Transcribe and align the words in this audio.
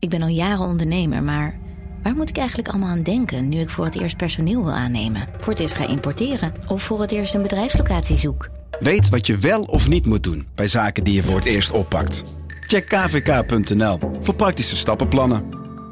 Ik 0.00 0.08
ben 0.08 0.22
al 0.22 0.28
jaren 0.28 0.66
ondernemer, 0.66 1.22
maar 1.22 1.58
waar 2.02 2.14
moet 2.14 2.28
ik 2.28 2.36
eigenlijk 2.36 2.68
allemaal 2.68 2.88
aan 2.88 3.02
denken 3.02 3.48
nu 3.48 3.58
ik 3.60 3.70
voor 3.70 3.84
het 3.84 4.00
eerst 4.00 4.16
personeel 4.16 4.64
wil 4.64 4.72
aannemen, 4.72 5.28
voor 5.38 5.52
het 5.52 5.62
eerst 5.62 5.74
ga 5.74 5.88
importeren 5.88 6.54
of 6.68 6.82
voor 6.82 7.00
het 7.00 7.10
eerst 7.10 7.34
een 7.34 7.42
bedrijfslocatie 7.42 8.16
zoek? 8.16 8.48
Weet 8.78 9.08
wat 9.08 9.26
je 9.26 9.36
wel 9.36 9.62
of 9.62 9.88
niet 9.88 10.06
moet 10.06 10.22
doen 10.22 10.46
bij 10.54 10.68
zaken 10.68 11.04
die 11.04 11.14
je 11.14 11.22
voor 11.22 11.36
het 11.36 11.46
eerst 11.46 11.70
oppakt. 11.70 12.22
Check 12.66 12.88
kvk.nl 12.88 13.98
voor 14.20 14.34
praktische 14.34 14.76
stappenplannen. 14.76 15.44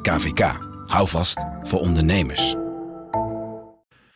KVK, 0.03 0.59
hou 0.87 1.09
vast 1.09 1.45
voor 1.63 1.81
ondernemers. 1.81 2.57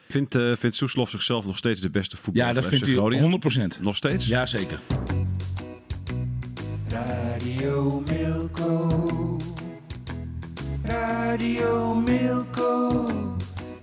Vindt, 0.09 0.35
uh, 0.35 0.53
vindt 0.57 0.77
Soeslof 0.77 1.11
zichzelf 1.11 1.45
nog 1.45 1.57
steeds 1.57 1.81
de 1.81 1.91
beste 1.91 2.17
voetballer 2.17 2.55
Ja, 2.55 2.61
dat 2.61 2.67
vindt 2.67 2.87
u 2.87 2.93
Groningen? 2.93 3.41
100%. 3.79 3.81
Nog 3.81 3.97
steeds? 3.97 4.27
Ja, 4.27 4.47
zeker. 4.47 4.79
Radio 6.89 8.03
Radio 11.43 11.95
Milko. 11.95 13.07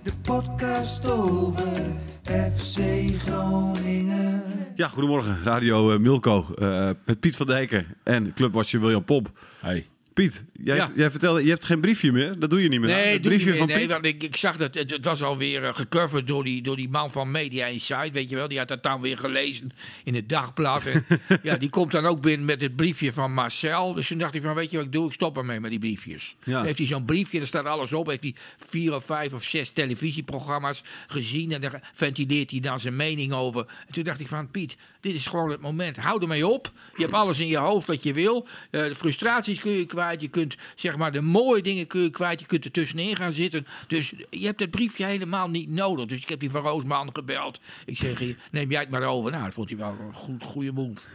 De 0.02 0.12
podcast 0.22 1.06
over 1.06 1.92
FC 2.24 2.80
Groningen. 3.18 4.42
Ja, 4.74 4.88
goedemorgen. 4.88 5.38
Radio 5.44 5.92
eh, 5.92 5.98
Milko 5.98 6.46
eh, 6.54 6.90
met 7.04 7.20
Piet 7.20 7.36
van 7.36 7.46
Dijken 7.46 7.86
en 8.04 8.32
clubwatcher 8.34 8.80
William 8.80 9.04
Pomp. 9.04 9.30
Hey. 9.60 9.86
Piet, 10.20 10.44
jij, 10.52 10.76
Ja. 10.76 10.92
jij 10.94 11.10
vertelde, 11.10 11.42
je 11.44 11.50
hebt 11.50 11.64
geen 11.64 11.80
briefje 11.80 12.12
meer. 12.12 12.38
Dat 12.38 12.50
doe 12.50 12.62
je 12.62 12.68
niet 12.68 12.80
meer. 12.80 12.90
Nee, 12.94 13.12
het 13.12 13.22
briefje 13.22 13.54
van 13.54 13.66
nee 13.66 13.78
Piet. 13.78 13.90
want 13.90 14.04
ik, 14.04 14.22
ik 14.22 14.36
zag 14.36 14.56
dat 14.56 14.74
het, 14.74 14.90
het 14.90 15.04
was 15.04 15.22
alweer 15.22 15.62
uh, 15.62 15.74
gecoverd 15.74 16.26
door 16.26 16.44
die, 16.44 16.62
door 16.62 16.76
die 16.76 16.88
man 16.88 17.10
van 17.10 17.30
Media 17.30 17.66
Insight, 17.66 18.12
weet 18.12 18.30
je 18.30 18.36
wel. 18.36 18.48
Die 18.48 18.58
had 18.58 18.68
dat 18.68 18.82
dan 18.82 19.00
weer 19.00 19.18
gelezen 19.18 19.70
in 20.04 20.14
het 20.14 20.28
dagblad. 20.28 20.84
En, 20.84 21.04
ja, 21.42 21.56
die 21.56 21.70
komt 21.70 21.92
dan 21.92 22.06
ook 22.06 22.20
binnen 22.20 22.46
met 22.46 22.60
het 22.60 22.76
briefje 22.76 23.12
van 23.12 23.32
Marcel. 23.32 23.94
Dus 23.94 24.06
toen 24.06 24.18
dacht 24.18 24.32
hij 24.32 24.42
van, 24.42 24.54
weet 24.54 24.70
je 24.70 24.76
wat 24.76 24.86
ik 24.86 24.92
doe? 24.92 25.06
Ik 25.06 25.12
stop 25.12 25.36
ermee 25.36 25.60
met 25.60 25.70
die 25.70 25.80
briefjes. 25.80 26.36
Ja. 26.44 26.52
Dan 26.52 26.64
heeft 26.64 26.78
hij 26.78 26.86
zo'n 26.86 27.04
briefje, 27.04 27.38
daar 27.38 27.46
staat 27.46 27.64
alles 27.64 27.92
op. 27.92 28.06
Heeft 28.06 28.22
hij 28.22 28.34
vier 28.68 28.94
of 28.94 29.04
vijf 29.04 29.32
of 29.32 29.42
zes 29.44 29.70
televisieprogramma's 29.70 30.82
gezien. 31.06 31.52
En 31.52 31.60
daar 31.60 31.90
ventileert 31.92 32.50
hij 32.50 32.60
dan 32.60 32.80
zijn 32.80 32.96
mening 32.96 33.32
over. 33.32 33.66
En 33.86 33.92
toen 33.92 34.04
dacht 34.04 34.20
ik 34.20 34.28
van, 34.28 34.50
Piet, 34.50 34.76
dit 35.00 35.14
is 35.14 35.26
gewoon 35.26 35.50
het 35.50 35.60
moment. 35.60 35.96
Hou 35.96 36.22
ermee 36.22 36.46
op. 36.46 36.72
Je 36.94 37.02
hebt 37.02 37.14
alles 37.14 37.38
in 37.38 37.46
je 37.46 37.56
hoofd 37.56 37.86
wat 37.86 38.02
je 38.02 38.12
wil. 38.12 38.46
Eh, 38.70 38.84
de 38.84 38.94
frustraties 38.94 39.58
kun 39.60 39.70
je 39.70 39.86
kwijt. 39.86 40.20
Je 40.20 40.28
kunt, 40.28 40.54
zeg 40.74 40.96
maar, 40.96 41.12
de 41.12 41.20
mooie 41.20 41.62
dingen 41.62 41.86
kun 41.86 42.00
je 42.00 42.10
kwijt. 42.10 42.40
Je 42.40 42.46
kunt 42.46 42.64
er 42.64 42.70
tussenin 42.70 43.16
gaan 43.16 43.32
zitten. 43.32 43.66
Dus 43.86 44.12
je 44.30 44.46
hebt 44.46 44.60
het 44.60 44.70
briefje 44.70 45.04
helemaal 45.04 45.48
niet 45.50 45.68
nodig. 45.68 46.06
Dus 46.06 46.22
ik 46.22 46.28
heb 46.28 46.40
die 46.40 46.50
van 46.50 46.62
Roosman 46.62 47.10
gebeld. 47.12 47.60
Ik 47.86 47.96
zeg, 47.96 48.20
neem 48.50 48.70
jij 48.70 48.80
het 48.80 48.90
maar 48.90 49.02
over. 49.02 49.30
Nou, 49.30 49.44
dat 49.44 49.54
vond 49.54 49.68
hij 49.68 49.78
wel 49.78 49.96
een 50.06 50.14
goed, 50.14 50.42
goede 50.42 50.72
move. 50.72 51.00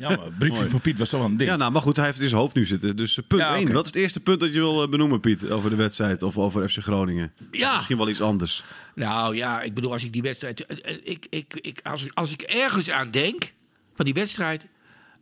Ja, 0.00 0.08
maar 0.08 0.24
het 0.24 0.38
briefje 0.38 0.68
van 0.68 0.80
Piet 0.80 0.98
was 0.98 1.08
toch 1.10 1.20
wel 1.20 1.28
een 1.28 1.36
ding. 1.36 1.50
Ja, 1.50 1.56
nou, 1.56 1.72
maar 1.72 1.82
goed, 1.82 1.96
hij 1.96 2.04
heeft 2.04 2.16
het 2.16 2.24
in 2.24 2.30
zijn 2.30 2.42
hoofd 2.42 2.56
nu 2.56 2.66
zitten. 2.66 2.96
Dus 2.96 3.18
eh, 3.18 3.24
punt 3.26 3.40
Ja, 3.40 3.54
1. 3.54 3.62
oké. 3.62 3.72
Wat 3.72 3.84
is 3.84 3.90
het 3.92 4.00
eerste 4.00 4.20
punt 4.20 4.40
dat 4.40 4.52
je 4.52 4.58
wil 4.58 4.82
eh, 4.82 4.88
benoemen, 4.88 5.20
Piet, 5.20 5.50
over 5.50 5.70
de 5.70 5.76
wedstrijd 5.76 6.22
of 6.22 6.38
over 6.38 6.68
FC 6.68 6.78
Groningen? 6.82 7.32
Ja. 7.50 7.74
Misschien 7.74 7.96
wel 7.96 8.08
iets 8.08 8.22
anders. 8.22 8.64
Nou 8.98 9.36
ja, 9.36 9.62
ik 9.62 9.74
bedoel, 9.74 9.92
als 9.92 10.04
ik 10.04 10.12
die 10.12 10.22
wedstrijd. 10.22 10.66
eh, 10.66 10.92
eh, 10.94 11.00
Ik, 11.02 11.26
ik, 11.30 11.54
ik, 11.60 11.80
als, 11.82 12.14
als 12.14 12.30
ik 12.32 12.42
ergens 12.42 12.90
aan 12.90 13.10
denk 13.10 13.52
van 13.94 14.04
die 14.04 14.14
wedstrijd 14.14 14.66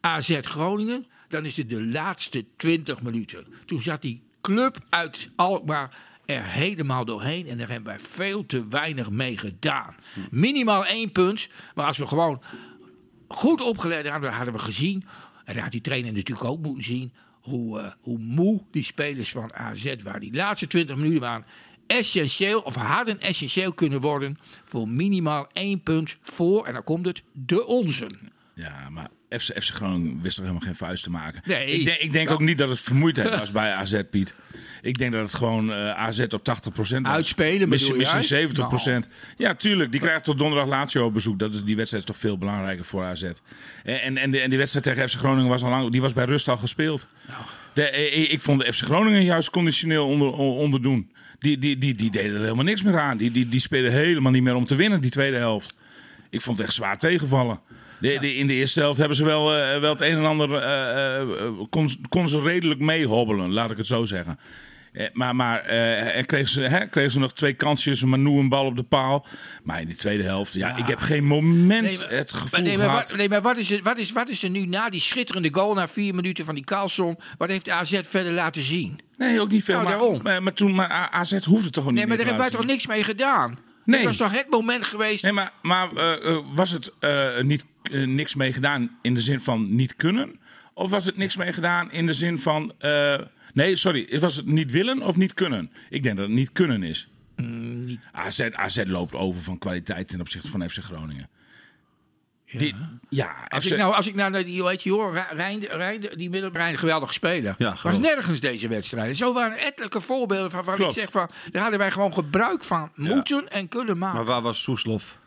AZ 0.00 0.38
Groningen, 0.40 1.06
dan 1.28 1.44
is 1.44 1.56
het 1.56 1.70
de 1.70 1.84
laatste 1.86 2.44
20 2.56 3.02
minuten. 3.02 3.46
Toen 3.66 3.80
zat 3.80 4.02
die 4.02 4.22
club 4.40 4.78
uit 4.88 5.30
Alkmaar 5.36 5.96
er 6.24 6.44
helemaal 6.44 7.04
doorheen 7.04 7.46
en 7.48 7.58
daar 7.58 7.68
hebben 7.68 7.88
wij 7.92 8.00
veel 8.00 8.46
te 8.46 8.68
weinig 8.68 9.10
mee 9.10 9.38
gedaan. 9.38 9.94
Minimaal 10.30 10.86
één 10.86 11.12
punt, 11.12 11.48
maar 11.74 11.86
als 11.86 11.98
we 11.98 12.06
gewoon 12.06 12.42
goed 13.28 13.60
opgelet 13.60 14.08
hadden, 14.08 14.32
hadden 14.32 14.54
we 14.54 14.60
gezien, 14.60 15.04
en 15.44 15.54
dat 15.54 15.62
had 15.62 15.72
die 15.72 15.80
trainer 15.80 16.12
natuurlijk 16.12 16.48
ook 16.48 16.60
moeten 16.62 16.84
zien, 16.84 17.12
hoe, 17.40 17.80
eh, 17.80 17.92
hoe 18.00 18.18
moe 18.18 18.62
die 18.70 18.84
spelers 18.84 19.30
van 19.30 19.54
AZ 19.54 19.94
waren. 20.02 20.20
Die 20.20 20.34
laatste 20.34 20.66
20 20.66 20.96
minuten 20.96 21.20
waren 21.20 21.44
essentieel, 21.86 22.60
of 22.60 22.74
hadden 22.74 23.20
essentieel 23.20 23.72
kunnen 23.72 24.00
worden, 24.00 24.38
voor 24.64 24.88
minimaal 24.88 25.46
één 25.52 25.80
punt 25.82 26.16
voor, 26.22 26.66
en 26.66 26.72
dan 26.72 26.84
komt 26.84 27.06
het, 27.06 27.22
de 27.32 27.66
onze. 27.66 28.06
Ja, 28.54 28.88
maar 28.90 29.08
FC, 29.28 29.62
FC 29.62 29.74
Groningen 29.74 30.20
wist 30.20 30.36
toch 30.36 30.44
helemaal 30.44 30.66
geen 30.66 30.76
vuist 30.76 31.02
te 31.02 31.10
maken. 31.10 31.40
Nee. 31.44 31.66
Ik 31.66 31.84
denk, 31.84 31.98
ik 31.98 32.12
denk 32.12 32.30
ook 32.30 32.40
niet 32.40 32.58
dat 32.58 32.68
het 32.68 32.80
vermoeidheid 32.80 33.38
was 33.38 33.52
bij 33.52 33.72
AZ, 33.72 34.00
Piet. 34.10 34.34
Ik 34.82 34.98
denk 34.98 35.12
dat 35.12 35.22
het 35.22 35.34
gewoon 35.34 35.72
eh, 35.72 35.90
AZ 35.90 36.20
op 36.20 36.40
80% 36.40 36.72
was. 36.76 36.92
Uitspelen, 36.92 37.68
Misschien, 37.68 37.96
misschien 37.96 38.20
jij? 38.20 39.04
70%. 39.04 39.08
Ja, 39.36 39.54
tuurlijk. 39.54 39.92
Die 39.92 40.00
krijgt 40.00 40.24
tot 40.24 40.38
donderdag 40.38 40.68
Lazio 40.68 41.04
op 41.04 41.12
bezoek. 41.12 41.38
Dat 41.38 41.54
is, 41.54 41.64
die 41.64 41.76
wedstrijd 41.76 42.04
is 42.04 42.10
toch 42.10 42.20
veel 42.20 42.38
belangrijker 42.38 42.84
voor 42.84 43.04
AZ. 43.04 43.22
En, 43.22 43.40
en, 43.84 44.16
en, 44.16 44.30
de, 44.30 44.40
en 44.40 44.48
die 44.48 44.58
wedstrijd 44.58 44.84
tegen 44.84 45.08
FC 45.08 45.16
Groningen 45.16 45.50
was 45.50 45.62
al 45.62 45.70
lang... 45.70 45.90
Die 45.90 46.00
was 46.00 46.12
bij 46.12 46.24
rust 46.24 46.48
al 46.48 46.56
gespeeld. 46.56 47.06
De, 47.72 47.82
eh, 47.82 48.32
ik 48.32 48.40
vond 48.40 48.60
de 48.60 48.72
FC 48.72 48.84
Groningen 48.84 49.24
juist 49.24 49.50
conditioneel 49.50 50.06
onder, 50.06 50.32
onderdoen. 50.32 51.10
Die, 51.38 51.58
die, 51.58 51.78
die, 51.78 51.94
die 51.94 52.10
deden 52.10 52.34
er 52.34 52.40
helemaal 52.40 52.64
niks 52.64 52.82
meer 52.82 53.00
aan. 53.00 53.16
Die, 53.16 53.30
die, 53.30 53.48
die 53.48 53.60
spelen 53.60 53.92
helemaal 53.92 54.32
niet 54.32 54.42
meer 54.42 54.54
om 54.54 54.66
te 54.66 54.74
winnen, 54.74 55.00
die 55.00 55.10
tweede 55.10 55.36
helft. 55.36 55.74
Ik 56.30 56.40
vond 56.40 56.58
het 56.58 56.66
echt 56.66 56.76
zwaar 56.76 56.98
tegenvallen. 56.98 57.60
De, 58.00 58.18
de, 58.20 58.34
in 58.34 58.46
de 58.46 58.52
eerste 58.54 58.80
helft 58.80 58.98
hebben 58.98 59.16
ze 59.16 59.24
wel, 59.24 59.56
eh, 59.56 59.80
wel 59.80 59.92
het 59.92 60.00
een 60.00 60.16
en 60.16 60.24
ander. 60.24 60.54
eh, 60.54 61.48
kon, 61.70 61.88
kon 62.08 62.28
ze 62.28 62.40
redelijk 62.40 62.80
meehobbelen, 62.80 63.52
laat 63.52 63.70
ik 63.70 63.76
het 63.76 63.86
zo 63.86 64.04
zeggen. 64.04 64.38
Eh, 64.96 65.06
maar 65.12 65.36
maar 65.36 65.60
eh, 65.60 66.16
en 66.16 66.26
kregen, 66.26 66.48
ze, 66.48 66.60
hè, 66.60 66.86
kregen 66.86 67.12
ze 67.12 67.18
nog 67.18 67.32
twee 67.32 67.52
kansjes, 67.52 68.04
Manu 68.04 68.38
een 68.38 68.48
bal 68.48 68.64
op 68.64 68.76
de 68.76 68.82
paal. 68.82 69.26
Maar 69.64 69.80
in 69.80 69.86
die 69.86 69.96
tweede 69.96 70.22
helft, 70.22 70.54
ja, 70.54 70.76
ik 70.76 70.86
heb 70.86 70.98
geen 70.98 71.24
moment 71.24 71.82
Nee, 71.82 71.98
maar- 71.98 72.10
het 72.10 72.32
gevoel 72.32 72.48
maar, 72.50 72.62
nee, 72.62 72.78
maar, 72.78 72.86
gehad. 72.86 73.08
wat, 73.08 73.18
nee, 73.18 73.28
maar 73.28 73.42
wat, 73.42 73.56
is 73.56 73.70
er, 73.70 73.82
wat, 73.82 73.98
is, 73.98 74.12
wat 74.12 74.28
is 74.28 74.42
er 74.42 74.50
nu 74.50 74.66
na 74.66 74.90
die 74.90 75.00
schitterende 75.00 75.48
goal 75.52 75.74
na 75.74 75.88
vier 75.88 76.14
minuten 76.14 76.44
van 76.44 76.54
die 76.54 76.64
Carlson? 76.64 77.18
Wat 77.38 77.48
heeft 77.48 77.70
AZ 77.70 78.00
verder 78.02 78.32
laten 78.32 78.62
zien? 78.62 79.00
Nee, 79.16 79.40
ook 79.40 79.50
niet 79.50 79.64
veel. 79.64 79.74
Nou, 79.74 79.88
maar, 79.88 79.98
daarom. 79.98 80.22
maar, 80.22 80.42
maar 80.42 80.52
toen, 80.52 80.74
maar 80.74 80.88
AZ 81.10 81.32
hoefde 81.32 81.70
toch 81.70 81.82
gewoon 81.82 81.94
Nee, 81.94 82.06
niet 82.06 82.08
maar 82.08 82.16
daar 82.16 82.26
hebben 82.26 82.50
wij 82.50 82.50
toch 82.50 82.66
niks 82.66 82.86
mee 82.86 83.04
gedaan? 83.04 83.58
Nee. 83.84 83.98
Dat 84.02 84.08
was 84.08 84.28
toch 84.28 84.38
het 84.38 84.50
moment 84.50 84.84
geweest? 84.84 85.22
Nee, 85.22 85.32
maar, 85.32 85.52
maar 85.62 85.96
eh, 85.96 86.38
was 86.54 86.70
het 86.70 86.92
niet, 87.42 87.64
niks 87.90 88.34
mee 88.34 88.52
gedaan 88.52 88.98
in 89.02 89.14
de 89.14 89.20
zin 89.20 89.40
van 89.40 89.74
niet 89.74 89.96
kunnen? 89.96 90.40
Of 90.74 90.90
was 90.90 91.04
het 91.04 91.16
niks 91.16 91.36
mee 91.36 91.52
gedaan 91.52 91.90
in 91.92 92.06
de 92.06 92.14
zin 92.14 92.38
van. 92.38 92.72
Nee, 93.56 93.76
sorry. 93.76 94.18
Was 94.20 94.36
het 94.36 94.46
niet 94.46 94.70
willen 94.70 95.02
of 95.02 95.16
niet 95.16 95.34
kunnen? 95.34 95.72
Ik 95.90 96.02
denk 96.02 96.16
dat 96.16 96.26
het 96.26 96.34
niet 96.34 96.52
kunnen 96.52 96.82
is. 96.82 97.08
AZ, 98.12 98.40
AZ 98.52 98.82
loopt 98.86 99.14
over 99.14 99.42
van 99.42 99.58
kwaliteit 99.58 100.08
ten 100.08 100.20
opzichte 100.20 100.50
van 100.50 100.70
FC 100.70 100.78
Groningen. 100.78 101.28
Die, 102.52 102.74
ja, 103.08 103.46
Als 103.48 103.70
ik, 103.70 103.78
nou, 103.78 103.94
als 103.94 104.06
ik 104.06 104.14
nou 104.14 104.30
naar 104.30 104.44
die, 104.44 104.60
hoe 104.60 104.70
heet 104.70 104.82
je 104.82 104.90
hoor, 104.90 105.12
Rijn, 105.12 105.36
Rijn, 105.36 105.60
Rijn- 105.60 106.08
die 106.16 106.30
middelbrein 106.30 106.78
geweldig 106.78 107.12
speler. 107.12 107.54
Ja, 107.58 107.76
was 107.82 107.98
nergens 107.98 108.40
deze 108.40 108.68
wedstrijd. 108.68 109.16
Zo 109.16 109.32
waren 109.32 109.58
ettelijke 109.58 110.00
voorbeelden 110.00 110.50
van 110.50 110.64
waar 110.64 110.80
ik 110.80 110.90
zeg 110.92 111.10
van, 111.10 111.28
daar 111.50 111.62
hadden 111.62 111.78
wij 111.80 111.90
gewoon 111.90 112.12
gebruik 112.12 112.64
van 112.64 112.90
moeten 112.94 113.48
en 113.48 113.68
kunnen 113.68 113.98
maken. 113.98 114.16
Maar 114.16 114.26
waar 114.26 114.42
was 114.42 114.62
Soeslof 114.62 115.18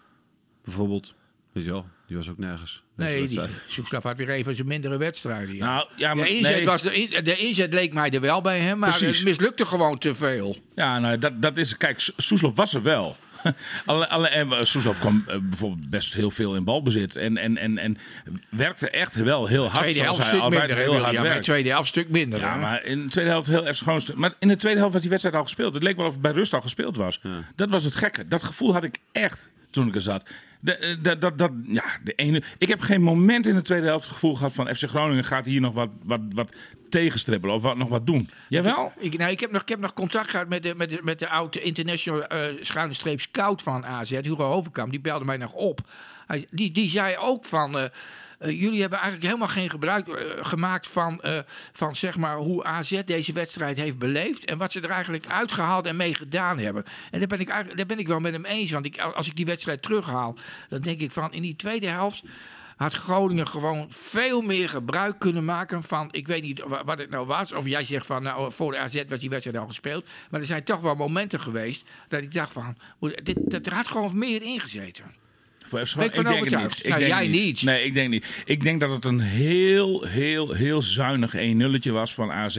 bijvoorbeeld? 0.64 1.14
Weet 1.52 1.64
je 1.64 1.72
wel, 1.72 1.88
die 2.10 2.18
was 2.18 2.30
ook 2.30 2.38
nergens. 2.38 2.84
Nee, 2.96 3.28
die. 3.28 3.40
Soeslof 3.68 4.04
had 4.04 4.18
weer 4.18 4.30
een 4.30 4.44
van 4.44 4.56
zijn 4.56 4.68
mindere 4.68 4.98
wedstrijden. 4.98 5.56
Ja. 5.56 5.66
Nou, 5.66 5.88
ja, 5.96 6.14
maar 6.14 6.26
de, 6.26 6.36
inzet 6.36 6.56
nee. 6.56 6.66
was 6.66 6.82
de, 6.82 6.94
in- 6.94 7.24
de 7.24 7.38
inzet 7.38 7.74
leek 7.74 7.94
mij 7.94 8.10
er 8.12 8.22
wel 8.22 8.42
bij 8.42 8.60
hem, 8.60 8.80
maar 8.80 8.90
Precies. 8.90 9.18
het 9.18 9.26
mislukte 9.28 9.66
gewoon 9.66 9.98
te 9.98 10.16
veel. 10.16 10.58
Ja, 10.76 11.00
nou, 11.00 11.18
dat, 11.18 11.42
dat 11.42 11.58
is. 11.58 11.78
Kijk, 11.78 12.00
Soes- 12.00 12.16
Soeslof 12.18 12.56
was 12.56 12.74
er 12.74 12.82
wel. 12.84 13.18
Alle, 13.86 14.10
alle, 14.10 14.28
en 14.28 14.68
Soeslof 14.68 15.00
kwam 15.00 15.24
eh, 15.28 15.38
bijvoorbeeld 15.42 15.90
best 15.90 16.14
heel 16.14 16.32
veel 16.32 16.56
in 16.56 16.64
balbezit. 16.64 17.16
En, 17.16 17.38
en, 17.38 17.58
en, 17.58 17.78
en 17.78 17.98
werkte 18.50 18.90
echt 18.90 19.16
wel 19.16 19.48
heel 19.48 19.70
hard. 19.70 19.84
Tweede 19.84 20.02
helft 20.02 20.20
hij 20.20 20.28
stuk 20.28 20.50
minder, 20.50 20.78
heel 20.78 20.98
hard 20.98 21.16
hè? 21.16 21.22
werkt. 21.22 21.44
Tweede 21.44 21.70
helft 21.70 21.88
stuk 21.90 22.10
minder. 22.10 22.40
Ja, 22.40 22.54
hè? 22.54 22.60
maar 22.60 22.84
in 22.84 23.04
de 23.04 23.10
tweede 23.10 23.32
helft 23.32 23.48
heel 23.48 23.68
erg 23.68 23.78
gewoon. 23.78 24.02
Maar 24.16 24.34
in 24.40 24.48
de 24.48 24.56
tweede 24.56 24.78
helft 24.80 24.94
was 24.94 25.02
die 25.02 25.10
wedstrijd 25.12 25.38
al 25.38 25.44
gespeeld. 25.44 25.74
Het 25.74 25.84
leek 25.84 25.96
wel 25.98 26.06
of 26.06 26.12
het 26.12 26.22
bij 26.22 26.32
rust 26.32 26.54
al 26.54 26.62
gespeeld 26.62 26.98
was. 26.98 27.22
Dat 27.56 27.70
was 27.70 27.84
het 27.84 27.96
gekke. 27.96 28.28
Dat 28.28 28.44
gevoel 28.44 28.74
had 28.74 28.84
ik 28.84 28.98
echt 29.12 29.50
toen 29.70 29.88
ik 29.88 29.96
er 29.96 30.02
zat. 30.02 30.30
Eh, 30.64 30.96
ja, 31.68 31.84
de 32.04 32.14
ene, 32.16 32.44
ik 32.58 32.68
heb 32.68 32.82
geen 32.82 33.02
moment 33.02 33.46
in 33.48 33.56
de 33.56 33.62
tweede 33.62 33.86
helft 33.86 34.04
het 34.04 34.14
gevoel 34.14 34.36
gehad 34.36 34.54
van 34.54 34.76
FC 34.76 34.90
Groningen 34.90 35.24
gaat 35.24 35.46
hier 35.46 35.62
nog 35.62 35.74
wat, 35.74 35.90
wat, 36.04 36.22
wat 36.30 36.56
tegenstribbelen 36.90 37.56
of 37.56 37.62
wat, 37.62 37.78
nog 37.78 37.90
wat 37.90 38.06
doen. 38.06 38.30
Jawel? 38.50 38.94
Ik, 38.98 39.18
nou, 39.18 39.32
ik, 39.32 39.40
heb 39.40 39.52
nog, 39.52 39.62
ik 39.62 39.70
heb 39.70 39.80
nog 39.80 39.94
contact 39.94 40.30
gehad 40.30 40.50
met 40.50 40.64
de, 40.64 40.76
met 40.76 40.90
de, 40.90 41.00
met 41.04 41.20
de 41.20 41.30
oude 41.30 41.62
international 41.62 42.24
eh 42.28 42.54
schuine 42.62 42.94
streep 42.94 43.22
scout 43.22 43.62
van 43.62 43.86
AZ, 43.86 44.12
Hugo 44.12 44.52
Overkamp. 44.52 44.92
Die 44.92 45.02
belde 45.02 45.26
mij 45.26 45.38
nog 45.38 45.54
op. 45.54 45.80
Hij, 46.28 46.46
die, 46.52 46.72
die 46.72 46.90
zei 46.90 47.18
ook 47.18 47.46
van... 47.46 47.78
eh, 47.80 47.86
eh, 48.40 48.62
jullie 48.62 48.82
hebben 48.82 49.00
eigenlijk 49.00 49.28
helemaal 49.28 49.54
geen 49.54 49.70
gebruik 49.70 50.08
eh, 50.08 50.46
gemaakt 50.46 50.88
van, 50.88 51.22
eh, 51.22 51.40
van 51.72 51.96
zeg 51.96 52.18
maar, 52.18 52.38
hoe 52.38 52.64
AZ 52.64 53.02
deze 53.06 53.34
wedstrijd 53.34 53.78
heeft 53.78 53.98
beleefd. 53.98 54.46
En 54.46 54.58
wat 54.58 54.72
ze 54.72 54.82
er 54.82 54.90
eigenlijk 54.90 55.28
uitgehaald 55.28 55.86
en 55.86 55.96
mee 55.96 56.14
gedaan 56.16 56.60
hebben. 56.60 56.84
En 57.12 57.20
daar 57.20 57.28
ben 57.28 57.40
ik, 57.40 57.48
daar 57.48 57.86
ben 57.86 58.00
ik 58.00 58.08
wel 58.08 58.20
met 58.20 58.34
hem 58.34 58.46
eens. 58.46 58.72
Want 58.72 58.86
ik, 58.86 58.98
als 59.02 59.28
ik 59.28 59.36
die 59.36 59.46
wedstrijd 59.46 59.82
terughaal, 59.82 60.36
dan 60.70 60.82
denk 60.82 61.00
ik 61.00 61.12
van 61.12 61.34
in 61.34 61.42
die 61.42 61.56
tweede 61.56 61.88
helft 61.88 62.24
had 62.76 62.94
Groningen 62.94 63.48
gewoon 63.48 63.88
veel 63.90 64.42
meer 64.42 64.70
gebruik 64.70 65.20
kunnen 65.20 65.46
maken 65.46 65.84
van, 65.84 66.08
ik 66.12 66.28
weet 66.28 66.42
niet 66.42 66.64
wa- 66.68 66.84
wat 66.84 66.98
het 66.98 67.10
nou 67.10 67.26
was, 67.26 67.52
of 67.52 67.66
jij 67.66 67.86
zegt 67.86 68.06
van, 68.06 68.24
nou, 68.24 68.52
voor 68.52 68.72
de 68.72 68.78
AZ 68.78 69.04
was 69.08 69.20
die 69.20 69.30
wedstrijd 69.30 69.58
al 69.58 69.68
gespeeld, 69.68 70.06
maar 70.30 70.40
er 70.40 70.46
zijn 70.46 70.64
toch 70.64 70.80
wel 70.80 70.96
momenten 70.96 71.40
geweest 71.40 71.84
dat 72.08 72.22
ik 72.22 72.34
dacht 72.34 72.52
van, 72.52 72.78
dit, 73.00 73.38
dat 73.44 73.66
er 73.66 73.74
had 73.74 73.88
gewoon 73.88 74.18
meer 74.18 74.42
ingezeten. 74.42 75.04
Voor 75.70 75.80
ik 75.80 75.88
van 75.88 76.24
denk 76.24 76.50
het 76.50 76.62
niet. 76.62 76.78
Ik 76.80 76.88
Nou, 76.88 77.00
denk 77.00 77.12
jij 77.12 77.28
niet. 77.28 77.62
Nee, 77.64 77.84
ik 77.84 77.94
denk 77.94 78.10
niet. 78.10 78.26
Ik 78.46 78.64
denk 78.64 78.80
dat 78.80 78.90
het 78.90 79.06
een 79.06 79.20
heel, 79.20 80.04
heel, 80.04 80.52
heel 80.54 80.82
zuinig 80.82 81.36
1-nulletje 81.36 81.92
was 81.92 82.14
van 82.14 82.32
AZ. 82.32 82.58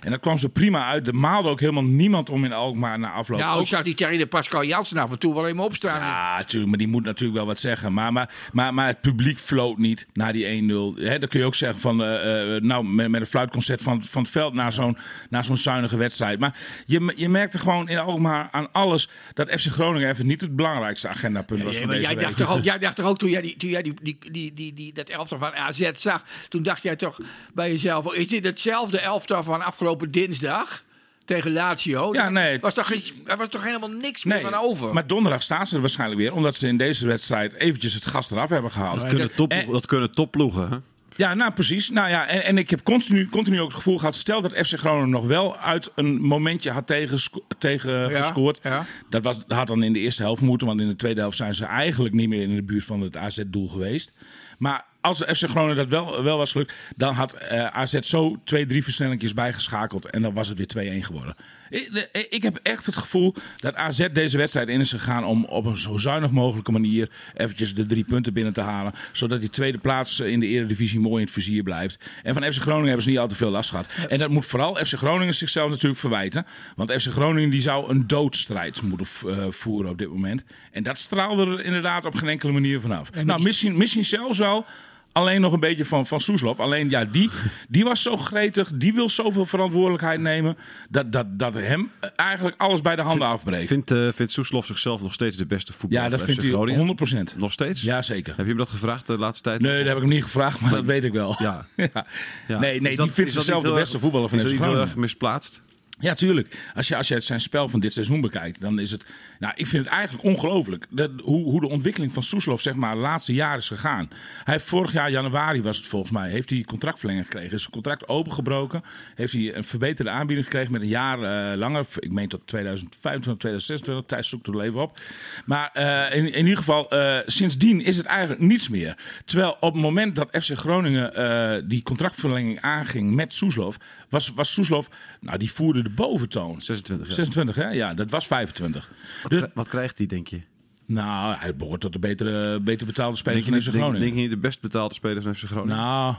En 0.00 0.10
dat 0.10 0.20
kwam 0.20 0.38
zo 0.38 0.48
prima 0.48 0.86
uit. 0.86 1.08
Er 1.08 1.14
maalde 1.14 1.48
ook 1.48 1.60
helemaal 1.60 1.84
niemand 1.84 2.30
om 2.30 2.44
in 2.44 2.52
Alkmaar 2.52 2.98
na 2.98 3.10
afloop. 3.10 3.38
Nou, 3.40 3.54
Ook- 3.56 3.60
ik 3.62 3.66
zag 3.68 3.82
die 3.82 3.94
trainer 3.94 4.26
Pascal 4.26 4.64
Jansen 4.64 4.98
af 4.98 5.10
en 5.10 5.18
toe 5.18 5.34
wel 5.34 5.46
even 5.46 5.58
opstaan. 5.60 6.00
Ja, 6.00 6.36
natuurlijk, 6.36 6.68
maar 6.68 6.78
die 6.78 6.88
moet 6.88 7.04
natuurlijk 7.04 7.38
wel 7.38 7.46
wat 7.46 7.58
zeggen. 7.58 7.92
Maar, 7.92 8.12
maar, 8.12 8.34
maar, 8.52 8.74
maar 8.74 8.86
het 8.86 9.00
publiek 9.00 9.38
floot 9.38 9.78
niet 9.78 10.06
naar 10.12 10.32
die 10.32 10.44
1-0. 10.44 11.00
Hè, 11.02 11.18
dan 11.18 11.28
kun 11.28 11.40
je 11.40 11.46
ook 11.46 11.54
zeggen 11.54 11.80
van, 11.80 12.02
eh, 12.02 12.56
eh, 12.56 12.62
nou, 12.62 12.84
met, 12.84 13.08
met 13.08 13.20
een 13.20 13.26
fluitconcert 13.26 13.82
van, 13.82 14.02
van 14.04 14.22
het 14.22 14.30
veld 14.30 14.54
naar 14.54 14.72
zo'n, 14.72 14.96
naar 15.30 15.44
zo'n 15.44 15.56
zuinige 15.56 15.96
wedstrijd. 15.96 16.38
Maar 16.38 16.54
je, 16.86 17.12
je 17.16 17.28
merkte 17.28 17.58
gewoon 17.58 17.88
in 17.88 17.98
Alkmaar 17.98 18.48
aan 18.50 18.72
alles 18.72 19.08
dat 19.34 19.50
FC 19.60 19.66
Groningen 19.66 20.08
even 20.08 20.26
niet 20.26 20.40
het 20.40 20.56
belangrijkste 20.56 21.08
agendapunt 21.08 21.62
was 21.62 21.74
Ja, 21.74 21.80
van 21.80 21.88
deze 21.90 22.00
jij 22.02 22.14
week. 22.14 22.24
dacht, 22.24 22.38
toch 22.50 22.58
ook, 22.58 22.64
jij 22.64 22.78
dacht 22.78 22.96
toch 22.96 23.06
ook 23.06 23.18
toen 23.18 23.30
jij, 23.30 23.40
die, 23.40 23.56
toen 23.56 23.70
jij 23.70 23.82
die, 23.82 23.94
die, 24.02 24.18
die, 24.30 24.54
die, 24.54 24.74
die, 24.74 24.92
dat 24.92 25.08
elftal 25.08 25.38
van 25.38 25.54
AZ 25.54 25.90
zag, 25.92 26.24
toen 26.48 26.62
dacht 26.62 26.82
jij 26.82 26.96
toch 26.96 27.18
bij 27.54 27.70
jezelf, 27.70 28.14
is 28.14 28.28
dit 28.28 28.44
hetzelfde 28.44 29.00
elftal 29.00 29.42
van 29.42 29.62
afgelopen 29.62 30.10
dinsdag 30.10 30.82
tegen 31.24 31.52
Lazio? 31.52 32.12
Ja, 32.12 32.28
nee. 32.28 32.60
Was 32.60 32.74
toch, 32.74 32.92
er 33.26 33.36
was 33.36 33.48
toch 33.48 33.64
helemaal 33.64 33.90
niks 33.90 34.24
meer 34.24 34.40
van 34.40 34.54
over? 34.54 34.94
maar 34.94 35.06
donderdag 35.06 35.42
staan 35.42 35.66
ze 35.66 35.74
er 35.74 35.80
waarschijnlijk 35.80 36.20
weer, 36.20 36.32
omdat 36.32 36.54
ze 36.54 36.66
in 36.66 36.76
deze 36.76 37.06
wedstrijd 37.06 37.52
eventjes 37.52 37.94
het 37.94 38.06
gas 38.06 38.30
eraf 38.30 38.48
hebben 38.48 38.70
gehaald. 38.70 38.98
Dat 38.98 39.08
kunnen, 39.08 39.34
top, 39.34 39.50
En- 39.50 39.66
dat 39.66 39.86
kunnen 39.86 40.12
topploegen. 40.12 40.84
Ja, 41.20 41.34
nou 41.34 41.52
precies. 41.52 41.90
Nou 41.90 42.08
ja, 42.08 42.26
en, 42.26 42.44
en 42.44 42.58
ik 42.58 42.70
heb 42.70 42.82
continu, 42.82 43.26
continu 43.28 43.60
ook 43.60 43.68
het 43.68 43.76
gevoel 43.76 43.98
gehad. 43.98 44.14
Stel 44.14 44.42
dat 44.42 44.52
FC 44.66 44.78
Groningen 44.78 45.10
nog 45.10 45.26
wel 45.26 45.56
uit 45.56 45.90
een 45.94 46.20
momentje 46.20 46.70
had 46.70 46.86
tegen, 46.86 47.18
tegen 47.58 48.10
Ja, 48.10 48.20
gescoord. 48.20 48.60
ja. 48.62 48.84
Dat 49.08 49.22
was, 49.22 49.38
had 49.48 49.66
dan 49.66 49.82
in 49.82 49.92
de 49.92 49.98
eerste 49.98 50.22
helft 50.22 50.42
moeten. 50.42 50.66
Want 50.66 50.80
in 50.80 50.88
de 50.88 50.96
tweede 50.96 51.20
helft 51.20 51.36
zijn 51.36 51.54
ze 51.54 51.64
eigenlijk 51.64 52.14
niet 52.14 52.28
meer 52.28 52.42
in 52.42 52.54
de 52.54 52.62
buurt 52.62 52.84
van 52.84 53.00
het 53.00 53.16
AZ-doel 53.16 53.68
geweest. 53.68 54.12
Maar 54.58 54.84
als 55.00 55.18
FC 55.18 55.48
Groningen 55.48 55.76
dat 55.76 55.88
wel, 55.88 56.22
wel 56.22 56.36
was 56.36 56.52
gelukt. 56.52 56.74
Dan 56.96 57.14
had 57.14 57.32
eh, 57.32 57.66
AZ 57.66 57.98
zo 58.00 58.40
twee, 58.44 58.66
drie 58.66 58.82
versnellingjes 58.82 59.34
bijgeschakeld. 59.34 60.10
En 60.10 60.22
dan 60.22 60.34
was 60.34 60.48
het 60.48 60.74
weer 60.74 60.98
2-1 61.02 61.04
geworden. 61.04 61.34
Ik, 61.70 62.08
ik 62.28 62.42
heb 62.42 62.60
echt 62.62 62.86
het 62.86 62.96
gevoel 62.96 63.34
dat 63.60 63.74
AZ 63.74 64.08
deze 64.12 64.36
wedstrijd 64.36 64.68
in 64.68 64.80
is 64.80 64.90
gegaan 64.90 65.24
om 65.24 65.44
op 65.44 65.64
een 65.64 65.76
zo 65.76 65.96
zuinig 65.96 66.30
mogelijke 66.30 66.72
manier 66.72 67.10
eventjes 67.34 67.74
de 67.74 67.86
drie 67.86 68.04
punten 68.04 68.32
binnen 68.32 68.52
te 68.52 68.60
halen. 68.60 68.92
Zodat 69.12 69.40
die 69.40 69.48
tweede 69.48 69.78
plaats 69.78 70.20
in 70.20 70.40
de 70.40 70.46
Eredivisie 70.46 71.00
mooi 71.00 71.16
in 71.16 71.24
het 71.24 71.30
vizier 71.30 71.62
blijft. 71.62 72.04
En 72.22 72.34
van 72.34 72.52
FC 72.52 72.60
Groningen 72.60 72.86
hebben 72.86 73.02
ze 73.02 73.10
niet 73.10 73.18
al 73.18 73.28
te 73.28 73.36
veel 73.36 73.50
last 73.50 73.70
gehad. 73.70 73.86
En 74.08 74.18
dat 74.18 74.30
moet 74.30 74.46
vooral 74.46 74.74
FC 74.74 74.94
Groningen 74.94 75.34
zichzelf 75.34 75.70
natuurlijk 75.70 76.00
verwijten. 76.00 76.46
Want 76.76 76.92
FC 76.92 77.08
Groningen 77.10 77.50
die 77.50 77.62
zou 77.62 77.90
een 77.90 78.06
doodstrijd 78.06 78.82
moeten 78.82 79.06
eh, 79.26 79.36
voeren 79.48 79.90
op 79.90 79.98
dit 79.98 80.08
moment. 80.08 80.44
En 80.72 80.82
dat 80.82 80.98
straalde 80.98 81.46
er 81.46 81.64
inderdaad 81.64 82.04
op 82.04 82.14
geen 82.14 82.28
enkele 82.28 82.52
manier 82.52 82.80
vanaf. 82.80 83.10
Nou, 83.24 83.42
misschien, 83.42 83.76
misschien 83.76 84.04
zelfs 84.04 84.38
wel 84.38 84.66
Alleen 85.12 85.40
nog 85.40 85.52
een 85.52 85.60
beetje 85.60 85.84
van, 85.84 86.06
van 86.06 86.20
Soeslof. 86.20 86.60
Alleen 86.60 86.90
ja, 86.90 87.04
die, 87.04 87.30
die 87.68 87.84
was 87.84 88.02
zo 88.02 88.16
gretig. 88.16 88.70
Die 88.74 88.94
wil 88.94 89.08
zoveel 89.08 89.46
verantwoordelijkheid 89.46 90.20
nemen. 90.20 90.56
Dat, 90.88 91.12
dat, 91.12 91.26
dat 91.38 91.54
hem 91.54 91.90
eigenlijk 92.16 92.56
alles 92.58 92.80
bij 92.80 92.96
de 92.96 93.02
handen 93.02 93.26
afbreekt. 93.26 93.66
Vindt, 93.68 93.90
eh 93.90 94.08
vindt 94.14 94.32
Soeslof 94.32 94.66
zichzelf 94.66 95.02
nog 95.02 95.12
steeds 95.12 95.36
de 95.36 95.46
beste 95.46 95.72
voetballer 95.72 96.04
ja, 96.04 96.10
dat 96.16 96.22
vindt 96.22 96.42
hij 96.42 96.50
Groningen? 96.50 96.96
100%. 97.34 97.36
Nog 97.36 97.52
steeds? 97.52 97.82
Ja, 97.82 98.02
zeker. 98.02 98.32
Heb 98.36 98.44
je 98.44 98.50
hem 98.50 98.56
dat 98.60 98.68
gevraagd 98.68 99.06
de 99.06 99.18
laatste 99.18 99.42
tijd? 99.42 99.60
Nee, 99.60 99.78
dat 99.78 99.86
heb 99.86 99.94
ik 99.96 100.02
hem 100.02 100.10
niet 100.10 100.22
gevraagd, 100.22 100.60
maar 100.60 100.70
dat 100.70 100.84
weet 100.84 101.04
ik 101.04 101.12
wel. 101.12 101.36
Ja. 101.38 101.66
Ja. 101.94 102.06
Ja. 102.48 102.58
Nee, 102.58 102.80
nee 102.80 102.96
dat- 102.96 103.06
die 103.06 103.14
vindt 103.14 103.32
zichzelf 103.32 103.62
de 103.62 103.72
beste 103.72 103.98
voetballer 103.98 104.28
van 104.28 104.38
Is 104.38 104.44
dat 104.44 104.52
niet 104.52 104.62
heel 104.62 104.76
erg 104.76 104.96
misplaatst? 104.96 105.62
Ja, 106.00 106.14
tuurlijk. 106.14 106.70
Als 106.74 106.88
je, 106.88 106.96
als 106.96 107.08
je 107.08 107.20
zijn 107.20 107.40
spel 107.40 107.68
van 107.68 107.80
dit 107.80 107.92
seizoen 107.92 108.20
bekijkt, 108.20 108.60
dan 108.60 108.78
is 108.78 108.90
het. 108.90 109.04
Nou, 109.38 109.52
ik 109.56 109.66
vind 109.66 109.84
het 109.84 109.94
eigenlijk 109.94 110.24
ongelooflijk. 110.24 110.86
Hoe, 111.22 111.44
hoe 111.44 111.60
de 111.60 111.68
ontwikkeling 111.68 112.12
van 112.12 112.22
Soeslof, 112.22 112.60
zeg 112.60 112.74
maar, 112.74 112.94
de 112.94 113.00
laatste 113.00 113.32
jaar 113.32 113.56
is 113.56 113.68
gegaan. 113.68 114.10
Hij 114.44 114.60
vorig 114.60 114.92
jaar, 114.92 115.10
januari 115.10 115.62
was 115.62 115.76
het 115.76 115.86
volgens 115.86 116.12
mij, 116.12 116.30
heeft 116.30 116.50
hij 116.50 116.62
contractverlenging 116.62 117.24
gekregen. 117.26 117.52
Is 117.52 117.60
zijn 117.60 117.72
contract 117.72 118.08
opengebroken. 118.08 118.82
Heeft 119.14 119.32
hij 119.32 119.56
een 119.56 119.64
verbeterde 119.64 120.10
aanbieding 120.10 120.46
gekregen 120.46 120.72
met 120.72 120.82
een 120.82 120.88
jaar 120.88 121.22
eh, 121.22 121.58
langer. 121.58 121.86
Ik 121.98 122.12
meen 122.12 122.28
tot 122.28 122.46
2025, 122.46 123.36
2026. 123.36 124.04
Thijs 124.06 124.28
zoekt 124.28 124.46
er 124.46 124.52
wel 124.52 124.62
even 124.62 124.80
op. 124.80 125.00
Maar 125.44 125.70
eh, 125.72 126.16
in, 126.16 126.32
in 126.32 126.42
ieder 126.42 126.58
geval, 126.58 126.90
eh, 126.90 127.18
sindsdien 127.26 127.80
is 127.80 127.96
het 127.96 128.06
eigenlijk 128.06 128.40
niets 128.40 128.68
meer. 128.68 128.96
Terwijl 129.24 129.56
op 129.60 129.72
het 129.72 129.82
moment 129.82 130.16
dat 130.16 130.28
FC 130.42 130.52
Groningen 130.58 131.68
die 131.68 131.82
contractverlenging 131.82 132.60
aanging 132.60 133.14
met 133.14 133.32
Soeslof, 133.32 133.76
was, 134.08 134.32
was 134.34 134.52
Soeslof, 134.52 134.88
nou, 135.20 135.38
die 135.38 135.52
voerde 135.52 135.82
de 135.82 135.89
boventoon. 135.94 136.60
26 136.62 137.06
jaar. 137.06 137.14
26, 137.16 137.54
hè? 137.54 137.68
Ja, 137.68 137.94
dat 137.94 138.10
was 138.10 138.26
25. 138.26 138.90
Wat, 139.22 139.30
Dus- 139.30 139.44
wat 139.54 139.68
krijgt 139.68 139.98
hij, 139.98 140.06
denk 140.06 140.28
je? 140.28 140.40
nou, 140.86 141.36
hij 141.38 141.56
behoort 141.56 141.80
tot 141.80 141.92
de 141.92 141.98
betere, 141.98 142.60
beter 142.60 142.86
betaalde 142.86 143.16
speler 143.16 143.38
Denk 143.38 143.50
van 143.52 143.60
FC 143.60 143.64
denk, 143.64 143.76
Groningen. 143.76 144.00
denk 144.00 144.14
je 144.14 144.20
niet 144.20 144.30
de 144.30 144.36
best 144.36 144.60
betaalde 144.60 144.94
speler 144.94 145.22
van 145.22 145.34
FC 145.34 145.44
Groningen? 145.44 145.76
Nou, 145.76 146.14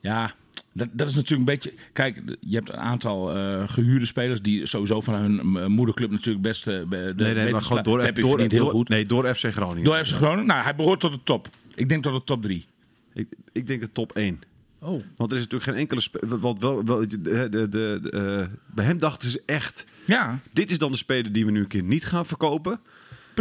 ja, 0.00 0.32
dat, 0.72 0.88
dat 0.92 1.08
is 1.08 1.14
natuurlijk 1.14 1.40
een 1.48 1.54
beetje... 1.54 1.72
Kijk, 1.92 2.22
je 2.40 2.56
hebt 2.56 2.68
een 2.68 2.76
aantal 2.78 3.36
eh, 3.36 3.68
gehuurde 3.68 4.06
spelers 4.06 4.42
die 4.42 4.66
sowieso 4.66 5.00
van 5.00 5.14
hun 5.14 5.70
moederclub 5.72 6.10
natuurlijk 6.10 6.42
best... 6.42 6.66
eh, 6.66 6.74
de 6.88 7.12
nee, 7.16 7.34
nee, 7.34 7.50
maar 7.52 7.60
gewoon 7.60 7.82
door, 7.82 7.98
door, 8.14 8.28
verdient 8.28 8.52
heel 8.52 8.60
door- 8.64 8.70
goed. 8.70 8.88
Nee, 8.88 9.04
door 9.06 9.34
FC 9.34 9.44
Groningen. 9.52 9.84
Door 9.84 10.04
FC 10.04 10.12
Groningen? 10.14 10.46
Nou, 10.46 10.62
hij 10.62 10.74
behoort 10.74 11.00
tot 11.00 11.12
de 11.12 11.20
top. 11.22 11.48
Ik 11.74 11.88
denk 11.88 12.02
tot 12.02 12.12
de 12.12 12.24
top 12.24 12.42
3. 12.42 12.66
Ik, 13.14 13.26
ik 13.52 13.66
denk 13.66 13.80
de 13.80 13.92
top 13.92 14.12
1. 14.12 14.40
Oh. 14.80 15.02
Want 15.16 15.30
er 15.30 15.36
is 15.36 15.42
natuurlijk 15.48 15.62
geen 15.62 15.74
enkele... 15.74 16.02
Wat, 16.38 16.58
wel, 16.58 16.84
wel, 16.84 17.08
de, 17.08 17.20
de, 17.22 17.48
de, 17.48 17.68
de, 17.68 18.10
eh, 18.10 18.56
bij 18.74 18.84
hem 18.84 18.98
dachten 18.98 19.30
ze 19.30 19.42
echt... 19.46 19.84
Ja, 20.04 20.38
Dit 20.52 20.70
is 20.70 20.78
dan 20.78 20.90
de 20.90 20.96
speler 20.96 21.32
die 21.32 21.44
we 21.44 21.50
nu 21.50 21.60
een 21.60 21.66
keer 21.66 21.82
niet 21.82 22.04
gaan 22.04 22.26
verkopen. 22.26 22.80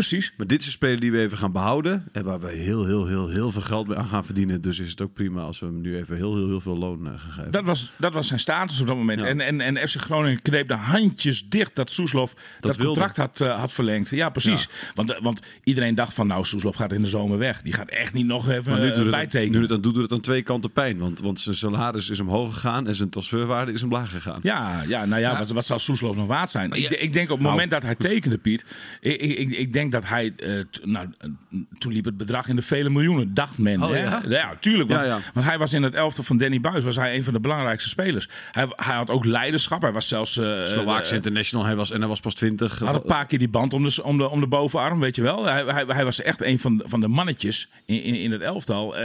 Precies. 0.07 0.33
Maar 0.37 0.47
dit 0.47 0.59
is 0.59 0.65
een 0.65 0.71
speler 0.71 0.99
die 0.99 1.11
we 1.11 1.19
even 1.19 1.37
gaan 1.37 1.51
behouden. 1.51 2.07
En 2.11 2.23
waar 2.23 2.39
we 2.39 2.51
heel, 2.51 2.85
heel, 2.85 3.07
heel, 3.07 3.27
heel 3.29 3.51
veel 3.51 3.61
geld 3.61 3.87
mee 3.87 3.97
aan 3.97 4.07
gaan 4.07 4.25
verdienen. 4.25 4.61
Dus 4.61 4.79
is 4.79 4.89
het 4.89 5.01
ook 5.01 5.13
prima 5.13 5.41
als 5.41 5.59
we 5.59 5.65
hem 5.65 5.81
nu 5.81 5.97
even 5.97 6.15
heel, 6.15 6.35
heel, 6.35 6.47
heel 6.47 6.61
veel 6.61 6.77
loon 6.77 7.05
eh, 7.07 7.11
gaan 7.19 7.31
geven. 7.31 7.51
Dat 7.51 7.65
was, 7.65 7.91
dat 7.97 8.13
was 8.13 8.27
zijn 8.27 8.39
status 8.39 8.81
op 8.81 8.87
dat 8.87 8.95
moment. 8.95 9.21
Ja. 9.21 9.27
En, 9.27 9.41
en, 9.41 9.61
en 9.61 9.87
FC 9.87 10.01
Groningen 10.01 10.41
kneep 10.41 10.67
de 10.67 10.73
handjes 10.75 11.49
dicht 11.49 11.75
dat 11.75 11.91
Soeslof 11.91 12.33
dat, 12.59 12.77
contract 12.77 13.17
had, 13.17 13.41
eh, 13.41 13.59
had 13.59 13.71
verlengd. 13.73 14.09
Ja, 14.09 14.29
precies. 14.29 14.67
Want, 14.95 15.11
eh, 15.11 15.21
want 15.21 15.41
iedereen 15.63 15.95
dacht 15.95 16.13
van, 16.13 16.27
nou, 16.27 16.45
Soeslof 16.45 16.75
gaat 16.75 16.91
in 16.93 17.01
de 17.01 17.07
zomer 17.07 17.37
weg. 17.37 17.61
Die 17.61 17.73
gaat 17.73 17.89
echt 17.89 18.13
niet 18.13 18.25
nog 18.25 18.49
even 18.49 18.71
maar 18.71 18.81
nu 18.81 18.87
doet 18.87 18.97
het, 18.97 19.09
bijtekenen. 19.11 19.53
nu 19.53 19.59
het, 19.59 19.69
dan 19.69 19.81
doet 19.81 19.95
het 19.95 20.11
aan 20.11 20.19
twee 20.21 20.41
kanten 20.41 20.71
pijn. 20.71 20.97
Want, 20.97 21.19
want 21.19 21.39
zijn 21.39 21.55
salaris 21.55 22.09
is 22.09 22.19
omhoog 22.19 22.53
gegaan 22.53 22.87
en 22.87 22.95
zijn 22.95 23.09
transferwaarde 23.09 23.71
is 23.71 23.83
omlaag 23.83 24.11
gegaan. 24.11 24.39
Ja, 24.43 24.83
ja, 24.87 25.05
nou 25.05 25.21
ja, 25.21 25.37
Wat, 25.37 25.49
wat 25.49 25.65
zal 25.65 25.79
Soeslof 25.79 26.15
nog 26.15 26.27
waard 26.27 26.49
zijn? 26.49 26.71
Ik, 26.71 26.89
ik 26.89 27.13
denk 27.13 27.29
op 27.31 27.37
het 27.39 27.47
moment 27.47 27.71
dat 27.71 27.83
hij 27.83 27.95
tekende, 27.95 28.37
Piet. 28.37 28.65
Ik, 29.01 29.21
ik, 29.21 29.37
ik- 29.37 29.57
ik 29.57 29.73
denk 29.91 30.03
dat 30.03 30.07
hij. 30.07 30.33
eh, 30.37 30.53
nou, 30.83 31.07
eh, 31.17 31.29
toen 31.77 31.91
liep 31.93 32.05
het 32.05 32.17
bedrag 32.17 32.47
in 32.47 32.55
de 32.55 32.61
vele 32.61 32.89
miljoenen, 32.89 33.33
dacht 33.33 33.57
men. 33.57 33.83
Oh, 33.83 33.89
hè? 33.89 33.99
ja? 34.27 34.55
tuurlijk. 34.59 34.89
Want, 34.89 35.01
Ja, 35.01 35.07
ja. 35.07 35.19
want 35.33 35.45
hij 35.45 35.57
was 35.57 35.73
in 35.73 35.83
het 35.83 35.95
elftal 35.95 36.23
van 36.23 36.37
Danny 36.37 36.59
Buis 36.59 36.83
was 36.83 36.95
hij 36.95 37.15
een 37.15 37.23
van 37.23 37.33
de 37.33 37.39
belangrijkste 37.39 37.89
spelers. 37.89 38.29
Hij, 38.51 38.67
hij 38.69 38.95
had 38.95 39.09
ook 39.09 39.25
leiderschap. 39.25 39.81
Hij 39.81 39.91
was 39.91 40.07
zelfs. 40.07 40.37
eh, 40.37 40.65
Slovaakse 40.65 41.15
international, 41.15 41.65
hij 41.65 41.75
was, 41.75 41.91
en 41.91 41.99
hij 41.99 42.07
was 42.09 42.19
pas 42.19 42.33
20. 42.33 42.79
had 42.79 42.95
een 42.95 43.01
paar 43.01 43.25
keer 43.25 43.39
die 43.39 43.49
band 43.49 43.73
om 43.73 43.83
de, 43.83 44.03
om 44.03 44.17
de, 44.17 44.29
om 44.29 44.39
de 44.39 44.47
bovenarm, 44.47 44.99
weet 44.99 45.15
je 45.15 45.21
wel. 45.21 45.45
Hij, 45.45 45.63
hij, 45.63 45.83
hij 45.87 46.03
was 46.03 46.21
echt 46.21 46.41
een 46.41 46.59
van, 46.59 46.77
de- 46.77 46.83
van 46.87 46.99
de 46.99 47.07
mannetjes 47.07 47.69
in, 47.85 48.03
in, 48.03 48.15
in 48.15 48.31
het 48.31 48.41
elftal. 48.41 48.95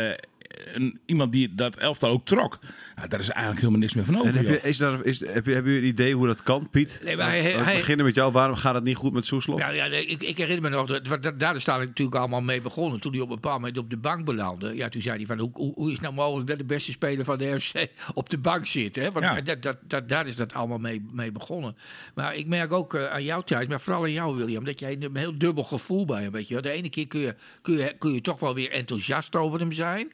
Een, 0.73 1.01
iemand 1.07 1.33
die 1.33 1.55
dat 1.55 1.77
elftal 1.77 2.11
ook 2.11 2.25
trok. 2.27 2.59
Nou, 2.97 3.09
daar 3.09 3.21
is 3.21 3.29
eigenlijk 3.29 3.59
helemaal 3.61 3.81
niks 3.81 3.95
meer 3.95 4.05
van 4.05 4.15
over. 4.19 4.27
En 4.29 4.35
heb 4.37 4.47
je, 4.63 4.69
is 4.69 4.77
daar, 4.77 5.05
is, 5.05 5.21
heb, 5.27 5.47
je, 5.47 5.53
heb 5.55 5.65
je 5.67 5.71
een 5.73 5.85
idee 5.87 6.15
hoe 6.15 6.27
dat 6.27 6.43
kan, 6.43 6.69
Piet? 6.71 7.01
Nee, 7.05 7.17
maar 7.17 7.29
hij- 7.31 7.43
Laten 7.43 7.59
we 7.59 7.65
hij- 7.65 7.77
beginnen 7.77 8.07
met 8.07 8.15
jou. 8.15 8.33
Waarom 8.33 8.57
gaat 8.57 8.75
het 8.75 8.85
niet 8.85 8.97
goed 8.97 9.13
met 9.13 9.27
Soeslof? 9.27 9.59
Ja, 9.59 9.69
ja 9.71 9.87
nee, 9.87 10.07
ik, 10.07 10.23
ik 10.23 10.37
herinner 10.37 10.71
me 10.71 10.77
nog, 10.77 11.01
dat, 11.21 11.39
daar 11.41 11.61
staat 11.61 11.81
ik 11.81 11.89
natuurlijk 11.89 12.17
allemaal 12.17 12.41
mee 12.41 12.61
begonnen. 12.63 13.01
Toen 13.01 13.13
hij 13.13 13.21
op 13.21 13.29
een 13.29 13.35
bepaald 13.35 13.59
moment 13.61 13.79
op 13.79 13.91
de 13.91 13.97
bank 13.97 14.25
belandde. 14.25 14.75
Ja, 14.77 14.89
toen 14.89 15.03
zei 15.03 15.17
hij 15.17 15.27
van, 15.27 15.39
hoe, 15.39 15.51
hoe, 15.53 15.73
hoe 15.75 15.87
is 15.87 15.93
het 15.93 16.01
nou 16.03 16.15
mogelijk 16.15 16.49
dat 16.49 16.59
de 16.59 16.65
beste 16.65 16.91
speler 16.93 17.25
van 17.25 17.39
de 17.39 17.61
FC 17.61 17.87
op 18.15 18.29
de 18.31 18.39
bank 18.39 18.67
zit? 18.67 18.97
Hè? 18.97 19.11
Want 19.13 19.25
Ja. 19.25 19.41
dat, 19.41 19.63
dat, 19.63 19.77
dat, 19.87 20.09
daar 20.09 20.27
is 20.27 20.37
dat 20.37 20.53
allemaal 20.55 20.79
mee, 20.79 21.05
mee 21.13 21.33
begonnen. 21.33 21.77
Maar 22.15 22.35
ik 22.37 22.47
merk 22.49 22.73
ook 22.73 22.95
eh, 22.95 23.07
aan 23.07 23.25
jou 23.25 23.45
thuis, 23.45 23.67
maar 23.67 23.81
vooral 23.81 24.03
aan 24.03 24.13
jou 24.13 24.37
William, 24.37 24.65
dat 24.65 24.81
jij 24.81 24.97
een 25.01 25.17
heel 25.17 25.39
dubbel 25.39 25.65
gevoel 25.65 26.05
bij 26.05 26.23
hem, 26.23 26.33
weet 26.33 26.49
je. 26.49 26.61
De 26.63 26.71
ene 26.71 26.89
keer 26.89 27.07
kun 27.07 27.21
je, 27.21 27.35
kun, 27.63 27.75
je, 27.77 27.95
kun 27.99 28.13
je 28.13 28.21
toch 28.21 28.41
wel 28.41 28.55
weer 28.55 28.71
enthousiast 28.71 29.37
over 29.37 29.61
hem 29.61 29.73
zijn. 29.73 30.13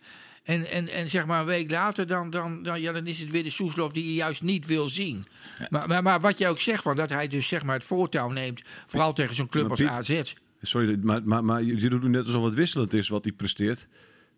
En, 0.51 0.71
en, 0.71 0.89
en 0.89 1.09
zeg 1.09 1.27
maar 1.27 1.41
een 1.41 1.47
week 1.47 1.71
later, 1.71 2.07
dan, 2.07 2.31
dan, 2.31 2.63
dan, 2.63 2.81
ja, 2.81 2.93
dan 2.93 3.07
is 3.07 3.21
het 3.21 3.31
weer 3.31 3.43
de 3.45 3.51
Soeslof 3.51 3.93
die 3.93 4.05
je 4.05 4.15
juist 4.15 4.43
niet 4.43 4.67
wil 4.67 4.89
zien. 4.89 5.27
Maar, 5.69 5.89
maar, 5.89 6.03
maar 6.03 6.21
wat 6.21 6.39
jij 6.39 6.49
ook 6.49 6.61
zegt, 6.61 6.83
van, 6.83 6.97
dat 6.97 7.11
hij 7.11 7.29
dus 7.29 7.49
zeg 7.49 7.63
maar 7.63 7.75
het 7.75 7.85
voortouw 7.85 8.29
neemt, 8.29 8.63
vooral 8.87 9.13
tegen 9.13 9.35
zo'n 9.35 9.49
club 9.49 9.63
Maar 9.63 9.71
als 9.97 10.07
Piet, 10.07 10.19
AZ. 10.19 10.33
Sorry, 10.63 10.99
maar, 11.03 11.21
maar, 11.25 11.45
maar 11.45 11.63
je 11.63 11.89
doet 11.89 12.03
net 12.03 12.25
alsof 12.25 12.45
het 12.45 12.55
wisselend 12.55 12.93
is 12.93 13.09
wat 13.09 13.25
hij 13.25 13.33
presteert. 13.33 13.89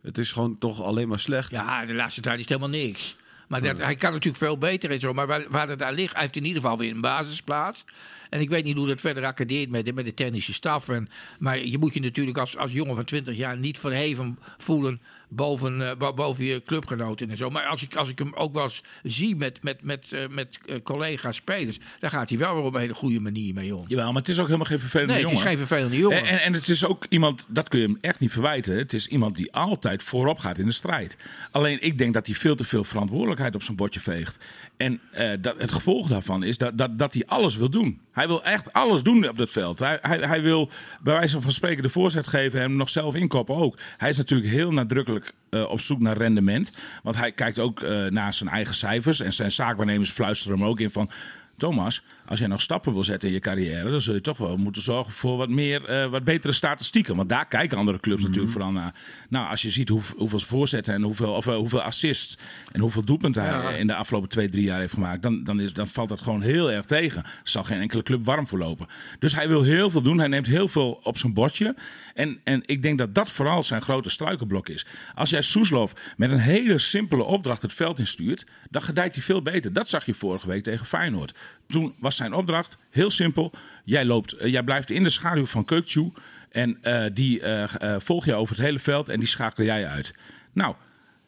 Het 0.03 0.19
is 0.19 0.33
gewoon 0.33 0.59
toch 0.59 0.83
alleen 0.83 1.09
maar 1.09 1.19
slecht. 1.19 1.51
Ja, 1.51 1.87
de 1.87 1.95
laatste 1.95 2.21
tijd 2.21 2.35
is 2.35 2.41
het 2.41 2.59
helemaal 2.61 2.81
niks. 2.81 3.17
Maar 3.49 3.63
dat, 3.63 3.79
hij 3.79 3.95
kan 3.95 4.13
natuurlijk 4.13 4.43
veel 4.45 4.59
beter 4.59 4.91
en 4.91 5.01
zo. 5.01 5.13
Maar 5.13 5.27
waar, 5.27 5.45
waar 5.49 5.69
het 5.69 5.79
daar 5.79 5.93
ligt, 5.93 6.13
hij 6.13 6.23
heeft 6.23 6.37
in 6.37 6.45
ieder 6.45 6.63
geval 6.63 6.79
weer 6.79 6.91
een 6.91 7.01
basisplaats. 7.01 7.85
En 8.31 8.41
ik 8.41 8.49
weet 8.49 8.65
niet 8.65 8.77
hoe 8.77 8.87
dat 8.87 9.01
verder 9.01 9.25
accadeert 9.25 9.71
met, 9.71 9.85
de- 9.85 9.93
met 9.93 10.05
de 10.05 10.15
technische 10.15 10.53
staf. 10.53 10.89
En, 10.89 11.09
maar 11.39 11.65
je 11.65 11.79
moet 11.79 11.95
je 11.95 12.01
natuurlijk 12.01 12.39
als, 12.39 12.57
als 12.57 12.73
jongen 12.73 12.97
van 12.97 13.05
20 13.05 13.37
jaar 13.37 13.57
niet 13.59 13.79
verheven 13.79 14.39
voelen 14.59 15.01
boven, 15.35 15.89
eh, 15.91 15.97
bo- 15.97 16.13
boven 16.15 16.45
je 16.45 16.63
clubgenoten 16.65 17.31
en 17.31 17.37
zo. 17.37 17.51
Maar 17.51 17.67
als 17.67 17.83
ik, 17.83 17.97
als 17.97 18.09
ik 18.09 18.19
hem 18.19 18.33
ook 18.35 18.53
wel 18.55 18.63
eens 18.65 18.83
zie 19.03 19.37
met, 19.37 19.63
met, 19.63 19.83
met, 19.83 20.13
eh, 20.13 20.21
met 20.31 20.59
eh, 20.67 20.77
collega's 20.83 21.37
spelers, 21.37 21.79
dan 21.99 22.11
gaat 22.11 22.29
hij 22.29 22.39
wel 22.39 22.55
weer 22.55 22.65
op 22.65 22.75
een 22.75 22.81
hele 22.81 22.95
goede 22.95 23.21
manier 23.21 23.55
mee 23.55 23.77
om. 23.77 23.85
Jawel, 23.89 24.07
maar 24.13 24.21
het 24.23 24.29
is 24.31 24.39
ook 24.39 24.47
helemaal 24.47 24.67
geen 24.67 24.79
vervelende 24.79 25.13
Nee, 25.13 25.23
het 25.23 25.31
jongen. 25.33 25.45
is 25.47 25.51
geen 25.51 25.67
vervelende 25.67 25.97
jongen. 25.99 26.19
En, 26.19 26.27
en, 26.27 26.41
en 26.41 26.53
het 26.53 26.69
is 26.69 26.85
ook 26.87 27.07
iemand, 27.09 27.47
dat 27.49 27.69
kun 27.69 27.81
je 27.81 27.87
hem 27.87 27.99
echt 28.01 28.21
niet 28.21 28.33
verwijten. 28.33 28.77
Het 28.77 28.93
is 28.93 29.07
iemand 29.07 29.37
die 29.37 29.53
altijd 29.53 30.03
voorop 30.03 30.39
gaat 30.39 30.59
in 30.59 30.67
de 30.67 30.73
strijd. 30.73 31.17
Alleen 31.51 31.83
ik 31.83 31.99
denk 31.99 32.15
dat 32.15 32.27
hij 32.27 32.35
veel 32.35 32.55
te 32.57 32.65
veel 32.65 32.85
verantwoordelijkheid 32.85 33.55
op 33.55 33.63
zijn 33.63 33.77
bordje 33.77 34.01
veegt. 34.01 34.39
En 34.83 35.01
eh, 35.11 35.31
dat, 35.41 35.55
het 35.59 35.73
gevolg 35.73 36.09
daarvan 36.09 36.43
is 36.43 36.59
dat, 36.59 36.79
dat, 36.79 36.99
dat 36.99 37.13
hij 37.13 37.23
alles 37.27 37.57
wil 37.57 37.71
doen. 37.71 38.01
Hij 38.13 38.27
wil 38.27 38.45
echt 38.45 38.73
alles 38.73 39.03
doen 39.03 39.29
op 39.29 39.39
dat 39.39 39.51
veld. 39.51 39.79
Hij, 39.79 39.99
hij, 40.03 40.19
hij 40.19 40.43
wil 40.43 40.71
bij 41.03 41.15
wijze 41.15 41.41
van 41.41 41.51
spreken 41.51 41.83
de 41.83 41.89
voorzet 41.89 42.27
geven 42.27 42.61
en 42.61 42.67
hem 42.67 42.77
nog 42.77 42.89
zelf 42.89 43.15
inkoppen 43.15 43.55
ook. 43.55 43.79
Hij 43.97 44.09
is 44.09 44.17
natuurlijk 44.17 44.51
heel 44.51 44.73
nadrukkelijk 44.73 45.33
eh, 45.51 45.71
op 45.71 45.81
zoek 45.81 46.01
naar 46.01 46.17
rendement. 46.17 46.73
Want 47.03 47.17
hij 47.17 47.33
kijkt 47.33 47.59
ook 47.59 47.83
eh, 47.83 48.07
naar 48.07 48.35
zijn 48.35 48.51
eigen 48.51 48.75
cijfers. 48.75 49.21
En 49.21 49.33
zijn 49.33 49.53
zaakwaarnemers 49.53 50.11
fluisteren 50.11 50.59
hem 50.59 50.69
ook 50.69 50.81
in 50.81 50.91
van... 50.91 51.11
Thomas, 51.57 52.03
als 52.27 52.39
jij 52.39 52.49
nog 52.49 52.61
stappen 52.61 52.93
wil 52.93 53.05
zetten 53.05 53.29
in 53.29 53.35
je 53.35 53.41
carrière, 53.41 53.91
dan 53.91 54.01
zul 54.01 54.15
je 54.15 54.21
toch 54.21 54.39
wel 54.39 54.57
moeten 54.57 54.83
zorgen 54.83 55.13
voor 55.13 55.37
wat 55.37 55.49
meer, 55.49 55.85
eh, 55.85 56.11
wat 56.11 56.25
betere 56.25 56.53
statistieken. 56.53 57.17
Want 57.17 57.29
daar 57.29 57.47
kijken 57.47 57.79
andere 57.79 57.99
clubs 57.99 58.23
natuurlijk 58.23 58.53
vooral 58.53 58.73
naar. 58.73 58.95
Nou, 59.29 59.49
als 59.51 59.63
je 59.63 59.71
ziet 59.71 59.89
hoe, 59.89 60.01
hoeveel 60.17 60.39
voorzetten 60.39 60.95
en 60.95 61.03
hoeveel, 61.03 61.33
of, 61.33 61.47
eh, 61.47 61.55
hoeveel 61.55 61.83
assists 61.83 62.39
en 62.73 62.81
hoeveel 62.81 63.05
doelpunten 63.05 63.43
hij 63.43 63.79
in 63.79 63.87
de 63.87 63.95
afgelopen 63.95 64.29
twee, 64.29 64.49
drie 64.49 64.65
jaar 64.65 64.81
heeft 64.81 64.93
gemaakt, 64.93 65.23
dan, 65.23 65.45
dan, 65.45 65.61
is, 65.61 65.73
dan 65.73 65.89
valt 65.89 66.09
dat 66.09 66.21
gewoon 66.21 66.43
heel 66.43 66.71
erg 66.73 66.85
tegen. 66.85 67.23
Er 67.23 67.41
zal 67.43 67.65
geen 67.65 67.81
enkele 67.81 68.03
club 68.03 68.25
warm 68.25 68.47
voor 68.47 68.59
lopen. 68.59 68.87
Dus 69.19 69.35
hij 69.35 69.49
wil 69.49 69.63
heel 69.63 69.91
veel 69.91 70.03
doen. 70.03 70.19
Hij 70.19 70.29
neemt 70.29 70.47
heel 70.47 70.69
veel 70.69 71.01
op 71.03 71.19
zijn 71.19 71.33
bordje. 71.33 71.75
En, 72.15 72.41
en 72.45 72.63
ik 72.67 72.83
denk 72.83 72.99
dat 72.99 73.15
dat 73.15 73.31
vooral 73.31 73.63
zijn 73.63 73.83
grote 73.83 74.11
struikelblok 74.11 74.69
is. 74.69 74.87
Als 75.15 75.31
jij 75.31 75.43
Soeslof 75.43 75.93
met 76.17 76.31
een 76.31 76.39
hele 76.39 76.79
simpele 76.79 77.23
opdracht 77.23 77.63
het 77.63 77.73
veld 77.73 77.99
instuurt, 77.99 78.47
dan 78.71 78.83
gedijt 78.83 79.15
hij 79.15 79.23
veel 79.23 79.43
beter. 79.43 79.73
Dat 79.73 79.89
zag 79.89 80.07
je 80.07 80.15
vorige 80.15 80.47
week 80.47 80.63
tegen 80.63 80.87
Feyenoord. 80.87 81.35
Toen 81.67 81.95
was 81.99 82.12
zijn 82.17 82.33
opdracht 82.33 82.79
heel 82.91 83.11
simpel. 83.11 83.53
Jij, 83.85 84.05
loopt, 84.05 84.33
eh, 84.33 84.51
jij 84.51 84.63
blijft 84.63 84.91
in 84.91 85.03
de 85.03 85.11
schaduw 85.11 85.47
van 85.47 85.65
Keukchu. 85.65 86.13
En 86.51 86.79
eh, 86.83 87.05
die 87.13 87.41
eh, 87.41 87.95
volg 87.99 88.25
je 88.25 88.35
over 88.35 88.55
het 88.55 88.65
hele 88.65 88.79
veld 88.79 89.09
en 89.09 89.19
die 89.19 89.29
schakel 89.29 89.65
jij 89.65 89.87
uit. 89.87 90.15
Nou, 90.53 90.75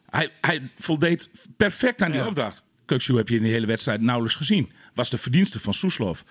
hij, 0.09 0.29
hij 0.41 0.61
voldeed 0.79 1.29
perfect 1.57 2.01
aan 2.01 2.11
die 2.11 2.25
opdracht. 2.25 2.63
Keukchu 2.85 3.15
heb 3.15 3.29
je 3.29 3.35
in 3.35 3.43
de 3.43 3.49
hele 3.49 3.65
wedstrijd 3.65 4.01
nauwelijks 4.01 4.37
gezien. 4.37 4.71
Was 4.93 5.09
de 5.09 5.17
verdienste 5.17 5.59
van 5.59 5.73
Soeslof. 5.73 6.23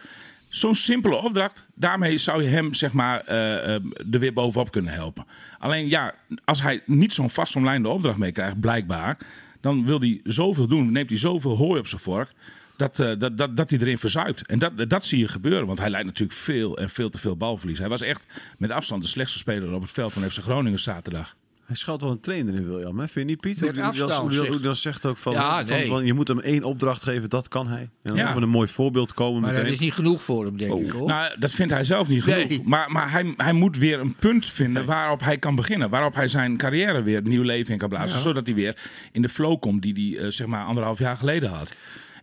Zo'n 0.49 0.75
simpele 0.75 1.17
opdracht, 1.17 1.67
daarmee 1.75 2.19
zou 2.19 2.43
je 2.43 2.49
hem 2.49 2.75
zeg 2.75 2.93
maar, 2.93 3.27
er 3.27 3.81
weer 4.11 4.33
bovenop 4.33 4.71
kunnen 4.71 4.93
helpen. 4.93 5.27
Alleen 5.59 5.89
ja, 5.89 6.15
als 6.45 6.63
hij 6.63 6.83
niet 6.87 7.13
zo'n 7.13 7.31
vastomlijnde 7.31 7.89
opdracht 7.89 8.19
meekrijgt, 8.19 8.61
blijkbaar, 8.61 9.19
dan 9.65 9.85
wil 9.85 10.01
hij 10.01 10.21
zoveel 10.25 10.67
doen, 10.67 10.93
neemt 10.93 11.09
hij 11.09 11.19
zoveel 11.19 11.57
hooi 11.57 11.81
op 11.81 11.87
zijn 11.87 12.01
vork, 12.01 12.33
dat, 12.77 13.01
eh, 13.01 13.13
dat, 13.19 13.39
dat, 13.39 13.57
dat 13.57 13.71
hij 13.71 13.79
erin 13.79 13.99
verzuipt. 13.99 14.47
En 14.47 14.59
dat, 14.59 14.73
dat 14.91 15.05
zie 15.05 15.19
je 15.19 15.29
gebeuren, 15.29 15.67
want 15.67 15.79
hij 15.79 15.91
leidt 15.91 16.07
natuurlijk 16.07 16.39
veel 16.39 16.79
en 16.79 16.89
veel 16.91 17.11
te 17.11 17.19
veel 17.19 17.37
balverlies. 17.37 17.79
Hij 17.79 17.89
was 17.89 18.03
echt 18.03 18.27
met 18.59 18.71
afstand 18.71 19.03
de 19.03 19.09
slechtste 19.09 19.39
speler 19.39 19.73
op 19.73 19.83
het 19.83 19.91
veld 19.91 20.13
van 20.13 20.23
FC 20.23 20.39
Groningen 20.43 20.79
zaterdag. 20.79 21.37
Hij 21.67 21.77
schuilt 21.77 22.01
wel 22.01 22.11
een 22.11 22.21
trainer 22.21 22.55
in 22.55 22.69
William, 22.69 22.99
hè? 22.99 23.09
vind 23.09 23.15
je 23.15 23.25
niet, 23.25 23.41
Piet? 23.41 23.61
Hoe 23.61 24.61
dan 24.61 24.77
zegt 24.77 25.07
ook 25.07 25.17
van, 25.17 25.33
Ja, 25.33 25.59
van, 25.67 25.77
nee. 25.77 25.87
van, 25.87 26.05
je 26.05 26.13
moet 26.13 26.29
hem 26.29 26.41
één 26.41 26.63
opdracht 26.65 27.03
geven, 27.03 27.29
dat 27.29 27.49
kan 27.49 27.67
hij. 27.69 27.81
En 27.81 27.91
dan 28.03 28.17
Ja. 28.17 28.35
we 28.35 28.41
een 28.41 28.49
mooi 28.49 28.69
voorbeeld 28.69 29.15
komen 29.15 29.41
maar 29.41 29.51
dat 29.51 29.59
meteen. 29.59 29.75
is 29.75 29.81
niet 29.81 29.93
genoeg 29.93 30.23
voor 30.23 30.45
hem, 30.45 30.57
denk 30.57 30.73
Oh. 30.73 30.83
ik. 30.83 30.91
Hoor. 30.91 31.09
Nou, 31.09 31.39
dat 31.39 31.51
vindt 31.51 31.73
hij 31.73 31.85
zelf 31.85 32.09
niet 32.09 32.23
genoeg. 32.23 32.49
Nee. 32.49 32.63
Maar, 32.65 32.91
maar 32.93 33.11
hij, 33.11 33.35
hij 33.37 33.53
moet 33.53 33.79
weer 33.79 34.01
een 34.01 34.15
punt 34.15 34.47
vinden 34.47 34.85
waarop 34.85 35.21
hij 35.21 35.39
kan 35.39 35.55
beginnen. 35.55 35.91
Waarop 35.91 36.15
hij 36.15 36.29
zijn 36.29 36.57
carrière 36.57 37.03
weer 37.03 37.23
nieuw 37.23 37.43
leven 37.43 37.73
in 37.73 37.79
kan 37.79 37.89
blazen. 37.89 38.21
Zodat 38.21 38.47
hij 38.47 38.55
weer 38.55 38.77
in 39.13 39.23
de 39.23 39.29
flow 39.29 39.61
komt 39.61 39.83
die 39.83 39.93
hij 40.17 40.25
eh, 40.25 40.31
zeg 40.31 40.47
maar 40.47 40.65
anderhalf 40.65 40.99
jaar 40.99 41.17
geleden 41.17 41.51
had. 41.51 41.75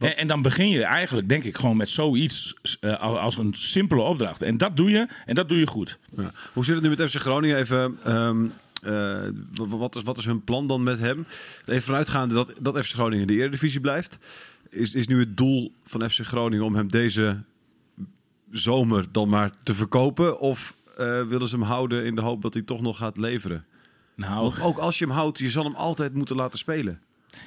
En, 0.02 0.18
en 0.18 0.28
dan 0.28 0.42
begin 0.42 0.70
je 0.70 0.84
eigenlijk, 0.84 1.30
denk 1.30 1.44
ik, 1.44 1.56
gewoon 1.56 1.78
met 1.78 1.90
zoiets 1.90 2.56
eh, 2.80 3.00
als 3.00 3.38
een 3.38 3.54
simpele 3.54 4.02
opdracht. 4.02 4.42
En 4.42 4.58
dat 4.58 4.78
doe 4.78 4.90
je, 4.90 5.08
en 5.26 5.36
dat 5.36 5.50
doe 5.50 5.58
je 5.58 5.68
goed. 5.68 6.00
Ja. 6.16 6.32
Hoe 6.54 6.66
zit 6.66 6.74
het 6.74 6.84
nu 6.84 6.90
met 6.90 7.10
FC 7.12 7.20
Groningen? 7.20 7.58
Even, 7.58 7.98
ehm, 8.04 8.46
eh, 8.84 9.22
wat, 9.54 9.96
is, 9.96 10.04
wat 10.04 10.18
is 10.18 10.26
hun 10.26 10.44
plan 10.44 10.68
dan 10.68 10.84
met 10.84 11.00
hem? 11.00 11.26
Even 11.66 11.82
vanuitgaande 11.82 12.34
dat, 12.34 12.60
dat 12.62 12.86
FC 12.86 12.94
Groningen 12.94 13.22
in 13.22 13.28
de 13.28 13.42
Eredivisie 13.42 13.80
blijft. 13.80 14.18
Is, 14.70 14.94
is 14.94 15.08
nu 15.08 15.20
het 15.20 15.38
doel 15.38 15.74
van 15.84 16.10
FC 16.10 16.20
Groningen 16.26 16.66
om 16.66 16.76
hem 16.76 16.92
deze 16.92 17.44
zomer 18.52 19.06
dan 19.12 19.30
maar 19.30 19.52
te 19.64 19.76
verkopen? 19.76 20.40
Of 20.40 20.76
eh, 20.98 21.22
willen 21.24 21.48
ze 21.48 21.56
hem 21.56 21.66
houden 21.66 22.06
in 22.06 22.16
de 22.16 22.22
hoop 22.22 22.42
dat 22.42 22.54
hij 22.54 22.64
toch 22.64 22.82
nog 22.82 22.98
gaat 22.98 23.18
leveren? 23.18 23.66
Nou, 24.16 24.42
Want 24.42 24.62
ook 24.62 24.78
als 24.78 25.00
je 25.00 25.06
hem 25.06 25.14
houdt, 25.14 25.38
je 25.38 25.50
zal 25.50 25.64
hem 25.64 25.76
altijd 25.76 26.14
moeten 26.14 26.36
laten 26.36 26.60
spelen. 26.60 27.02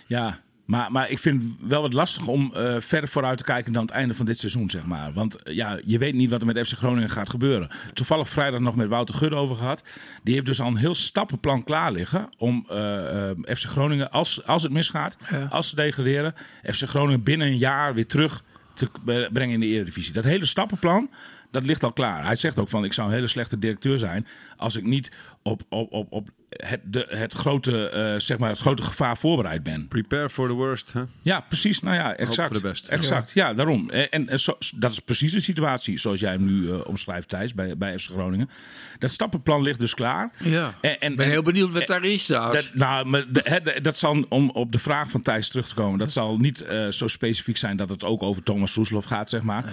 Ja, 0.06 0.40
maar, 0.64 0.92
maar 0.92 1.10
ik 1.10 1.18
vind 1.18 1.42
het 1.42 1.52
wel 1.60 1.82
wat 1.82 1.92
lastig 1.92 2.26
om 2.26 2.52
eh, 2.54 2.74
verder 2.78 3.10
vooruit 3.10 3.38
te 3.38 3.44
kijken 3.44 3.72
dan 3.72 3.82
het 3.82 3.90
einde 3.90 4.14
van 4.14 4.26
dit 4.26 4.38
seizoen, 4.38 4.70
zeg 4.70 4.86
maar. 4.86 5.12
Want 5.12 5.42
eh, 5.42 5.54
ja, 5.54 5.78
je 5.84 5.98
weet 5.98 6.14
niet 6.14 6.30
wat 6.30 6.40
er 6.40 6.46
met 6.46 6.66
FC 6.66 6.76
Groningen 6.76 7.10
gaat 7.10 7.30
gebeuren. 7.30 7.68
Toevallig 7.92 8.28
vrijdag 8.28 8.60
nog 8.60 8.76
met 8.76 8.88
Wouter 8.88 9.14
Gudde 9.14 9.36
over 9.36 9.56
gehad. 9.56 9.84
Die 10.22 10.34
heeft 10.34 10.46
dus 10.46 10.60
al 10.60 10.66
een 10.66 10.76
heel 10.76 10.94
stappenplan 10.94 11.64
klaar 11.64 11.92
liggen 11.92 12.28
om 12.38 12.66
eh, 12.68 13.30
FC 13.46 13.64
Groningen, 13.64 14.10
als, 14.10 14.46
als 14.46 14.62
het 14.62 14.72
misgaat, 14.72 15.16
als 15.50 15.68
ze 15.68 15.76
degraderen, 15.76 16.34
FC 16.62 16.82
Groningen 16.88 17.22
binnen 17.22 17.46
een 17.46 17.58
jaar 17.58 17.94
weer 17.94 18.06
terug 18.06 18.44
te 18.74 18.88
brengen 19.32 19.54
in 19.54 19.60
de 19.60 19.66
Eredivisie. 19.66 20.12
Dat 20.12 20.24
hele 20.24 20.44
stappenplan, 20.44 21.10
dat 21.50 21.62
ligt 21.62 21.84
al 21.84 21.92
klaar. 21.92 22.24
Hij 22.24 22.36
zegt 22.36 22.58
ook 22.58 22.68
van, 22.68 22.84
ik 22.84 22.92
zou 22.92 23.08
een 23.08 23.14
hele 23.14 23.26
slechte 23.26 23.58
directeur 23.58 23.98
zijn 23.98 24.26
als 24.56 24.76
ik 24.76 24.84
niet 24.84 25.16
op, 25.42 25.62
op, 25.68 25.92
op, 25.92 26.12
op 26.12 26.28
het, 26.56 26.80
de, 26.84 27.06
het, 27.08 27.32
grote, 27.32 27.88
eh, 27.88 28.14
zeg 28.20 28.38
maar 28.38 28.48
het 28.50 28.58
grote 28.58 28.82
gevaar 28.82 29.16
voorbereid 29.16 29.62
ben. 29.62 29.88
Prepare 29.88 30.28
for 30.30 30.48
the 30.48 30.52
worst. 30.54 30.92
Hè? 30.92 31.02
Ja, 31.22 31.40
precies. 31.40 31.80
Nou 31.80 31.96
ja, 31.96 32.16
exact. 32.16 32.48
voor 32.52 32.62
de 32.62 32.68
beste. 32.68 32.90
Exact. 32.90 33.30
Ja, 33.34 33.54
daarom. 33.54 33.90
En, 33.90 34.10
en, 34.10 34.28
en 34.28 34.40
zo- 34.40 34.58
dat 34.74 34.92
is 34.92 34.98
precies 35.00 35.32
de 35.32 35.40
situatie 35.40 35.98
zoals 35.98 36.20
jij 36.20 36.32
hem 36.32 36.44
nu 36.44 36.70
eh, 36.70 36.80
omschrijft, 36.86 37.28
Thijs, 37.28 37.54
bij, 37.54 37.76
bij 37.76 37.98
FC 37.98 38.10
Groningen. 38.10 38.50
Dat 38.98 39.10
stappenplan 39.10 39.62
ligt 39.62 39.78
dus 39.78 39.94
klaar. 39.94 40.30
Ja. 40.38 40.74
En, 40.80 41.00
en, 41.00 41.10
Ik 41.10 41.16
ben 41.16 41.26
en- 41.26 41.32
heel 41.32 41.42
benieuwd 41.42 41.72
wat 41.72 41.86
daar 41.86 42.04
is 42.04 42.26
daar. 42.26 42.52
dat, 42.52 42.70
nou, 42.74 43.06
maar 43.06 43.24
de- 43.32 43.40
hè, 43.44 43.60
de- 43.60 43.80
dat 43.80 43.96
zal, 43.96 44.24
om 44.28 44.50
op 44.50 44.72
de 44.72 44.78
vraag 44.78 45.10
van 45.10 45.22
Thijs 45.22 45.48
terug 45.48 45.68
te 45.68 45.74
komen, 45.74 45.98
dat 45.98 46.12
zal 46.12 46.38
niet 46.38 46.60
eh, 46.60 46.88
zo 46.88 47.08
specifiek 47.08 47.56
zijn 47.56 47.76
dat 47.76 47.88
het 47.88 48.04
ook 48.04 48.22
over 48.22 48.42
Thomas 48.42 48.72
Soeslof 48.72 49.04
gaat, 49.04 49.28
zeg 49.28 49.42
maar. 49.42 49.64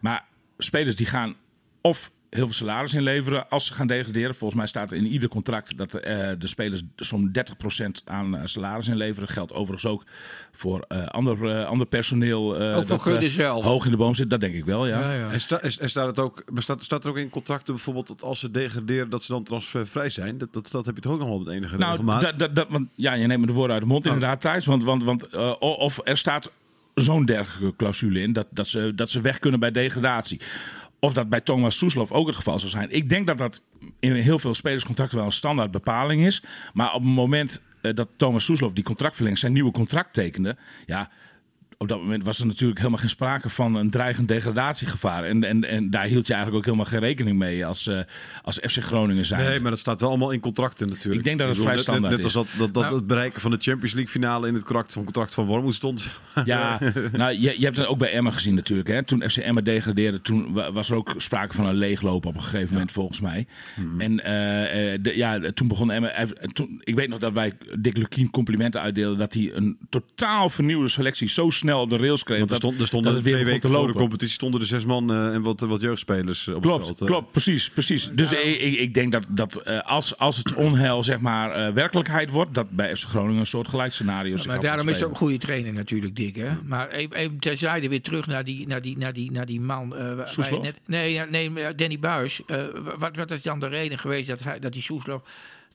Maar 0.00 0.24
spelers 0.58 0.96
die 0.96 1.06
gaan 1.06 1.34
of 1.80 2.10
heel 2.32 2.44
veel 2.44 2.54
salaris 2.54 2.94
inleveren 2.94 3.48
als 3.48 3.66
ze 3.66 3.74
gaan 3.74 3.86
degraderen. 3.86 4.34
Volgens 4.34 4.58
mij 4.58 4.68
staat 4.68 4.90
er 4.90 4.96
in 4.96 5.06
ieder 5.06 5.28
contract 5.28 5.76
dat 5.78 5.94
eh, 5.94 6.28
de 6.38 6.46
spelers 6.46 6.82
zo'n 6.96 7.30
30% 7.78 8.04
aan 8.04 8.36
eh, 8.36 8.40
salaris 8.44 8.88
inleveren. 8.88 9.28
Geldt 9.28 9.52
overigens 9.52 9.92
ook 9.92 10.04
voor 10.52 10.84
eh, 10.88 11.06
ander, 11.06 11.48
eh, 11.50 11.66
ander 11.66 11.86
personeel. 11.86 12.56
eh, 12.60 12.76
Ook 12.76 12.86
voor 12.86 12.98
Gudde 12.98 13.30
zelf. 13.30 13.64
Hoog 13.64 13.84
in 13.84 13.90
de 13.90 13.96
boom 13.96 14.14
zit, 14.14 14.30
dat 14.30 14.40
denk 14.40 14.54
ik 14.54 14.64
wel, 14.64 14.86
ja. 14.86 15.00
ja, 15.00 15.12
ja. 15.12 15.30
En, 15.30 15.40
sta, 15.40 15.60
en, 15.60 15.70
en 15.78 15.90
staat, 15.90 16.06
het 16.06 16.18
ook, 16.18 16.42
maar 16.52 16.62
staat, 16.62 16.82
staat 16.84 17.04
er 17.04 17.10
ook 17.10 17.16
in 17.16 17.30
contracten 17.30 17.74
bijvoorbeeld 17.74 18.06
dat 18.06 18.22
als 18.22 18.38
ze 18.40 18.50
degraderen 18.50 19.10
dat 19.10 19.24
ze 19.24 19.32
dan 19.32 19.42
transfervrij 19.44 20.08
zijn? 20.08 20.38
Dat, 20.38 20.52
dat, 20.52 20.68
dat 20.70 20.86
heb 20.86 20.94
je 20.94 21.00
toch 21.00 21.12
ook 21.12 21.18
nog 21.18 21.28
wel 21.28 21.38
met 21.38 21.48
enige 21.54 21.76
Nou, 21.76 21.90
regelmaat? 21.90 22.20
dat, 22.20 22.38
dat, 22.38 22.56
dat, 22.56 22.66
want, 22.68 22.88
ja, 22.94 23.12
je 23.12 23.26
neemt 23.26 23.40
me 23.40 23.46
de 23.46 23.52
woorden 23.52 23.72
uit 23.72 23.82
de 23.82 23.88
mond 23.88 24.04
inderdaad, 24.04 24.40
Thijs. 24.40 24.66
Want, 24.66 24.82
want, 24.84 25.04
want, 25.04 25.28
of 25.58 26.00
er 26.04 26.16
staat 26.18 26.50
zo'n 26.94 27.24
dergelijke 27.24 27.76
clausule 27.76 28.20
in 28.20 28.32
dat, 28.32 28.46
dat, 28.50 28.68
ze, 28.68 28.92
dat 28.94 29.10
ze 29.10 29.20
weg 29.20 29.38
kunnen 29.38 29.60
bij 29.60 29.70
degradatie. 29.70 30.40
Of 31.04 31.12
dat 31.12 31.28
bij 31.28 31.40
Thomas 31.40 31.78
Soeslof 31.78 32.12
ook 32.12 32.26
het 32.26 32.36
geval 32.36 32.58
zou 32.58 32.70
zijn. 32.70 32.90
Ik 32.90 33.08
denk 33.08 33.26
dat 33.26 33.38
dat 33.38 33.62
in 34.00 34.12
heel 34.12 34.38
veel 34.38 34.54
spelerscontracten 34.54 35.16
wel 35.16 35.26
een 35.26 35.32
standaard 35.32 35.70
bepaling 35.70 36.26
is. 36.26 36.42
Maar 36.72 36.94
op 36.94 37.02
het 37.02 37.10
moment 37.10 37.62
eh, 37.80 37.94
dat 37.94 38.08
Thomas 38.16 38.44
Soeslof 38.44 38.72
die 38.72 38.84
contractverlenging, 38.84 39.40
zijn 39.40 39.52
nieuwe 39.52 39.70
contract 39.70 40.14
tekende... 40.14 40.56
Ja, 40.86 41.10
op 41.82 41.88
dat 41.88 42.00
moment 42.00 42.24
was 42.24 42.38
er 42.40 42.46
natuurlijk 42.46 42.78
helemaal 42.78 42.98
geen 43.00 43.08
sprake 43.08 43.48
van 43.48 43.74
een 43.74 43.90
dreigend 43.90 44.28
degradatiegevaar. 44.28 45.24
En, 45.24 45.44
en, 45.44 45.64
en 45.68 45.90
daar 45.90 46.04
hield 46.04 46.26
je 46.26 46.32
eigenlijk 46.32 46.62
ook 46.66 46.72
helemaal 46.72 46.92
geen 46.92 47.08
rekening 47.08 47.38
mee 47.38 47.66
als, 47.66 47.86
eh, 47.86 47.98
als 48.42 48.58
FC 48.62 48.82
Groningen 48.82 49.26
zijn. 49.26 49.44
Nee, 49.44 49.60
maar 49.60 49.70
dat 49.70 49.80
staat 49.80 50.00
wel 50.00 50.08
allemaal 50.08 50.30
in 50.30 50.40
contracten 50.40 50.86
natuurlijk. 50.88 51.16
Ik 51.18 51.24
denk 51.24 51.38
dat 51.38 51.48
het 51.48 51.56
bedoel, 51.56 51.72
vrij 51.72 51.76
net- 51.76 51.86
net- 51.86 51.96
standaard 51.96 52.16
Net 52.16 52.24
als 52.24 52.58
dat, 52.58 52.72
dat, 52.72 52.82
dat 52.82 52.92
het 52.94 53.06
bereiken 53.06 53.40
van 53.40 53.50
de 53.50 53.56
Champions 53.60 53.92
League 53.94 54.12
finale 54.12 54.48
in 54.48 54.54
het 54.54 54.62
contract 54.64 54.92
van, 54.92 55.04
contract 55.04 55.34
van 55.34 55.44
Wormoed 55.44 55.74
stond. 55.74 56.06
Ja, 56.44 56.78
nou, 57.12 57.32
je, 57.32 57.54
je 57.58 57.64
hebt 57.64 57.76
het 57.76 57.86
ook 57.86 57.98
bij 57.98 58.12
Emma 58.12 58.30
gezien 58.30 58.54
natuurlijk. 58.54 58.88
Hè? 58.88 59.02
Toen 59.02 59.22
FC 59.30 59.36
Emma 59.36 59.60
degradeerde, 59.60 60.20
toen 60.20 60.52
wa- 60.52 60.72
was 60.72 60.90
er 60.90 60.96
ook 60.96 61.14
sprake 61.16 61.54
van 61.54 61.66
een 61.66 61.74
leegloop 61.74 62.26
op 62.26 62.34
een 62.34 62.42
gegeven 62.42 62.72
moment 62.72 62.92
volgens 62.92 63.20
mij. 63.20 63.46
En 63.98 64.24
eh, 64.24 64.92
eh, 64.94 64.98
de- 65.02 65.16
ja, 65.16 65.40
toen 65.54 65.68
begon 65.68 65.90
Emma... 65.90 66.12
Toen, 66.52 66.80
ik 66.84 66.94
weet 66.94 67.08
nog 67.08 67.18
dat 67.18 67.32
wij 67.32 67.52
Dick 67.78 67.96
Lukien 67.96 68.30
complimenten 68.30 68.80
uitdeelden... 68.80 69.18
dat 69.18 69.32
hij 69.34 69.50
een 69.54 69.78
totaal 69.88 70.48
vernieuwde 70.48 70.88
selectie 70.88 71.28
zo 71.28 71.50
snel 71.50 71.71
op 71.80 71.90
de 71.90 71.96
rails 71.96 72.22
kreeg. 72.22 72.38
Want 72.38 72.50
er, 72.50 72.56
dat, 72.60 72.64
stond, 72.64 72.80
er 72.80 72.86
stonden 72.86 73.12
dat 73.14 73.22
twee 73.22 73.44
weken 73.44 73.70
voor 73.70 73.86
de 73.86 73.92
competitie 73.92 74.34
stonden 74.34 74.60
er 74.60 74.66
zes 74.66 74.84
man 74.84 75.10
eh, 75.12 75.34
en 75.34 75.42
wat, 75.42 75.60
wat 75.60 75.80
jeugdspelers 75.80 76.48
op 76.48 76.54
het 76.54 76.62
Klopt, 76.62 76.84
veld. 76.84 77.00
eh. 77.00 77.06
klopt, 77.06 77.30
precies, 77.30 77.70
precies. 77.70 78.10
Dus 78.12 78.32
ik, 78.32 78.60
ik, 78.60 78.74
ik 78.78 78.94
denk 78.94 79.12
dat, 79.12 79.26
dat 79.28 79.56
eh, 79.56 79.80
als, 79.80 80.18
als 80.18 80.36
het 80.36 80.54
onheil 80.54 81.02
zeg 81.02 81.20
maar 81.20 81.50
eh, 81.50 81.72
werkelijkheid 81.72 82.30
wordt, 82.30 82.54
dat 82.54 82.70
bij 82.70 82.96
FC 82.96 83.06
Groningen 83.08 83.40
een 83.40 83.46
soort 83.46 83.68
gelijk 83.68 83.92
scenario 83.92 84.36
zich 84.36 84.46
Maar 84.46 84.60
daarom 84.60 84.88
is 84.88 84.94
het 84.94 85.04
ook 85.04 85.10
een 85.10 85.16
goede 85.16 85.38
trainer 85.38 85.72
natuurlijk, 85.72 86.16
Dick. 86.16 86.36
Hè? 86.36 86.48
Maar 86.64 86.88
even, 86.90 87.16
even 87.16 87.38
terzijde 87.38 87.88
weer 87.88 88.02
terug 88.02 88.26
naar 88.26 88.44
die, 88.44 88.66
naar 88.66 88.82
die, 88.82 88.98
naar 88.98 89.12
die, 89.12 89.30
naar 89.32 89.46
die 89.46 89.60
man. 89.60 89.96
eh, 89.96 90.60
net, 90.60 90.76
nee, 90.86 91.20
nee, 91.20 91.74
Danny 91.74 91.98
Buis. 91.98 92.40
eh, 92.46 92.62
wat, 92.98 93.16
wat 93.16 93.30
is 93.30 93.42
dan 93.42 93.60
de 93.60 93.68
reden 93.68 93.98
geweest 93.98 94.28
dat, 94.28 94.42
hij, 94.42 94.58
dat 94.58 94.72
die 94.72 94.82
Soeslof 94.82 95.22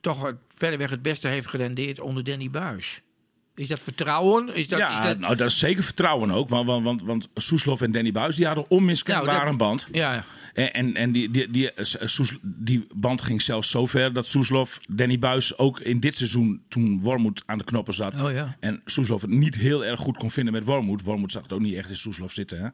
toch 0.01 0.23
het- 0.25 0.35
verreweg 0.55 0.89
het 0.89 1.01
beste 1.01 1.27
heeft 1.27 1.47
gerendeerd 1.47 1.99
onder 1.99 2.23
Danny 2.23 2.49
Buis. 2.49 3.01
Is 3.57 3.67
dat 3.67 3.79
vertrouwen? 3.79 4.55
Is 4.55 4.67
dat, 4.67 4.79
ja, 4.79 4.99
is 5.01 5.07
dat, 5.07 5.19
nou, 5.19 5.35
dat 5.35 5.47
is 5.47 5.59
zeker 5.59 5.83
vertrouwen 5.83 6.31
ook. 6.31 6.49
Want, 6.49 6.67
want, 6.67 6.83
want, 6.83 7.01
want 7.03 7.29
Soeslof 7.35 7.81
en 7.81 7.91
Danny 7.91 8.11
Buis 8.11 8.35
die 8.35 8.45
hadden 8.45 8.65
onmiskenbaar 8.69 9.25
Nou, 9.25 9.39
dat- 9.39 9.47
een 9.47 9.57
band. 9.57 9.87
ja, 9.91 10.23
En, 10.53 10.73
en, 10.73 10.95
en 10.95 11.11
die, 11.11 11.31
die, 11.31 11.51
die, 11.51 11.71
eh, 11.71 11.85
Soes- 12.07 12.37
die 12.41 12.87
band 12.95 13.21
ging 13.21 13.41
zelfs 13.41 13.69
zo 13.69 13.85
ver 13.85 14.13
dat 14.13 14.27
Soeslof 14.27 14.79
Danny 14.89 15.19
Buis 15.19 15.57
ook 15.57 15.79
in 15.79 15.99
dit 15.99 16.15
seizoen, 16.15 16.61
toen 16.67 16.99
Wormoed 17.01 17.43
aan 17.45 17.57
de 17.57 17.63
knoppen 17.63 17.93
zat. 17.93 18.21
Oh 18.21 18.31
ja. 18.31 18.55
En 18.59 18.81
Soeslof 18.85 19.21
het 19.21 19.29
niet 19.29 19.55
heel 19.55 19.85
erg 19.85 19.99
goed 19.99 20.17
kon 20.17 20.31
vinden 20.31 20.53
met 20.53 20.63
Wormoed. 20.63 21.01
Wormoed 21.03 21.31
zag 21.31 21.41
het 21.41 21.53
ook 21.53 21.59
niet 21.61 21.75
echt 21.75 21.89
in 21.89 21.95
Soeslof 21.95 22.31
zitten. 22.31 22.59
Hè? 22.61 22.67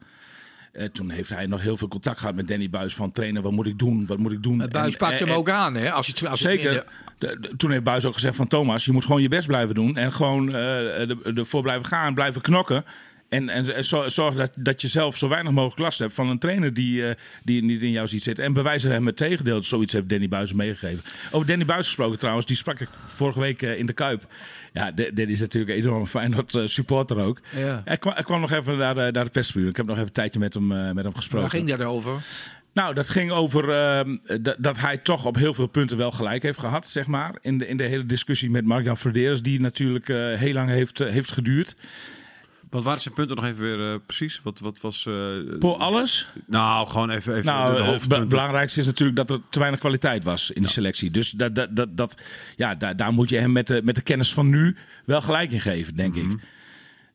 Eh, 0.73 0.85
toen 0.85 1.09
heeft 1.09 1.29
hij 1.29 1.45
nog 1.45 1.61
heel 1.61 1.77
veel 1.77 1.87
contact 1.87 2.19
gehad 2.19 2.35
met 2.35 2.47
Danny 2.47 2.69
Buis 2.69 2.95
van 2.95 3.11
trainer. 3.11 3.41
Wat 3.41 3.51
moet 3.51 3.67
ik 3.67 3.79
doen? 3.79 4.05
Wat 4.05 4.17
moet 4.17 4.31
ik 4.31 4.43
doen? 4.43 4.57
Buis 4.71 4.91
En- 4.91 4.97
pakt 4.97 5.21
en- 5.21 5.27
hem 5.27 5.37
ook 5.37 5.49
aan, 5.49 5.75
hè? 5.75 5.91
Als 5.91 6.07
het, 6.07 6.27
als 6.27 6.41
Zeker. 6.41 6.63
minder- 6.65 6.85
De- 7.17 7.37
de- 7.39 7.55
toen 7.55 7.71
heeft 7.71 7.83
Buis 7.83 8.05
ook 8.05 8.13
gezegd 8.13 8.35
van 8.35 8.47
Thomas, 8.47 8.85
je 8.85 8.91
moet 8.91 9.05
gewoon 9.05 9.21
je 9.21 9.27
best 9.27 9.47
blijven 9.47 9.75
doen. 9.75 9.97
En 9.97 10.13
gewoon 10.13 10.49
eh, 10.55 11.09
er- 11.09 11.37
ervoor 11.37 11.61
blijven 11.61 11.85
gaan, 11.85 12.13
blijven 12.13 12.41
knokken. 12.41 12.85
En, 13.33 13.49
en, 13.49 13.75
en 13.75 13.85
zo- 13.85 14.09
zorg 14.09 14.35
dat, 14.35 14.51
dat 14.55 14.81
je 14.81 14.87
zelf 14.87 15.17
zo 15.17 15.27
weinig 15.27 15.51
mogelijk 15.51 15.79
last 15.79 15.99
hebt 15.99 16.13
van 16.13 16.29
een 16.29 16.39
trainer 16.39 16.73
die, 16.73 17.07
eh, 17.07 17.15
die 17.43 17.63
niet 17.63 17.81
in 17.81 17.91
jou 17.91 18.07
ziet 18.07 18.23
zitten. 18.23 18.43
En 18.45 18.53
bewijzen 18.53 18.91
hem 18.91 19.05
het 19.05 19.17
tegendeel. 19.17 19.63
Zoiets 19.63 19.93
heeft 19.93 20.09
Danny 20.09 20.27
Buis 20.27 20.53
meegegeven. 20.53 21.03
Over 21.31 21.47
Danny 21.47 21.65
Buis 21.65 21.85
gesproken 21.85 22.19
trouwens, 22.19 22.45
die 22.45 22.55
sprak 22.55 22.79
ik 22.79 22.87
vorige 23.07 23.39
week 23.39 23.61
eh, 23.61 23.77
in 23.79 23.85
de 23.85 23.93
Kuip. 23.93 24.27
Ja, 24.73 24.91
D- 24.91 24.95
Danny 25.13 25.31
is 25.31 25.39
natuurlijk 25.39 25.71
een 25.77 25.83
enorm 25.83 26.05
Feyenoord 26.07 26.53
eh, 26.55 26.65
supporter 26.65 27.17
ook. 27.17 27.39
Ja. 27.55 27.81
Hij, 27.85 27.97
kwam, 27.97 28.13
hij 28.13 28.23
kwam 28.23 28.39
nog 28.41 28.51
even 28.51 28.77
naar, 28.77 28.95
de- 28.95 29.09
naar 29.11 29.23
de 29.25 29.31
persbuur. 29.31 29.67
Ik 29.69 29.77
heb 29.77 29.85
nog 29.85 29.95
even 29.95 30.07
een 30.07 30.13
tijdje 30.13 30.39
met 30.39 30.53
hem, 30.53 30.67
met 30.67 31.03
hem 31.03 31.15
gesproken. 31.15 31.49
Waar 31.49 31.59
ging 31.59 31.69
dat 31.77 31.87
over? 31.87 32.11
Nou, 32.73 32.93
dat 32.93 33.09
ging 33.09 33.31
over 33.31 33.69
ehm, 33.69 34.17
dat, 34.41 34.55
dat 34.59 34.79
hij 34.79 34.97
toch 34.97 35.25
op 35.25 35.35
heel 35.35 35.53
veel 35.53 35.67
punten 35.67 35.97
wel 35.97 36.11
gelijk 36.11 36.43
heeft 36.43 36.59
gehad, 36.59 36.87
zeg 36.87 37.07
maar. 37.07 37.35
In 37.41 37.57
de, 37.57 37.67
in 37.67 37.77
de 37.77 37.83
hele 37.83 38.05
discussie 38.05 38.49
met 38.49 38.65
Mark-Jan 38.65 38.97
Verderes, 38.97 39.41
die 39.41 39.59
natuurlijk 39.61 40.07
heel 40.39 40.53
lang 40.53 40.69
heeft, 40.69 40.99
heeft 40.99 41.31
geduurd. 41.31 41.75
Wat 42.73 42.83
waren 42.83 43.01
zijn 43.01 43.13
punten 43.13 43.35
nog 43.35 43.45
even 43.45 43.61
weer 43.63 43.91
eh, 43.93 43.99
precies? 44.05 44.39
Wat, 44.43 44.59
wat 44.59 44.81
was... 44.81 45.05
eh, 45.05 45.13
Voor 45.59 45.75
alles. 45.75 46.27
nou, 46.47 46.87
gewoon 46.87 47.09
even, 47.09 47.33
even 47.33 47.45
Nou, 47.45 47.71
de, 47.71 47.77
eh, 47.77 47.83
het 47.83 47.91
hoofdpunten. 47.93 48.27
belangrijkste 48.29 48.79
is 48.79 48.85
natuurlijk 48.85 49.17
dat 49.17 49.29
er 49.29 49.39
te 49.49 49.59
weinig 49.59 49.79
kwaliteit 49.79 50.23
was 50.23 50.51
in 50.51 50.61
de 50.61 50.67
selectie. 50.67 51.11
Dus 51.11 51.31
dat, 51.31 51.55
dat, 51.55 51.75
dat, 51.75 51.97
dat, 51.97 52.21
ja, 52.55 52.75
daar, 52.75 52.95
daar 52.95 53.13
moet 53.13 53.29
je 53.29 53.37
hem 53.37 53.51
met 53.51 53.67
de, 53.67 53.81
met 53.83 53.95
de 53.95 54.01
kennis 54.01 54.33
van 54.33 54.49
nu 54.49 54.75
wel 55.05 55.21
gelijk 55.21 55.51
in 55.51 55.61
geven, 55.61 55.95
denk 55.95 56.15
Mhm. 56.15 56.29
ik. 56.31 56.37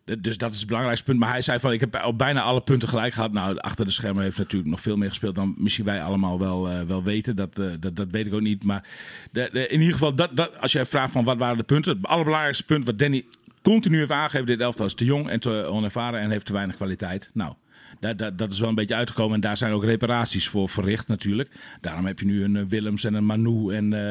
D- 0.04 0.24
Dus 0.24 0.36
dat 0.36 0.52
is 0.52 0.58
het 0.58 0.66
belangrijkste 0.66 1.06
punt. 1.06 1.18
Maar 1.18 1.30
hij 1.30 1.40
zei 1.42 1.58
van, 1.60 1.72
ik 1.72 1.80
heb 1.80 2.02
op 2.04 2.18
bijna 2.18 2.40
alle 2.42 2.60
punten 2.60 2.88
gelijk 2.88 3.12
gehad. 3.14 3.32
Nou, 3.32 3.56
achter 3.58 3.84
de 3.84 3.90
schermen 3.92 4.22
heeft 4.22 4.38
natuurlijk 4.38 4.70
nog 4.70 4.80
veel 4.80 4.96
meer 4.96 5.08
gespeeld 5.08 5.34
dan 5.34 5.54
misschien 5.56 5.84
wij 5.84 6.02
allemaal 6.02 6.38
wel, 6.38 6.86
wel 6.86 7.02
weten. 7.02 7.36
Dat, 7.36 7.54
dat, 7.80 7.96
dat 7.96 8.10
weet 8.10 8.26
ik 8.26 8.34
ook 8.34 8.40
niet. 8.40 8.64
Maar 8.64 8.84
de, 9.32 9.48
de- 9.52 9.66
in 9.68 9.78
ieder 9.78 9.92
geval, 9.92 10.14
dat, 10.14 10.36
dat, 10.36 10.60
als 10.60 10.72
jij 10.72 10.86
vraagt 10.86 11.12
van 11.12 11.24
wat 11.24 11.36
waren 11.38 11.56
de 11.56 11.62
punten. 11.62 11.96
Het 11.96 12.06
allerbelangrijkste 12.06 12.64
punt 12.64 12.84
wat 12.84 12.98
Danny 12.98 13.24
continu 13.70 13.98
heeft 13.98 14.10
aangegeven. 14.10 14.46
Dit 14.46 14.60
elftal 14.60 14.86
is 14.86 14.94
te 14.94 15.04
jong 15.04 15.28
en 15.28 15.40
te 15.40 15.50
onervaren 15.64 16.20
en 16.20 16.30
heeft 16.30 16.46
te 16.46 16.52
weinig 16.52 16.76
kwaliteit. 16.76 17.30
Nou, 17.34 17.54
dat, 18.00 18.18
dat, 18.18 18.38
dat 18.38 18.52
is 18.52 18.60
wel 18.60 18.68
een 18.68 18.74
beetje 18.74 18.94
uitgekomen. 18.94 19.34
En 19.34 19.40
daar 19.40 19.56
zijn 19.56 19.72
ook 19.72 19.84
reparaties 19.84 20.48
voor 20.48 20.68
verricht 20.68 21.08
natuurlijk. 21.08 21.50
Daarom 21.80 22.06
heb 22.06 22.18
je 22.18 22.26
nu 22.26 22.44
een 22.44 22.56
eh, 22.56 22.62
Willems 22.68 23.04
en 23.04 23.14
een 23.14 23.24
Manu 23.24 23.74
en, 23.74 23.92
eh, 23.92 24.10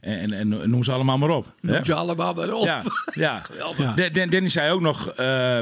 en, 0.00 0.32
en, 0.32 0.60
en 0.62 0.70
noem 0.70 0.82
ze 0.84 0.92
allemaal 0.92 1.18
maar 1.18 1.30
op. 1.30 1.52
Noem 1.60 1.84
ze 1.84 1.94
allemaal 1.94 2.34
maar 2.34 2.52
op. 2.52 2.64
Ja, 2.64 2.82
ja. 3.14 3.42
De- 3.94 4.10
Den- 4.10 4.30
Danny 4.30 4.48
zei 4.48 4.72
ook 4.72 4.80
nog, 4.80 5.08
eh, 5.08 5.58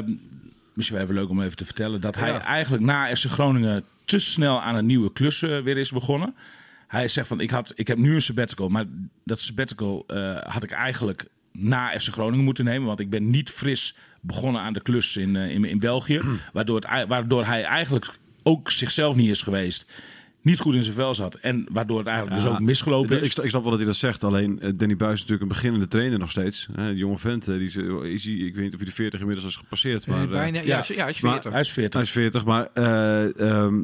misschien 0.73 0.97
wel 0.97 1.05
even 1.05 1.15
leuk 1.19 1.29
om 1.29 1.41
even 1.41 1.57
te 1.57 1.65
vertellen, 1.65 2.01
dat 2.01 2.15
hij 2.15 2.29
Ja. 2.31 2.41
eigenlijk 2.43 2.83
na 2.83 3.15
FC 3.15 3.25
Groningen 3.25 3.83
te 4.05 4.19
snel 4.19 4.61
aan 4.61 4.75
een 4.75 4.85
nieuwe 4.85 5.13
klus 5.13 5.39
weer 5.39 5.77
is 5.77 5.91
begonnen. 5.91 6.35
Hij 6.87 7.07
zegt 7.07 7.27
van, 7.27 7.39
ik, 7.39 7.49
had, 7.49 7.71
ik 7.75 7.87
heb 7.87 7.97
nu 7.97 8.13
een 8.15 8.21
sabbatical, 8.21 8.69
maar 8.69 8.85
dat 9.23 9.39
sabbatical 9.39 10.03
had 10.47 10.63
ik 10.63 10.71
eigenlijk 10.71 11.25
na 11.59 11.99
FC 11.99 12.11
Groningen 12.11 12.45
moeten 12.45 12.65
nemen, 12.65 12.87
want 12.87 12.99
ik 12.99 13.09
ben 13.09 13.29
niet 13.29 13.49
fris 13.49 13.95
begonnen 14.21 14.61
aan 14.61 14.73
de 14.73 14.81
klus 14.81 15.17
in, 15.17 15.35
eh, 15.35 15.49
in, 15.49 15.65
in 15.65 15.79
België, 15.79 16.19
waardoor, 16.53 16.75
het, 16.75 17.07
waardoor 17.07 17.45
hij 17.45 17.63
eigenlijk 17.63 18.05
ook 18.43 18.71
zichzelf 18.71 19.15
niet 19.15 19.29
is 19.29 19.41
geweest. 19.41 19.85
Niet 20.41 20.59
goed 20.59 20.75
in 20.75 20.83
zijn 20.83 20.95
vel 20.95 21.15
zat. 21.15 21.35
En 21.35 21.67
waardoor 21.71 21.97
het 21.97 22.07
eigenlijk 22.07 22.41
dus 22.41 22.51
ook 22.51 22.59
misgelopen 22.59 23.15
Ik, 23.17 23.23
is. 23.23 23.31
sta- 23.31 23.43
ik 23.43 23.49
snap 23.49 23.61
wel 23.61 23.69
dat 23.69 23.79
hij 23.79 23.87
dat 23.89 23.97
zegt. 23.97 24.23
Alleen 24.23 24.59
eh, 24.61 24.69
Danny 24.75 24.95
Buis 24.95 25.13
is 25.13 25.19
natuurlijk 25.19 25.41
een 25.41 25.55
beginnende 25.55 25.87
trainer 25.87 26.19
nog 26.19 26.31
steeds. 26.31 26.67
Hè, 26.75 26.89
een 26.89 26.95
jonge 26.95 27.17
vent. 27.17 27.47
eh, 27.47 27.55
Die 27.57 27.67
is, 27.67 27.75
is 28.13 28.23
hij, 28.25 28.33
ik 28.33 28.55
weet 28.55 28.63
niet 28.63 28.71
of 28.73 28.77
hij 28.77 28.85
de 28.85 28.91
40 28.95 29.19
inmiddels 29.19 29.47
is 29.47 29.55
gepasseerd. 29.55 30.07
Maar, 30.07 30.27
bijna, 30.27 30.57
ja, 30.59 30.65
ja. 30.65 30.83
ja, 30.87 31.01
hij 31.01 31.09
is 31.09 31.19
maar- 31.21 31.31
40. 31.31 31.51
Hij 31.51 31.61
is 31.61 31.71
40. 31.71 31.93
Hij 31.93 32.01
is 32.03 32.11
40, 32.11 32.45
maar 32.45 32.67
eh, 32.73 33.39
ehm, 33.51 33.75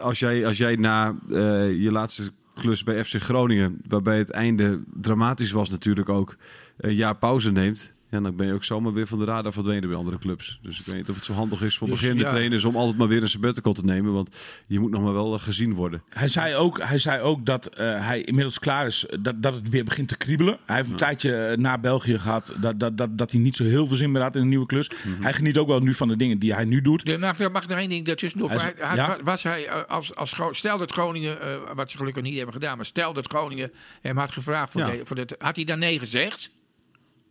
als, 0.00 0.18
jij, 0.18 0.46
als 0.46 0.56
jij 0.56 0.76
na 0.76 1.14
eh, 1.30 1.36
je 1.82 1.90
laatste 1.92 2.30
klus 2.58 2.82
bij 2.82 3.04
FC 3.04 3.14
Groningen, 3.22 3.80
waarbij 3.88 4.18
het 4.18 4.30
einde 4.30 4.82
dramatisch 5.00 5.52
was 5.52 5.70
natuurlijk 5.70 6.08
ook, 6.08 6.36
een 6.76 6.94
jaar 6.94 7.16
pauze 7.16 7.52
neemt, 7.52 7.94
ja, 8.10 8.20
dan 8.20 8.36
ben 8.36 8.46
je 8.46 8.52
ook 8.52 8.64
zomaar 8.64 8.92
weer 8.92 9.06
van 9.06 9.18
de 9.18 9.24
radar 9.24 9.52
verdwenen 9.52 9.88
bij 9.88 9.98
andere 9.98 10.18
clubs. 10.18 10.58
Dus 10.62 10.78
ik 10.80 10.86
weet 10.86 10.94
niet 10.94 11.08
of 11.08 11.14
het 11.16 11.24
zo 11.24 11.32
handig 11.32 11.62
is 11.62 11.76
voor 11.78 11.86
Dus, 11.88 11.96
beginnende 11.96 12.24
ja. 12.24 12.30
trainers 12.30 12.64
om 12.64 12.76
altijd 12.76 12.96
maar 12.98 13.08
weer 13.08 13.22
een 13.22 13.28
sabbatical 13.28 13.72
te 13.72 13.84
nemen, 13.84 14.12
want 14.12 14.30
je 14.66 14.78
moet 14.80 14.90
nog 14.90 15.02
maar 15.02 15.12
wel 15.12 15.34
eh, 15.34 15.40
gezien 15.40 15.74
worden. 15.74 16.02
Hij 16.08 16.28
zei 16.28 16.54
ook, 16.54 16.82
hij 16.82 16.98
zei 16.98 17.20
ook 17.22 17.46
dat 17.46 17.66
eh, 17.66 18.06
hij 18.06 18.20
inmiddels 18.22 18.58
klaar 18.58 18.86
is, 18.86 19.06
dat, 19.20 19.42
dat 19.42 19.54
het 19.54 19.68
weer 19.68 19.84
begint 19.84 20.08
te 20.08 20.16
kriebelen. 20.16 20.58
Hij 20.66 20.76
heeft 20.76 20.90
een 20.90 20.96
tijdje 20.96 21.34
eh, 21.36 21.56
na 21.56 21.78
België 21.78 22.18
gehad 22.18 22.54
dat, 22.60 22.80
dat, 22.80 22.96
dat, 22.98 23.18
dat 23.18 23.30
hij 23.30 23.40
niet 23.40 23.56
zo 23.56 23.64
heel 23.64 23.86
veel 23.86 23.96
zin 23.96 24.12
meer 24.12 24.22
had 24.22 24.34
in 24.36 24.42
een 24.42 24.48
nieuwe 24.48 24.66
klus. 24.66 24.90
Hij 25.20 25.32
geniet 25.32 25.58
ook 25.58 25.68
wel 25.68 25.80
nu 25.80 25.94
van 25.94 26.08
de 26.08 26.16
dingen 26.16 26.38
die 26.38 26.54
hij 26.54 26.64
nu 26.64 26.80
doet. 26.82 27.08
Er 27.08 27.18
mag, 27.18 27.40
er 27.40 27.50
mag 27.50 27.68
nog 27.68 27.78
één 27.78 27.88
ding. 27.88 28.06
Hij 28.06 28.14
is- 28.20 28.32
Hij, 28.62 28.74
hij- 28.76 28.96
ja? 28.96 29.18
Was 29.24 29.42
hij, 29.42 29.66
eh, 29.66 29.84
als, 29.88 30.14
als, 30.14 30.34
stel 30.50 30.78
dat 30.78 30.92
Groningen, 30.92 31.40
eh, 31.40 31.48
wat 31.74 31.90
ze 31.90 31.96
gelukkig 31.96 32.22
niet 32.22 32.36
hebben 32.36 32.54
gedaan, 32.54 32.76
maar 32.76 32.86
stel 32.86 33.12
dat 33.12 33.26
Groningen 33.26 33.70
hem 34.00 34.16
had 34.16 34.30
gevraagd 34.32 34.72
voor, 34.72 34.80
Ja. 34.80 34.90
de, 34.90 35.00
voor 35.04 35.16
dat, 35.16 35.34
had 35.38 35.56
hij 35.56 35.64
dan 35.64 35.78
nee 35.78 35.98
gezegd? 35.98 36.50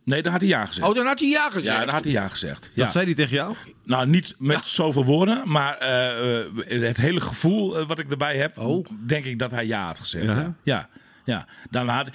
Nee, 0.08 0.22
dan 0.22 0.32
had 0.32 0.40
hij 0.40 0.50
ja 0.50 0.66
gezegd. 0.66 0.88
Oh, 0.88 0.94
dan 0.94 1.06
had 1.06 1.18
hij 1.20 1.28
ja 1.28 1.46
gezegd. 1.50 1.64
ja, 1.66 1.84
dan 1.84 1.94
had 1.94 2.04
hij 2.04 2.12
ja 2.12 2.28
gezegd. 2.28 2.70
Ja. 2.74 2.82
Dat 2.82 2.92
zei 2.92 3.04
hij 3.04 3.14
tegen 3.14 3.34
jou? 3.34 3.54
Nou, 3.84 4.06
niet 4.06 4.34
met 4.38 4.66
zoveel 4.66 5.04
woorden, 5.04 5.42
maar 5.50 5.76
eh, 5.78 6.38
eh, 6.40 6.80
het 6.86 6.96
hele 6.96 7.20
gevoel 7.20 7.78
eh, 7.78 7.86
wat 7.86 7.98
ik 7.98 8.10
erbij 8.10 8.36
heb, 8.36 8.58
Oh. 8.58 8.86
denk 9.06 9.24
ik 9.24 9.38
dat 9.38 9.50
hij 9.50 9.66
ja 9.66 9.86
had 9.86 9.98
gezegd. 9.98 10.24
Ja? 10.24 10.54
Ja, 10.62 10.88
ja. 11.24 11.46
Dan 11.70 11.88
had, 11.88 12.10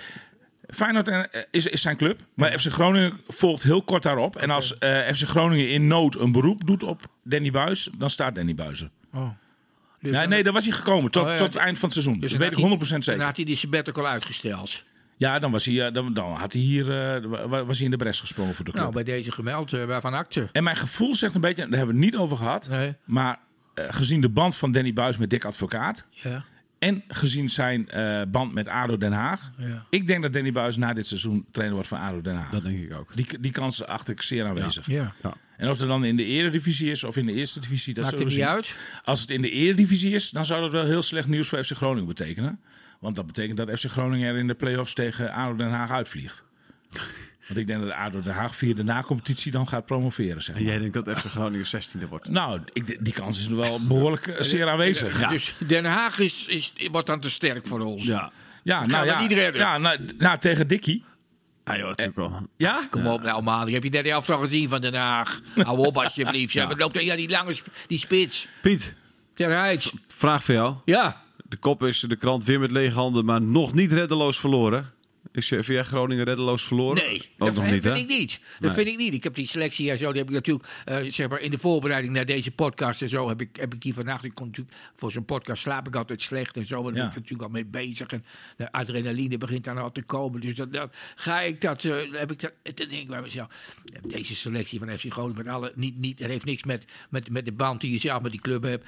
Feyenoord 0.68 1.12
is, 1.52 1.66
is 1.68 1.82
zijn 1.82 1.98
club, 1.98 2.22
maar 2.36 2.60
FC 2.60 2.72
Groningen 2.72 3.20
volgt 3.28 3.64
heel 3.64 3.82
kort 3.82 4.04
daarop. 4.04 4.36
En 4.36 4.50
als 4.50 4.78
eh, 4.78 5.14
FC 5.14 5.28
Groningen 5.28 5.70
in 5.70 5.88
nood 5.88 6.16
een 6.20 6.32
beroep 6.32 6.66
doet 6.68 6.84
op 6.84 7.02
Danny 7.24 7.52
Buis, 7.52 7.90
dan 7.98 8.10
staat 8.10 8.36
Danny 8.36 8.56
Buis 8.56 8.82
er. 8.82 8.90
Oh. 9.14 9.22
Dus 10.00 10.12
Nee, 10.12 10.22
dan- 10.22 10.30
nee, 10.30 10.44
daar 10.44 10.54
was 10.54 10.64
hij 10.66 10.74
gekomen. 10.74 11.12
Tot, 11.12 11.24
Oh, 11.26 11.36
tot 11.36 11.48
het 11.54 11.56
eind 11.64 11.80
van 11.80 11.90
het 11.90 11.98
seizoen. 11.98 12.20
dus 12.20 12.30
dat 12.32 12.40
weet 12.40 12.52
ik 12.52 12.58
had 12.58 12.64
100% 12.64 12.90
hij- 12.90 13.02
zeker. 13.02 13.18
Dan 13.18 13.28
had 13.28 13.36
hij 13.36 13.46
die 13.46 13.56
sabbatical 13.56 14.08
uitgesteld. 14.08 14.84
Ja, 15.18 15.40
dan 15.40 15.52
was 15.52 15.66
hij, 15.66 15.86
eh, 15.88 15.94
dan, 15.94 16.14
dan 16.14 16.32
had 16.34 16.54
hij 16.54 16.62
hier 16.62 16.82
eh, 17.16 17.24
wa- 17.48 17.66
was 17.66 17.76
hij 17.78 17.86
in 17.86 17.92
de 17.92 17.98
bres 17.98 18.20
gesprongen 18.20 18.56
voor 18.56 18.66
de 18.66 18.72
club. 18.72 18.84
Nou, 18.84 18.96
bij 18.96 19.04
deze 19.04 19.32
gemeld, 19.32 19.74
eh, 19.74 19.86
waarvan 19.86 20.14
akte. 20.14 20.48
En 20.52 20.64
mijn 20.64 20.76
gevoel 20.78 21.16
zegt 21.16 21.36
een 21.36 21.42
beetje, 21.42 21.62
daar 21.68 21.78
hebben 21.78 21.96
we 21.96 22.02
het 22.02 22.12
niet 22.12 22.22
over 22.22 22.38
gehad. 22.38 22.70
Nee. 22.70 22.96
Maar 23.06 23.40
eh, 23.74 23.86
gezien 23.90 24.22
de 24.22 24.30
band 24.30 24.56
van 24.56 24.72
Danny 24.72 24.94
Buis 24.94 25.18
met 25.18 25.30
Dick 25.30 25.46
Advocaat. 25.46 26.06
Ja. 26.12 26.44
En 26.80 27.04
gezien 27.08 27.50
zijn 27.50 27.90
eh, 27.90 28.22
band 28.28 28.54
met 28.54 28.68
ADO 28.68 28.98
Den 28.98 29.12
Haag. 29.12 29.52
Ja. 29.58 29.86
Ik 29.90 30.08
denk 30.08 30.22
dat 30.24 30.34
Danny 30.34 30.52
Buis 30.52 30.78
na 30.78 30.94
dit 30.94 31.08
seizoen 31.08 31.46
trainer 31.52 31.76
wordt 31.76 31.90
van 31.90 32.00
ADO 32.00 32.22
Den 32.22 32.36
Haag. 32.36 32.50
Dat 32.52 32.64
denk 32.64 32.80
ik 32.80 32.94
ook. 32.94 33.16
Die, 33.16 33.28
die 33.40 33.52
kans 33.52 33.86
acht 33.86 34.10
ik 34.10 34.22
zeer 34.22 34.46
aanwezig. 34.46 34.86
Ja. 34.88 35.14
En 35.58 35.70
of 35.70 35.80
het 35.80 35.88
dan 35.88 36.04
in 36.06 36.16
de 36.16 36.26
eredivisie 36.26 36.92
is 36.92 37.04
of 37.04 37.18
in 37.18 37.26
de 37.26 37.34
eerste 37.34 37.60
divisie, 37.60 37.94
dat 37.94 38.04
Maakt 38.04 38.18
zullen 38.18 38.32
het 38.34 38.42
we 38.44 38.46
niet 38.50 38.64
zien. 38.66 38.76
uit? 38.98 39.04
Als 39.06 39.22
het 39.22 39.30
in 39.30 39.42
de 39.42 39.50
eredivisie 39.50 40.14
is, 40.14 40.30
dan 40.30 40.46
zou 40.46 40.62
dat 40.62 40.72
wel 40.72 40.86
heel 40.86 41.02
slecht 41.02 41.28
nieuws 41.28 41.48
voor 41.48 41.64
FC 41.64 41.72
Groningen 41.76 42.08
betekenen. 42.08 42.60
Want 43.04 43.16
dat 43.16 43.26
betekent 43.26 43.58
dat 43.58 43.80
FC 43.80 43.86
Groningen 43.86 44.30
er 44.30 44.38
in 44.38 44.48
de 44.48 44.54
play-offs 44.54 44.94
tegen 44.94 45.32
ADO 45.32 45.56
Den 45.56 45.70
Haag 45.72 45.92
uitvliegt. 45.92 46.44
Want 47.48 47.60
ik 47.60 47.68
denk 47.68 47.82
dat 47.82 47.92
ADO 47.92 48.22
Den 48.22 48.34
Haag 48.34 48.56
via 48.56 48.74
de 48.74 48.84
na-competitie 48.84 49.52
dan 49.52 49.68
gaat 49.68 49.86
promoveren. 49.86 50.44
Zeg 50.44 50.56
En 50.56 50.64
jij 50.64 50.80
denkt 50.80 51.06
dat 51.06 51.18
FC 51.18 51.26
Groningen 51.26 51.66
16e 51.66 52.10
wordt? 52.10 52.30
Nou, 52.30 52.62
ik, 52.74 53.06
die 53.06 53.14
kans 53.14 53.40
is 53.40 53.48
wel 53.48 53.80
behoorlijk 53.88 54.28
eh, 54.28 54.42
zeer 54.42 54.70
aanwezig. 54.70 55.28
Dus 55.30 55.56
Den 55.58 55.86
Haag 55.86 56.20
is, 56.20 56.46
is, 56.48 56.74
wordt 56.92 57.08
dan 57.08 57.20
te 57.20 57.30
sterk 57.30 57.68
voor 57.68 57.80
ons. 57.80 58.04
Ja. 58.04 58.32
Ja, 58.64 58.86
nou 58.86 59.06
ja, 59.06 59.20
ja 59.54 59.78
nou, 59.78 59.98
nou, 60.18 60.38
tegen 60.40 60.68
Dikkie. 60.68 61.04
Ah, 61.64 61.78
joh, 61.78 61.88
natuurlijk 61.88 62.18
wel. 62.18 62.48
Ja? 62.58 62.88
Kom 62.90 63.08
op 63.08 63.22
nou 63.24 63.44
man, 63.44 63.70
heb 63.70 63.84
je 63.84 63.90
net 63.90 64.04
de 64.04 64.10
helft 64.10 64.30
al 64.30 64.40
gezien 64.40 64.70
van 64.70 64.82
Den 64.82 64.94
Haag? 64.96 65.42
Hou 65.56 65.86
op 65.86 65.98
alsjeblieft. 65.98 66.54
Ja. 66.60 66.68
Wat 66.68 66.78
loopt? 66.80 67.04
Ja, 67.04 67.16
die 67.16 67.30
lange 67.30 67.54
sp- 67.54 67.68
die 67.88 68.00
spits. 68.00 68.48
Piet, 68.62 68.96
Teruit. 69.34 69.92
vraag 70.08 70.44
voor 70.44 70.54
jou. 70.54 70.76
Ja. 70.86 71.22
De 71.54 71.60
kop 71.60 71.84
is 71.84 72.00
de 72.00 72.16
krant 72.16 72.44
weer 72.44 72.60
met 72.60 72.72
lege 72.72 72.96
handen, 72.96 73.26
maar 73.26 73.42
nog 73.42 73.74
niet 73.74 73.92
reddeloos 73.92 74.40
verloren. 74.40 74.92
Is 75.32 75.50
je 75.50 75.64
VF 75.64 75.88
Groningen 75.88 76.26
reddeloos 76.26 76.64
verloren? 76.64 76.96
Nee, 77.08 77.22
Ook 77.38 77.48
dat 77.48 77.56
nog 77.56 77.68
vind 77.68 77.84
hè? 77.84 77.96
ik 77.96 78.08
niet. 78.08 78.40
Dat 78.60 78.60
Nee. 78.60 78.72
vind 78.72 78.88
ik 78.88 78.98
niet. 78.98 79.14
Ik 79.14 79.24
heb 79.24 79.36
die 79.36 79.48
selectie 79.48 79.92
en 79.92 79.98
zo, 79.98 80.10
die 80.12 80.18
heb 80.20 80.28
ik 80.30 80.36
natuurlijk, 80.36 80.68
eh, 80.86 80.98
zeg 81.12 81.30
maar, 81.30 81.40
in 81.42 81.52
de 81.52 81.58
voorbereiding 81.58 82.14
naar 82.14 82.26
deze 82.26 82.52
podcast 82.52 83.02
en 83.02 83.10
zo, 83.10 83.28
heb 83.28 83.42
ik, 83.42 83.56
heb 83.56 83.74
ik 83.74 83.82
die 83.82 83.94
vannacht. 83.94 84.24
Ik 84.24 84.34
kon 84.34 84.46
natuurlijk, 84.48 84.76
voor 84.96 85.12
zo'n 85.12 85.26
podcast 85.26 85.62
slaap 85.62 85.88
ik 85.88 85.96
altijd 85.96 86.22
slecht 86.22 86.58
en 86.58 86.66
zo. 86.68 86.78
En 86.78 86.84
daar 86.84 86.94
Ja. 86.94 87.00
ben 87.00 87.10
ik 87.10 87.16
natuurlijk 87.16 87.44
al 87.44 87.50
mee 87.50 87.66
bezig. 87.66 88.08
En 88.08 88.26
de 88.58 88.72
adrenaline 88.72 89.38
begint 89.38 89.64
dan 89.64 89.78
al 89.78 89.92
te 89.92 90.02
komen. 90.04 90.42
Dus 90.42 90.56
dat, 90.56 90.74
dat, 90.74 90.96
ga 91.16 91.42
ik 91.42 91.62
dat, 91.62 91.84
eh, 91.84 91.96
heb 92.12 92.32
ik 92.32 92.40
dat, 92.40 92.52
dan 92.64 92.74
denk 92.88 92.92
ik 93.02 93.08
bij 93.08 93.22
mezelf, 93.22 93.48
deze 94.08 94.36
selectie 94.36 94.80
van 94.80 94.98
FC 94.98 95.06
Groningen, 95.12 95.44
met 95.44 95.54
alle, 95.54 95.72
niet, 95.76 95.98
niet, 95.98 96.20
het 96.20 96.28
heeft 96.30 96.46
niks 96.46 96.64
met, 96.64 96.86
met, 97.10 97.30
met 97.30 97.46
de 97.46 97.52
band 97.54 97.82
die 97.82 97.92
je 97.92 98.00
zelf 98.00 98.22
met 98.22 98.32
die 98.32 98.42
club 98.42 98.64
hebt. 98.64 98.88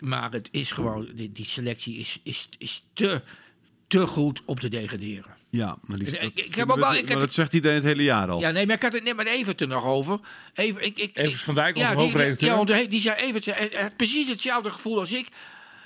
Maar 0.00 0.30
het 0.32 0.48
is 0.50 0.72
gewoon, 0.72 1.08
die, 1.14 1.32
die 1.32 1.44
selectie 1.46 1.96
is, 1.96 2.18
is, 2.22 2.48
is 2.58 2.82
te, 2.92 3.22
te 3.88 4.06
goed 4.06 4.42
om 4.44 4.58
te 4.60 4.68
degraderen. 4.68 5.38
Ja, 5.50 5.78
maar, 5.84 5.98
die, 5.98 6.06
Ik- 6.10 6.20
dat, 6.20 6.30
ik 6.46 6.54
heb 6.54 6.70
ook 6.70 6.78
wel- 6.78 6.94
ik 6.94 7.08
maar 7.08 7.18
dat 7.18 7.32
zegt 7.32 7.54
iedereen 7.54 7.76
het 7.76 7.86
hele 7.86 8.02
jaar 8.02 8.28
al. 8.28 8.40
Ja, 8.40 8.50
nee, 8.50 8.66
maar 8.66 8.76
ik 8.76 8.82
had 8.82 8.92
het 8.92 9.04
net 9.04 9.16
met 9.16 9.26
Evert 9.26 9.60
er 9.60 9.68
nog 9.68 9.84
over. 9.84 10.18
Even, 10.54 10.84
ik, 10.84 10.98
ik, 10.98 11.16
Evert 11.16 11.40
van 11.40 11.54
Dijk, 11.54 11.76
onze 11.76 11.88
ja, 11.88 11.94
die- 11.94 12.02
hoofdredacteur. 12.02 12.48
Ja, 12.48 12.64
hij- 12.64 12.88
die 12.88 13.00
zei 13.00 13.16
Evert 13.16 13.44
hij 13.44 13.70
had 13.76 13.96
precies 13.96 14.28
hetzelfde 14.28 14.70
gevoel 14.70 15.00
als 15.00 15.12
ik. 15.12 15.28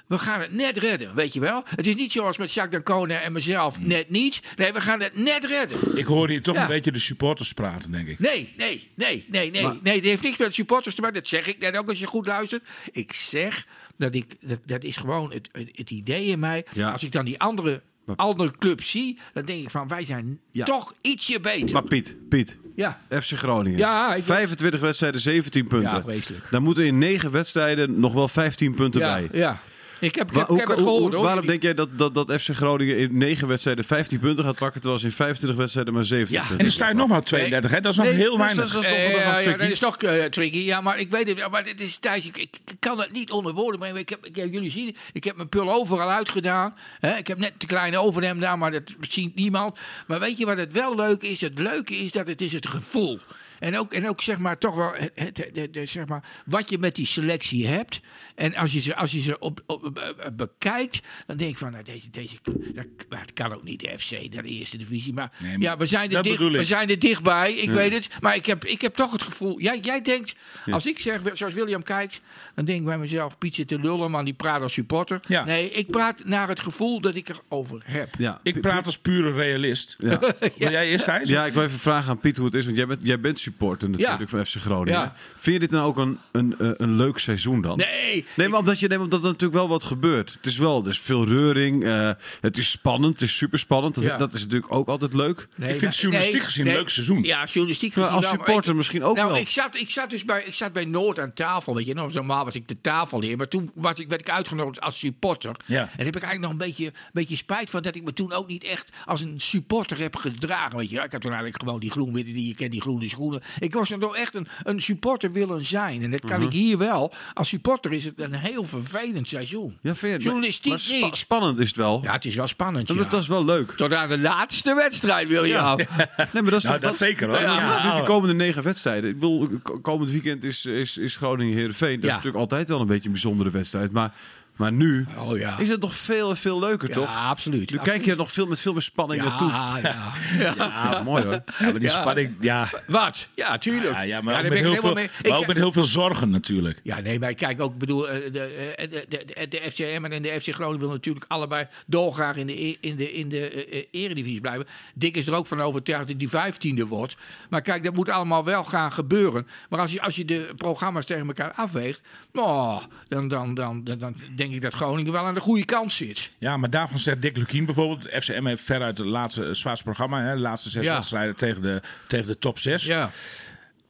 We 0.07 0.19
gaan 0.19 0.41
het 0.41 0.53
net 0.53 0.79
redden, 0.79 1.15
weet 1.15 1.33
je 1.33 1.41
wel. 1.41 1.63
Het 1.77 1.87
is 1.87 1.95
niet 1.95 2.13
zoals 2.13 2.37
met 2.37 2.53
Jacques 2.53 2.83
Dancona 2.85 3.21
en 3.21 3.33
mezelf, 3.33 3.81
net 3.81 4.11
niet. 4.11 4.41
Nee, 4.57 4.73
we 4.73 4.81
gaan 4.81 5.01
het 5.01 5.19
net 5.19 5.45
redden. 5.45 5.97
Ik 5.99 6.05
hoor 6.05 6.29
hier 6.29 6.43
toch 6.43 6.55
Ja. 6.55 6.63
een 6.63 6.69
beetje 6.69 6.93
de 6.93 6.99
supporters 6.99 7.53
praten, 7.53 7.91
denk 7.93 8.09
ik. 8.09 8.19
Nee, 8.19 8.55
nee, 8.57 8.89
nee, 8.95 9.27
nee, 9.29 9.51
nee. 9.51 9.69
nee, 9.83 9.95
het 9.95 10.05
heeft 10.05 10.23
niks 10.23 10.39
met 10.39 10.55
supporters 10.55 10.95
te 10.95 11.01
maken. 11.01 11.17
Dat 11.17 11.29
zeg 11.29 11.47
ik 11.47 11.59
net 11.59 11.77
ook 11.77 11.89
als 11.89 11.99
je 11.99 12.07
goed 12.07 12.27
luistert. 12.27 12.63
Ik 12.93 13.13
zeg 13.13 13.67
dat 13.99 14.15
ik, 14.15 14.35
dat, 14.41 14.59
dat 14.67 14.85
is 14.85 14.97
gewoon 14.97 15.33
het, 15.33 15.49
het, 15.53 15.69
het 15.73 15.91
idee 15.91 16.27
in 16.27 16.39
mij. 16.39 16.65
Ja. 16.73 16.91
Als 16.91 17.03
ik 17.03 17.13
dan 17.13 17.25
die 17.25 17.41
andere, 17.41 17.83
andere 18.17 18.51
clubs 18.59 18.91
zie, 18.91 19.19
dan 19.33 19.45
denk 19.45 19.63
ik 19.63 19.71
van 19.71 19.89
wij 19.89 20.05
zijn 20.05 20.41
Ja. 20.51 20.65
toch 20.65 20.95
ietsje 21.01 21.41
beter. 21.41 21.73
Maar 21.73 21.85
Piet, 21.85 22.17
Piet. 22.29 22.59
ja. 22.77 23.01
FC 23.11 23.33
Groningen. 23.33 23.79
Ja, 23.79 24.15
ik- 24.15 24.25
25 24.25 24.81
wedstrijden, 24.81 25.21
17 25.21 25.67
punten. 25.69 25.91
Ja, 25.91 26.03
vreselijk. 26.03 26.47
Dan 26.51 26.63
moeten 26.63 26.85
in 26.87 26.99
9 26.99 27.31
wedstrijden 27.31 28.01
nog 28.01 28.13
wel 28.13 28.29
15 28.29 28.75
punten 28.75 29.01
ja, 29.01 29.15
bij. 29.15 29.29
ja. 29.41 29.61
Ik 30.01 30.15
heb, 30.15 30.29
ik 30.29 30.33
Wa- 30.33 30.39
heb, 30.39 30.49
hoe- 30.49 30.61
ik 30.61 30.67
heb 30.69 30.77
het 30.77 30.85
hoe- 30.87 30.95
gehoord 30.95 31.05
hoe- 31.13 31.15
hoor. 31.15 31.25
waarom 31.25 31.47
denk 31.47 31.63
jij 31.63 31.75
dat, 31.75 31.99
dat, 31.99 32.15
dat 32.15 32.33
FC 32.41 32.49
Groningen 32.55 32.99
in 32.99 33.19
9 33.19 33.49
wedstrijden 33.49 33.85
15 33.85 34.19
punten 34.19 34.45
gaat 34.45 34.59
pakken, 34.59 34.81
terwijl 34.81 35.01
ze 35.01 35.07
in 35.07 35.13
25 35.13 35.59
wedstrijden 35.59 35.95
maar 35.95 36.05
17 36.05 36.35
Ja, 36.35 36.41
punten 36.41 36.59
En 36.59 36.65
er 36.67 36.73
staat 36.73 36.95
nog 36.95 37.09
maar 37.09 37.23
32, 37.23 37.71
hè? 37.71 37.81
Dat 37.81 37.93
is 37.93 37.99
nog 37.99 38.07
Nee, 38.07 38.15
heel 38.15 38.37
dat 38.37 38.47
is- 38.51 38.55
weinig. 38.55 38.73
dat 38.73 38.83
is 38.85 38.89
nog- 38.89 38.97
Eh, 38.97 39.03
dat 39.03 39.11
is 39.11 39.25
nog 39.25 39.33
ja, 39.33 39.37
ja, 39.39 39.43
tricky. 39.43 39.59
dat 39.63 39.71
is 39.71 39.79
toch 39.79 39.97
eh, 39.97 40.25
tricky. 40.25 40.59
Ja, 40.59 40.81
maar 40.81 40.99
ik 40.99 41.11
weet 41.11 41.29
het. 41.29 41.51
Maar 41.51 41.65
het 41.65 41.81
is 41.81 41.97
Thijs, 41.97 42.27
ik, 42.27 42.37
ik 42.39 42.51
kan 42.79 43.01
het 43.01 43.13
niet 43.13 43.31
onder 43.31 43.53
woorden 43.53 43.81
brengen. 43.81 43.99
Ik 43.99 44.09
heb, 44.09 44.27
ik 44.27 44.37
jullie 44.37 44.71
zien, 44.71 44.97
ik 45.13 45.25
heb 45.25 45.37
mijn 45.37 45.49
pul 45.49 45.73
overal 45.73 46.11
uitgedaan. 46.11 46.75
Hè? 47.01 47.17
Ik 47.17 47.27
heb 47.27 47.39
net 47.39 47.53
de 47.59 47.67
kleine 47.67 47.99
overhemd 47.99 48.41
daar, 48.41 48.59
maar 48.59 48.71
dat 48.71 48.83
ziet 49.09 49.35
niemand. 49.35 49.79
Maar 50.07 50.21
weet 50.21 50.39
je 50.39 50.47
wat 50.47 50.59
het 50.59 50.73
wel 50.73 50.95
leuk 50.97 51.23
is? 51.23 51.41
Het 51.41 51.59
leuke 51.59 51.97
is 51.97 52.13
dat 52.13 52.27
het 52.27 52.41
is 52.41 52.53
het 52.53 52.69
gevoel. 52.69 53.21
En 53.59 53.79
ook, 53.79 53.93
en 53.93 54.09
ook 54.09 54.23
zeg 54.23 54.39
maar 54.39 54.59
toch 54.59 54.75
wel 54.77 54.93
het, 54.97 55.11
het, 55.15 55.37
het- 55.55 55.75
het- 55.75 55.89
zeg 55.91 56.07
maar, 56.07 56.25
wat 56.47 56.69
je 56.71 56.79
met 56.79 56.95
die 56.95 57.07
selectie 57.07 57.67
hebt. 57.67 58.01
En 58.35 58.55
als 58.55 58.73
je 58.73 58.81
ze, 58.81 58.97
als 58.97 59.11
je 59.13 59.21
ze 59.21 59.39
op, 59.39 59.63
op, 59.67 59.99
eh, 59.99 60.27
bekijkt, 60.33 61.01
dan 61.27 61.37
denk 61.37 61.51
ik 61.51 61.59
van, 61.59 61.71
nou, 61.73 61.85
deze, 61.85 62.11
deze, 62.11 62.37
dat, 62.75 62.87
maar 63.09 63.21
het 63.21 63.33
kan 63.33 63.53
ook 63.53 63.63
niet 63.63 63.81
de 63.81 63.99
FC 63.99 64.11
naar 64.33 64.43
de 64.43 64.49
eerste 64.49 64.77
divisie. 64.77 65.13
Maar, 65.13 65.33
Nee, 65.41 65.51
maar 65.53 65.61
ja, 65.61 65.77
we 65.77 65.87
zijn, 65.87 66.13
er 66.13 66.23
dicht, 66.23 66.39
we 66.39 66.65
zijn 66.65 66.91
er 66.91 66.99
dichtbij, 66.99 67.53
ik 67.55 67.71
weet 67.71 67.93
het. 67.93 68.09
Maar 68.21 68.35
ik 68.37 68.47
heb, 68.47 68.65
ik 68.65 68.81
heb 68.81 68.95
toch 68.95 69.13
het 69.13 69.23
gevoel, 69.23 69.61
jij, 69.61 69.79
jij 69.81 70.01
denkt, 70.03 70.35
als 70.71 70.87
ik 70.87 70.99
zeg, 70.99 71.21
zoals 71.33 71.55
William 71.55 71.83
kijkt, 71.83 72.21
dan 72.55 72.65
denk 72.65 72.79
ik 72.79 72.85
bij 72.85 72.99
mezelf, 72.99 73.39
Piet 73.39 73.55
zit 73.55 73.69
te 73.69 73.79
lullen, 73.81 74.11
man, 74.11 74.25
die 74.25 74.35
praat 74.35 74.63
als 74.63 74.73
supporter. 74.73 75.21
Ja. 75.27 75.45
Nee, 75.45 75.71
ik 75.71 75.91
praat 75.91 76.25
naar 76.25 76.49
het 76.49 76.61
gevoel 76.61 77.01
dat 77.01 77.15
ik 77.15 77.29
erover 77.29 77.83
heb. 77.85 78.09
Ja, 78.19 78.41
Ik 78.43 78.61
praat 78.61 78.87
als 78.87 78.99
pure 78.99 79.33
realist. 79.33 79.95
Ja. 79.99 80.19
Wil 80.59 80.71
jij 80.71 80.89
eerst, 80.89 81.05
Thijs? 81.05 81.29
Ja, 81.29 81.47
ik 81.47 81.53
wil 81.53 81.63
even 81.63 81.79
vragen 81.79 82.11
aan 82.11 82.19
Piet 82.19 82.37
hoe 82.37 82.47
het 82.47 82.55
is, 82.55 82.65
want 82.65 82.77
jij 82.77 82.87
bent, 82.87 83.01
jij 83.03 83.21
bent 83.21 83.39
supporter 83.39 83.91
natuurlijk 83.91 84.21
Ja. 84.21 84.27
van 84.27 84.47
FC 84.47 84.55
Groningen. 84.57 85.01
Ja. 85.01 85.15
Vind 85.37 85.55
je 85.55 85.61
dit 85.61 85.71
nou 85.71 85.87
ook 85.87 85.97
een, 85.97 86.19
een, 86.33 86.55
eh, 86.59 86.71
een 86.77 86.97
leuk 86.97 87.19
seizoen 87.19 87.61
dan? 87.61 87.77
Nee, 87.77 88.24
Nee, 88.37 88.49
maar 88.49 88.59
omdat, 88.59 88.79
je, 88.79 88.89
nee, 88.89 89.01
omdat 89.01 89.19
er 89.19 89.25
natuurlijk 89.27 89.53
wel 89.59 89.69
wat 89.69 89.85
gebeurt. 89.85 90.33
Het 90.33 90.47
is 90.47 90.59
wel, 90.59 90.83
er 90.85 90.91
is 90.91 90.99
veel 91.01 91.27
reuring. 91.27 91.85
eh, 91.85 92.11
het 92.41 92.59
is 92.59 92.71
spannend, 92.71 93.13
het 93.21 93.29
is 93.29 93.37
super 93.37 93.59
spannend. 93.59 93.95
Dat, 93.95 94.05
Ja. 94.05 94.17
dat 94.17 94.35
is 94.35 94.41
natuurlijk 94.41 94.73
ook 94.73 94.89
altijd 94.89 95.13
leuk. 95.13 95.49
Nee, 95.57 95.69
Ik 95.71 95.77
vind 95.79 95.91
maar- 95.93 96.01
journalistiek 96.01 96.43
gezien 96.43 96.67
een 96.67 96.73
leuk 96.73 96.89
seizoen. 96.89 97.23
Ja, 97.23 97.45
journalistiek 97.45 97.95
Maar 97.95 98.05
gezien 98.05 98.17
als 98.17 98.27
wel, 98.27 98.35
maar 98.37 98.45
supporter 98.47 98.71
ik- 98.71 98.77
misschien 98.77 99.05
ook 99.05 99.17
nou, 99.17 99.29
wel. 99.29 99.37
Ik 99.41 99.51
zat, 99.51 99.75
ik, 99.75 99.91
zat 99.91 100.11
dus 100.11 100.25
bij, 100.25 100.43
ik 100.45 100.55
zat 100.55 100.73
bij 100.73 100.85
Noord 100.85 101.19
aan 101.19 101.33
tafel, 101.33 101.75
weet 101.75 101.87
je. 101.87 101.95
Nou, 101.95 102.13
normaal 102.13 102.45
was 102.45 102.55
ik 102.55 102.69
de 102.69 102.81
tafelheer, 102.81 103.37
maar 103.37 103.49
toen 103.49 103.71
was 103.75 103.99
ik, 103.99 104.09
werd 104.09 104.21
ik 104.21 104.31
uitgenodigd 104.31 104.81
als 104.81 104.99
supporter. 104.99 105.57
Ja. 105.67 105.81
En 105.81 105.87
daar 105.97 106.07
heb 106.07 106.17
ik 106.17 106.23
eigenlijk 106.23 106.41
nog 106.41 106.51
een 106.51 106.67
beetje, 106.67 106.93
beetje 107.13 107.37
spijt 107.37 107.71
van 107.71 107.83
dat 107.83 107.95
ik 107.95 108.05
me 108.05 108.13
toen 108.13 108.33
ook 108.33 108.47
niet 108.49 108.65
echt 108.65 108.91
als 109.05 109.21
een 109.21 109.41
supporter 109.41 109.99
heb 109.99 110.17
gedragen. 110.17 110.79
Weet 110.79 110.91
je. 110.91 111.01
Ik 111.01 111.13
heb 111.13 111.21
toen 111.21 111.31
eigenlijk 111.33 111.63
gewoon 111.63 111.81
die 111.81 111.91
groen-witte, 111.91 112.33
die 112.33 112.47
je 112.47 112.55
kent, 112.55 112.73
die 112.73 112.81
groene 112.81 113.09
schoenen. 113.09 113.43
Ik 113.59 113.73
was 113.73 113.89
dan 113.89 114.01
toch 114.01 114.17
echt 114.17 114.35
een, 114.35 114.47
een 114.63 114.83
supporter 114.83 115.33
willen 115.33 115.65
zijn. 115.67 116.03
En 116.03 116.11
dat 116.11 116.21
kan 116.25 116.37
Mhm. 116.39 116.47
ik 116.47 116.53
hier 116.53 116.79
wel. 116.79 117.13
Als 117.35 117.49
supporter 117.49 117.93
is 117.93 118.05
het 118.05 118.14
een 118.17 118.35
heel 118.35 118.65
vervelend 118.65 119.29
seizoen. 119.29 119.79
Ja, 119.81 119.95
vind 119.95 120.17
je? 120.17 120.25
Journalistiek 120.25 120.71
maar 120.71 120.81
spa- 120.81 121.05
niet. 121.07 121.17
spannend 121.17 121.59
is 121.59 121.67
het 121.69 121.77
wel. 121.77 122.01
Ja, 122.03 122.13
het 122.13 122.25
is 122.25 122.35
wel 122.35 122.47
spannend, 122.47 122.87
dat, 122.89 122.97
ja. 122.97 123.03
dat 123.03 123.23
is 123.23 123.29
wel 123.29 123.45
leuk. 123.45 123.71
Tot 123.71 123.95
aan 123.95 124.09
de 124.09 124.19
laatste 124.19 124.75
wedstrijd, 124.75 125.29
wil 125.29 125.45
je 125.45 125.53
Ja. 125.53 125.75
ja. 125.77 125.87
Nee, 126.33 126.43
maar 126.43 126.51
dat 126.51 126.53
is 126.53 126.63
Nou, 126.69 126.75
toch- 126.81 126.89
dat 126.89 126.97
zeker 126.97 127.29
hoor. 127.29 127.41
Ja, 127.41 127.97
de 127.99 128.03
komende 128.03 128.35
negen 128.35 128.63
wedstrijden. 128.63 129.11
Ik 129.11 129.19
bedoel, 129.19 129.49
komend 129.83 130.11
weekend 130.11 130.45
is, 130.45 130.67
is, 130.67 130.99
is 130.99 131.17
Groningen-Herenveen. 131.17 131.95
Dat 131.95 132.03
Ja. 132.03 132.09
is 132.09 132.15
natuurlijk 132.15 132.37
altijd 132.43 132.69
wel 132.69 132.81
een 132.81 132.87
beetje 132.87 133.07
een 133.07 133.13
bijzondere 133.13 133.51
wedstrijd. 133.51 133.93
Maar, 133.93 134.13
maar 134.57 134.73
nu 134.73 135.07
Oh, 135.19 135.39
ja. 135.39 135.59
is 135.59 135.69
het 135.69 135.81
nog 135.81 135.95
veel 135.95 136.35
veel 136.37 136.59
leuker, 136.59 136.89
Ja, 136.89 136.95
toch? 136.95 137.17
absoluut. 137.29 137.71
Nu 137.71 137.79
kijk 137.79 138.05
je 138.05 138.11
er 138.11 138.17
nog 138.17 138.33
veel, 138.33 138.47
met 138.47 138.61
veel 138.61 138.73
meer 138.73 138.83
spanning 138.83 139.23
naartoe. 139.23 139.49
Ja, 139.55 139.79
ja. 139.83 140.13
ja. 140.39 140.55
Ja, 140.57 141.03
mooi 141.03 141.23
hoor. 141.25 141.33
Ja, 141.33 141.43
maar 141.59 141.73
die 141.73 141.83
Ja. 141.83 142.01
spanning, 142.01 142.37
ja. 142.41 142.69
Wat? 142.87 143.29
Ja, 143.35 143.59
tuurlijk. 143.59 143.95
Ja, 143.95 144.01
ja, 144.03 144.21
maar 144.21 144.37
ook, 144.45 144.49
met 144.49 144.59
heel 144.59 144.75
veel, 144.75 144.95
mee. 144.95 145.09
maar 145.23 145.27
Ik- 145.33 145.39
ook 145.39 145.47
met 145.47 145.57
heel 145.57 145.73
veel 145.73 145.83
zorgen 145.85 146.31
natuurlijk. 146.31 146.81
Ja, 146.83 147.01
nee, 147.01 147.19
maar 147.19 147.35
kijk 147.35 147.61
ook, 147.61 147.73
ik 147.73 147.79
bedoel, 147.79 148.09
eh, 148.09 148.33
de, 148.33 148.41
eh, 148.41 148.91
de, 148.91 149.07
de, 149.09 149.25
de, 149.27 149.49
de 149.49 149.71
FCM 149.71 150.05
en 150.11 150.23
de 150.23 150.41
FC 150.41 150.49
Groningen 150.55 150.79
willen 150.81 150.95
natuurlijk 150.95 151.25
allebei 151.29 151.67
dolgraag 151.87 152.37
in 152.37 152.47
de, 152.47 152.65
e- 152.67 152.77
in 152.81 152.97
de, 152.97 153.13
in 153.13 153.29
de 153.29 153.49
eh, 153.51 153.85
eredivisie 153.91 154.41
blijven. 154.41 154.67
Dick 154.95 155.17
is 155.17 155.27
er 155.27 155.35
ook 155.35 155.47
van 155.47 155.61
overtuigd 155.61 156.09
dat 156.09 156.19
die 156.19 156.29
vijftiende 156.29 156.87
wordt. 156.87 157.17
Maar 157.51 157.63
kijk, 157.63 157.85
dat 157.85 157.95
moet 157.95 158.09
allemaal 158.09 158.45
wel 158.45 158.65
gaan 158.65 158.93
gebeuren. 158.93 159.47
Maar 159.69 159.81
als 159.81 159.93
je, 159.93 160.01
als 160.03 160.17
je 160.17 160.25
de 160.25 160.51
programma's 160.57 161.07
tegen 161.07 161.27
elkaar 161.27 161.53
afweegt, 161.53 162.01
nou, 162.33 162.83
dan, 163.09 163.29
dan, 163.29 163.55
dan, 163.55 163.85
dan, 163.85 163.99
dan 163.99 164.15
denk 164.45 164.57
ik 164.57 164.71
dat 164.71 164.75
Groningen 164.81 165.13
wel 165.13 165.25
aan 165.25 165.35
de 165.35 165.41
goede 165.41 165.65
kant 165.65 165.93
zit. 165.93 166.31
Ja, 166.39 166.57
maar 166.57 166.71
daarvan 166.71 166.99
zegt 166.99 167.23
Dick 167.23 167.37
Lukien 167.37 167.65
bijvoorbeeld. 167.65 168.09
FCM 168.23 168.47
heeft 168.47 168.63
veruit 168.63 168.99
het 168.99 169.07
laatste 169.07 169.55
zwaarste 169.55 169.85
programma. 169.85 170.23
Hè, 170.23 170.35
de 170.35 170.41
laatste 170.41 170.71
zes 170.71 170.87
Ja. 170.87 170.95
wedstrijden 170.95 171.37
tegen 171.37 171.63
de, 171.63 171.81
tegen 172.09 172.27
de 172.27 172.39
top 172.39 172.59
zes. 172.59 172.85
Ja, 172.85 173.11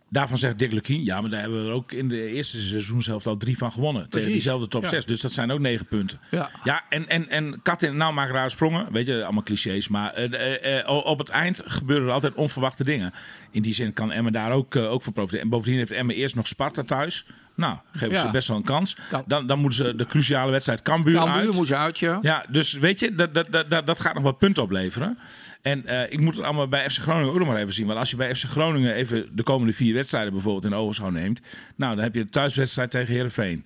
Daarvan 0.08 0.38
zegt 0.38 0.58
Dick 0.58 0.72
Lukien. 0.72 1.04
Ja, 1.04 1.20
maar 1.20 1.30
daar 1.30 1.40
hebben 1.40 1.62
we 1.62 1.68
er 1.68 1.74
ook 1.74 1.92
in 1.92 2.08
de 2.08 2.26
eerste 2.26 2.60
seizoenshelft 2.60 3.26
al 3.26 3.36
drie 3.36 3.58
van 3.58 3.72
gewonnen. 3.72 4.08
Tegen 4.10 4.28
diezelfde 4.30 4.68
top 4.68 4.82
Ja. 4.82 4.88
zes. 4.88 5.04
Dus 5.04 5.20
dat 5.20 5.32
zijn 5.32 5.50
ook 5.50 5.58
negen 5.60 5.86
punten. 5.86 6.20
Ja. 6.30 6.50
ja 6.64 6.82
en, 6.88 7.08
en, 7.08 7.28
en 7.28 7.60
kat 7.62 7.82
in 7.82 7.96
nauw 7.96 8.12
maken 8.12 8.34
rare 8.34 8.48
sprongen. 8.48 8.92
Weet 8.92 9.06
je, 9.06 9.24
allemaal 9.24 9.42
clichés. 9.42 9.88
Maar 9.88 10.12
eh, 10.12 10.32
eh, 10.64 10.78
eh, 10.80 11.06
op 11.06 11.18
het 11.18 11.28
eind 11.28 11.62
gebeuren 11.66 12.06
er 12.06 12.12
altijd 12.12 12.34
onverwachte 12.34 12.84
dingen. 12.84 13.12
In 13.50 13.62
die 13.62 13.74
zin 13.74 13.92
kan 13.92 14.12
Emmen 14.12 14.32
daar 14.32 14.52
ook, 14.52 14.74
eh, 14.74 14.90
ook 14.90 15.02
van 15.02 15.12
profiteren. 15.12 15.44
En 15.44 15.50
bovendien 15.50 15.78
heeft 15.78 15.90
Emmen 15.90 16.14
eerst 16.14 16.34
nog 16.34 16.46
Sparta 16.46 16.82
thuis. 16.82 17.26
Nou, 17.56 17.76
geven 17.92 18.18
ze 18.18 18.30
best 18.30 18.48
wel 18.48 18.56
een 18.56 18.62
kans. 18.62 18.96
Kan- 19.10 19.24
Dan, 19.26 19.46
dan 19.46 19.58
moeten 19.58 19.84
ze 19.84 19.96
de 19.96 20.06
cruciale 20.06 20.50
wedstrijd 20.50 20.82
Cambuur 20.82 21.18
uit. 21.18 21.28
Cambuur 21.28 21.54
moet 21.54 21.72
uit, 21.72 21.98
ja. 21.98 22.18
Ja, 22.22 22.44
dus 22.48 22.72
weet 22.72 23.00
je, 23.00 23.14
dat, 23.14 23.34
dat, 23.34 23.46
dat, 23.52 23.70
dat, 23.70 23.86
dat 23.86 24.00
gaat 24.00 24.14
nog 24.14 24.22
wat 24.22 24.38
punten 24.38 24.62
opleveren. 24.62 25.18
En 25.62 25.86
eh, 25.86 26.12
ik 26.12 26.20
moet 26.20 26.34
het 26.36 26.44
allemaal 26.44 26.68
bij 26.68 26.90
FC 26.90 27.00
Groningen 27.00 27.32
ook 27.32 27.38
nog 27.38 27.48
maar 27.48 27.56
even 27.56 27.72
zien. 27.72 27.86
Want 27.86 27.98
als 27.98 28.10
je 28.10 28.16
bij 28.16 28.34
FC 28.34 28.44
Groningen 28.44 28.94
even 28.94 29.28
de 29.36 29.42
komende 29.42 29.72
vier 29.72 29.94
wedstrijden 29.94 30.32
bijvoorbeeld 30.32 30.64
in 30.64 30.74
ogenschouw 30.74 31.10
neemt. 31.10 31.40
Nou, 31.76 31.94
dan 31.94 32.04
heb 32.04 32.14
je 32.14 32.24
de 32.24 32.30
thuiswedstrijd 32.30 32.90
tegen 32.90 33.14
Herenveen. 33.14 33.64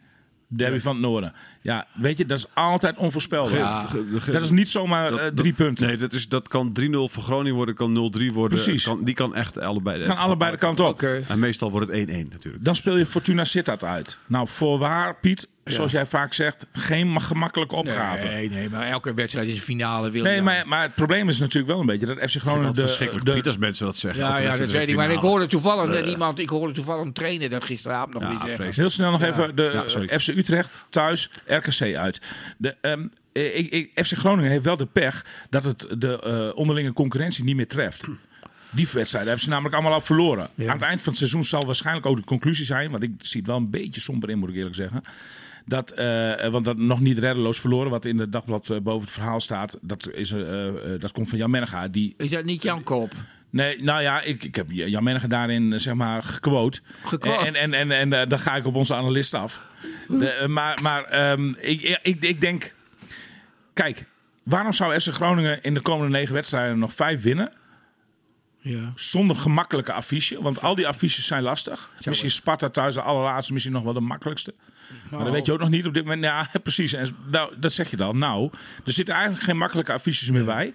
Derby 0.48 0.78
van 0.78 0.92
het 0.92 1.00
Noorden. 1.02 1.32
Ja, 1.60 1.86
weet 1.92 2.18
je, 2.18 2.26
dat 2.26 2.38
is 2.38 2.46
altijd 2.54 2.96
onvoorspelbaar. 2.96 3.56
Ja. 3.58 3.86
Dat 4.32 4.42
is 4.42 4.50
niet 4.50 4.68
zomaar 4.68 5.10
dat- 5.10 5.18
eh, 5.18 5.24
dat- 5.24 5.36
drie 5.36 5.52
punten. 5.52 5.86
Nee, 5.86 5.96
dat, 5.96 6.12
is, 6.12 6.28
dat 6.28 6.48
kan 6.48 6.72
3-0 6.72 7.08
voor 7.08 7.22
Groningen 7.22 7.54
worden, 7.54 7.74
kan 7.74 7.92
0-3 7.92 8.32
worden. 8.32 8.58
Precies. 8.62 8.84
Kan, 8.84 9.04
die 9.04 9.14
kan 9.14 9.34
echt 9.34 9.58
allebei. 9.60 10.04
kan 10.04 10.16
allebei 10.16 10.50
de 10.50 10.56
kant 10.56 10.80
op. 10.80 11.02
En 11.02 11.38
meestal 11.38 11.70
wordt 11.70 11.86
het 11.92 11.96
1-1 11.96 12.28
natuurlijk. 12.30 12.64
Dan 12.64 12.76
speel 12.76 12.96
je 12.96 13.06
Fortuna 13.06 13.44
Sittard 13.44 13.84
uit. 13.84 14.18
Nou, 14.26 14.48
voorwaar, 14.48 15.16
Piet, 15.20 15.48
zoals 15.64 15.92
jij 15.92 16.06
vaak 16.06 16.32
zegt, 16.32 16.66
geen 16.72 17.12
ma- 17.12 17.18
gemakkelijke 17.20 17.74
opgave. 17.74 18.26
Nee, 18.26 18.50
nee, 18.50 18.68
maar 18.70 18.86
elke 18.86 19.14
wedstrijd 19.14 19.48
is 19.48 19.54
een 19.54 19.60
finale. 19.60 20.10
Wil 20.10 20.22
Nee, 20.22 20.42
maar, 20.42 20.68
maar 20.68 20.82
het 20.82 20.94
probleem 20.94 21.28
is 21.28 21.38
natuurlijk 21.38 21.72
wel 21.72 21.80
een 21.80 21.86
beetje 21.86 22.06
dat 22.06 22.30
FC 22.30 22.36
Groningen 22.36 22.66
Dat 22.66 22.74
de, 22.74 22.80
verschrikkelijk 22.80 23.26
de, 23.26 23.32
Piet 23.32 23.46
als 23.46 23.58
mensen 23.58 23.86
dat 23.86 23.96
zeggen. 23.96 24.24
Ja, 24.24 24.36
ja, 24.38 24.56
dat 24.56 24.70
weet 24.70 24.88
ik. 24.88 24.96
Maar 24.96 25.10
ik 25.10 25.18
hoorde 25.18 25.46
toevallig 25.46 26.06
iemand, 26.06 26.38
ik 26.38 26.48
hoorde 26.48 26.72
toevallig 26.74 27.04
een 27.06 27.12
trainer 27.12 27.50
dat 27.50 27.64
gisteravond 27.64 28.12
nog 28.12 28.22
Ja, 28.22 28.28
weer 28.28 28.38
zeggen. 28.56 28.72
Heel 28.74 28.90
snel 28.90 29.10
nog 29.10 29.22
even 29.22 29.56
de 29.56 29.84
eh, 30.08 30.18
FC 30.18 30.28
Utrecht 30.28 30.84
thuis, 30.90 31.30
RKC 31.56 31.96
uit. 31.96 32.20
De, 32.58 32.76
ehm, 32.80 33.06
eh, 33.32 33.58
ik, 33.58 33.70
ik, 33.70 34.06
FC 34.06 34.16
Groningen 34.16 34.50
heeft 34.50 34.64
wel 34.64 34.76
de 34.76 34.86
pech 34.86 35.24
dat 35.50 35.64
het 35.64 35.86
de 35.98 36.20
eh, 36.22 36.58
onderlinge 36.58 36.92
concurrentie 36.92 37.44
niet 37.44 37.56
meer 37.56 37.68
treft. 37.68 38.04
Die 38.70 38.88
wedstrijden 38.92 39.28
hebben 39.28 39.40
ze 39.40 39.48
namelijk 39.48 39.74
allemaal 39.74 39.92
al 39.92 40.00
verloren. 40.00 40.50
Aan 40.58 40.68
het 40.68 40.82
eind 40.82 41.00
van 41.00 41.08
het 41.08 41.18
seizoen 41.18 41.44
zal 41.44 41.66
waarschijnlijk 41.66 42.06
ook 42.06 42.16
de 42.16 42.24
conclusie 42.24 42.64
zijn, 42.64 42.90
want 42.90 43.02
ik 43.02 43.12
zie 43.18 43.40
het 43.40 43.48
wel 43.48 43.56
een 43.56 43.70
beetje 43.70 44.00
somber 44.00 44.30
in, 44.30 44.38
moet 44.38 44.48
ik 44.48 44.54
eerlijk 44.54 44.74
zeggen. 44.74 45.02
Dat, 45.64 45.90
eh, 45.90 46.48
want 46.48 46.64
dat 46.64 46.76
nog 46.76 47.00
niet 47.00 47.18
reddeloos 47.18 47.60
verloren, 47.60 47.90
wat 47.90 48.04
in 48.04 48.18
het 48.18 48.32
dagblad 48.32 48.82
boven 48.82 49.00
het 49.00 49.10
verhaal 49.10 49.40
staat, 49.40 49.78
dat, 49.80 50.10
is, 50.12 50.34
dat 50.98 51.12
komt 51.12 51.28
van 51.28 51.38
Jan 51.38 51.50
Menega. 51.50 51.88
Die, 51.88 52.14
Is 52.16 52.30
dat 52.30 52.44
niet 52.44 52.62
Jan 52.62 52.82
Koop? 52.82 53.12
Nee, 53.50 53.82
nou 53.82 54.02
ja, 54.02 54.20
ik, 54.20 54.44
ik 54.44 54.54
heb 54.54 54.66
Jan 54.70 55.02
Menege 55.02 55.28
daarin 55.28 55.72
eh, 55.72 55.78
zeg 55.78 55.94
maar 55.94 56.22
gequote. 56.22 56.80
Gequote. 57.04 57.46
En, 57.46 57.54
en, 57.54 57.72
en, 57.74 57.90
en 57.90 58.12
eh, 58.12 58.28
dan 58.28 58.38
ga 58.38 58.56
ik 58.56 58.66
op 58.66 58.74
onze 58.74 58.94
analist 58.94 59.34
af. 59.34 59.62
De, 60.08 60.30
eh, 60.30 60.46
maar 60.46 60.78
maar 60.82 61.04
ehm, 61.04 61.52
ik, 61.58 61.98
ik, 62.02 62.22
ik 62.22 62.40
denk... 62.40 62.74
Kijk, 63.72 64.04
waarom 64.42 64.72
zou 64.72 65.00
FC 65.00 65.08
Groningen 65.08 65.62
in 65.62 65.74
de 65.74 65.80
komende 65.80 66.18
negen 66.18 66.34
wedstrijden 66.34 66.78
nog 66.78 66.92
vijf 66.92 67.22
winnen? 67.22 67.52
Ja. 68.60 68.92
Zonder 68.94 69.36
gemakkelijke 69.36 69.92
affiche. 69.92 70.42
Want 70.42 70.62
al 70.62 70.74
die 70.74 70.86
affiches 70.86 71.26
zijn 71.26 71.42
lastig. 71.42 71.90
Misschien 72.04 72.30
Sparta 72.30 72.68
thuis 72.68 72.94
de 72.94 73.00
allerlaatste, 73.00 73.52
misschien 73.52 73.74
nog 73.74 73.82
wel 73.82 73.92
de 73.92 74.00
makkelijkste. 74.00 74.54
Maar 75.10 75.24
dat 75.24 75.32
weet 75.32 75.46
je 75.46 75.52
ook 75.52 75.58
nog 75.58 75.68
niet 75.68 75.86
op 75.86 75.94
dit 75.94 76.04
moment. 76.04 76.24
Ja, 76.24 76.48
precies. 76.62 76.92
En 76.92 77.16
nou, 77.30 77.54
dat 77.58 77.72
zeg 77.72 77.90
je 77.90 77.96
dan. 77.96 78.18
Nou, 78.18 78.50
er 78.84 78.92
zitten 78.92 79.14
eigenlijk 79.14 79.44
geen 79.44 79.56
makkelijke 79.56 79.92
affiches 79.92 80.30
meer 80.30 80.44
bij. 80.44 80.74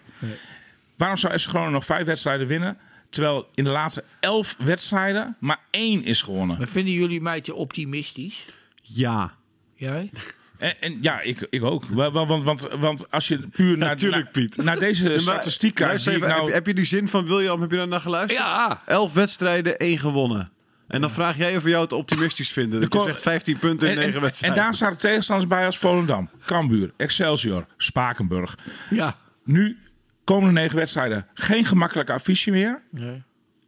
Waarom 0.98 1.18
zou 1.18 1.38
FC 1.40 1.48
Groningen 1.48 1.74
nog 1.74 1.86
vijf 1.86 2.06
wedstrijden 2.06 2.48
winnen? 2.48 2.78
Terwijl 3.10 3.50
in 3.54 3.64
de 3.64 3.70
laatste 3.70 4.04
elf 4.20 4.56
wedstrijden 4.60 5.36
maar 5.40 5.60
één 5.72 6.04
is 6.04 6.22
gewonnen. 6.22 6.58
Maar 6.58 6.68
vinden 6.68 6.94
jullie 6.94 7.22
mij 7.22 7.42
te 7.42 7.54
optimistisch? 7.54 8.46
Ja. 8.82 9.34
Jij? 9.76 10.12
En, 10.58 10.82
en 10.82 10.98
ja, 11.02 11.22
ik, 11.22 11.48
ik 11.50 11.64
ook. 11.64 11.86
Wa- 11.86 12.12
wa- 12.12 12.26
Want, 12.26 12.44
want, 12.44 12.68
want 12.80 13.12
als 13.12 13.28
je 13.28 13.38
puur 13.48 13.78
naar, 13.78 13.90
Natuurlijk, 13.90 14.32
Piet. 14.32 14.58
naar 14.58 14.80
deze 14.80 15.14
statistiek 15.20 15.74
kijkt... 15.74 16.06
nou- 16.06 16.44
heb, 16.46 16.54
heb 16.54 16.66
je 16.68 16.74
die 16.74 16.86
zin 16.86 17.08
van 17.08 17.26
William, 17.26 17.62
heb 17.62 17.72
je 17.72 17.78
daar 17.78 17.88
naar 17.88 18.00
geluisterd? 18.00 18.40
Ja. 18.42 18.82
Elf 18.86 19.14
wedstrijden, 19.14 19.78
één 19.78 19.98
gewonnen. 19.98 20.52
En 20.88 21.02
dan 21.02 21.12
vraag 21.12 21.38
jij 21.38 21.56
of 21.56 21.64
we 21.64 21.70
jou 21.70 21.84
het 21.84 21.94
optimistisch 21.94 22.52
vinden. 22.52 22.82
Dat 22.82 22.94
je 22.94 23.02
zegt 23.02 23.22
15 23.22 23.58
punten 23.58 23.88
in 23.90 23.94
en, 23.94 24.00
9 24.00 24.12
en, 24.14 24.18
en 24.20 24.24
wedstrijden. 24.26 24.60
daar 24.64 24.74
staan 24.74 24.92
de 24.92 24.98
tegenstanders 24.98 25.50
bij 25.50 25.66
als 25.66 25.78
Volendam, 25.78 26.30
Cambuur, 26.46 26.94
Excelsior, 26.98 27.66
Spakenburg. 27.78 28.58
Ja. 28.90 29.16
Nu, 29.44 29.78
komende 30.24 30.60
negen 30.62 30.78
wedstrijden, 30.78 31.28
geen 31.34 31.66
gemakkelijk 31.66 32.10
affiche 32.10 32.52
meer. 32.52 32.82
Nee. 32.92 33.24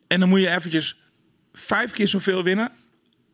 En 0.07 0.19
dan 0.19 0.29
moet 0.29 0.39
je 0.39 0.49
eventjes 0.49 0.97
vijf 1.53 1.91
keer 1.91 2.07
zoveel 2.07 2.43
winnen... 2.43 2.71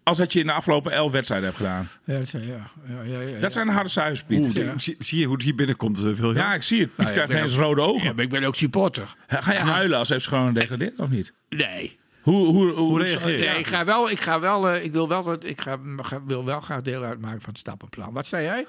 als 0.04 0.18
dat 0.18 0.34
je 0.34 0.40
in 0.40 0.46
de 0.46 0.52
afgelopen 0.52 0.92
elf 0.92 1.12
wedstrijden 1.12 1.46
hebt 1.48 1.58
gedaan. 1.58 1.90
Ja, 2.06 2.18
dat 2.20 2.28
zijn- 2.28 2.48
ja, 2.48 2.70
ja, 2.88 3.02
ja, 3.04 3.20
ja, 3.20 3.40
Dat 3.40 3.54
zijn 3.54 3.68
de 3.68 3.74
harde 3.74 3.90
cijfers, 3.90 4.24
Piet. 4.24 4.40
Oeh, 4.44 4.54
ja. 4.56 4.74
zie, 4.80 4.96
zie 5.00 5.20
je 5.20 5.26
hoe 5.26 5.34
het 5.34 5.44
hier 5.44 5.56
binnenkomt, 5.56 5.98
eh, 5.98 6.04
William? 6.12 6.52
ik 6.52 6.62
zie 6.64 6.80
het. 6.80 6.96
Piet 6.96 7.06
Nou, 7.06 7.20
ja, 7.20 7.26
krijgt 7.26 7.54
ook- 7.54 7.60
rode 7.60 7.82
ogen. 7.82 8.08
Ja, 8.08 8.14
maar 8.14 8.24
ik 8.24 8.30
ben 8.30 8.44
ook 8.44 8.56
supporter. 8.56 9.14
Ga 9.28 9.52
je 9.54 9.60
huilen 9.60 9.98
als 9.98 10.08
FC 10.12 10.22
Groningen 10.26 10.54
degradeert 10.54 11.00
of 11.00 11.10
niet? 11.10 11.34
Nee. 11.50 12.00
Hoe, 12.22 12.46
hoe, 12.46 12.72
hoe, 12.74 13.04
reageer 13.04 13.40
je? 13.40 13.48
Nee, 13.48 13.60
ik 13.60 13.68
ga 13.68 13.86
wel, 13.86 14.10
ik 14.10 14.20
ga 14.20 14.40
wel, 14.40 14.70
eh, 14.70 14.84
ik 14.84 14.92
wil 14.92 15.08
wel, 15.08 15.36
ik 15.44 15.62
ga, 15.62 15.80
ga- 15.98 16.24
wil 16.26 16.46
wel 16.46 16.60
graag 16.60 16.82
deel 16.82 17.04
uitmaken 17.04 17.42
van 17.42 17.50
het 17.50 17.60
stappenplan. 17.60 18.14
Wat 18.14 18.26
zei 18.26 18.44
jij? 18.44 18.66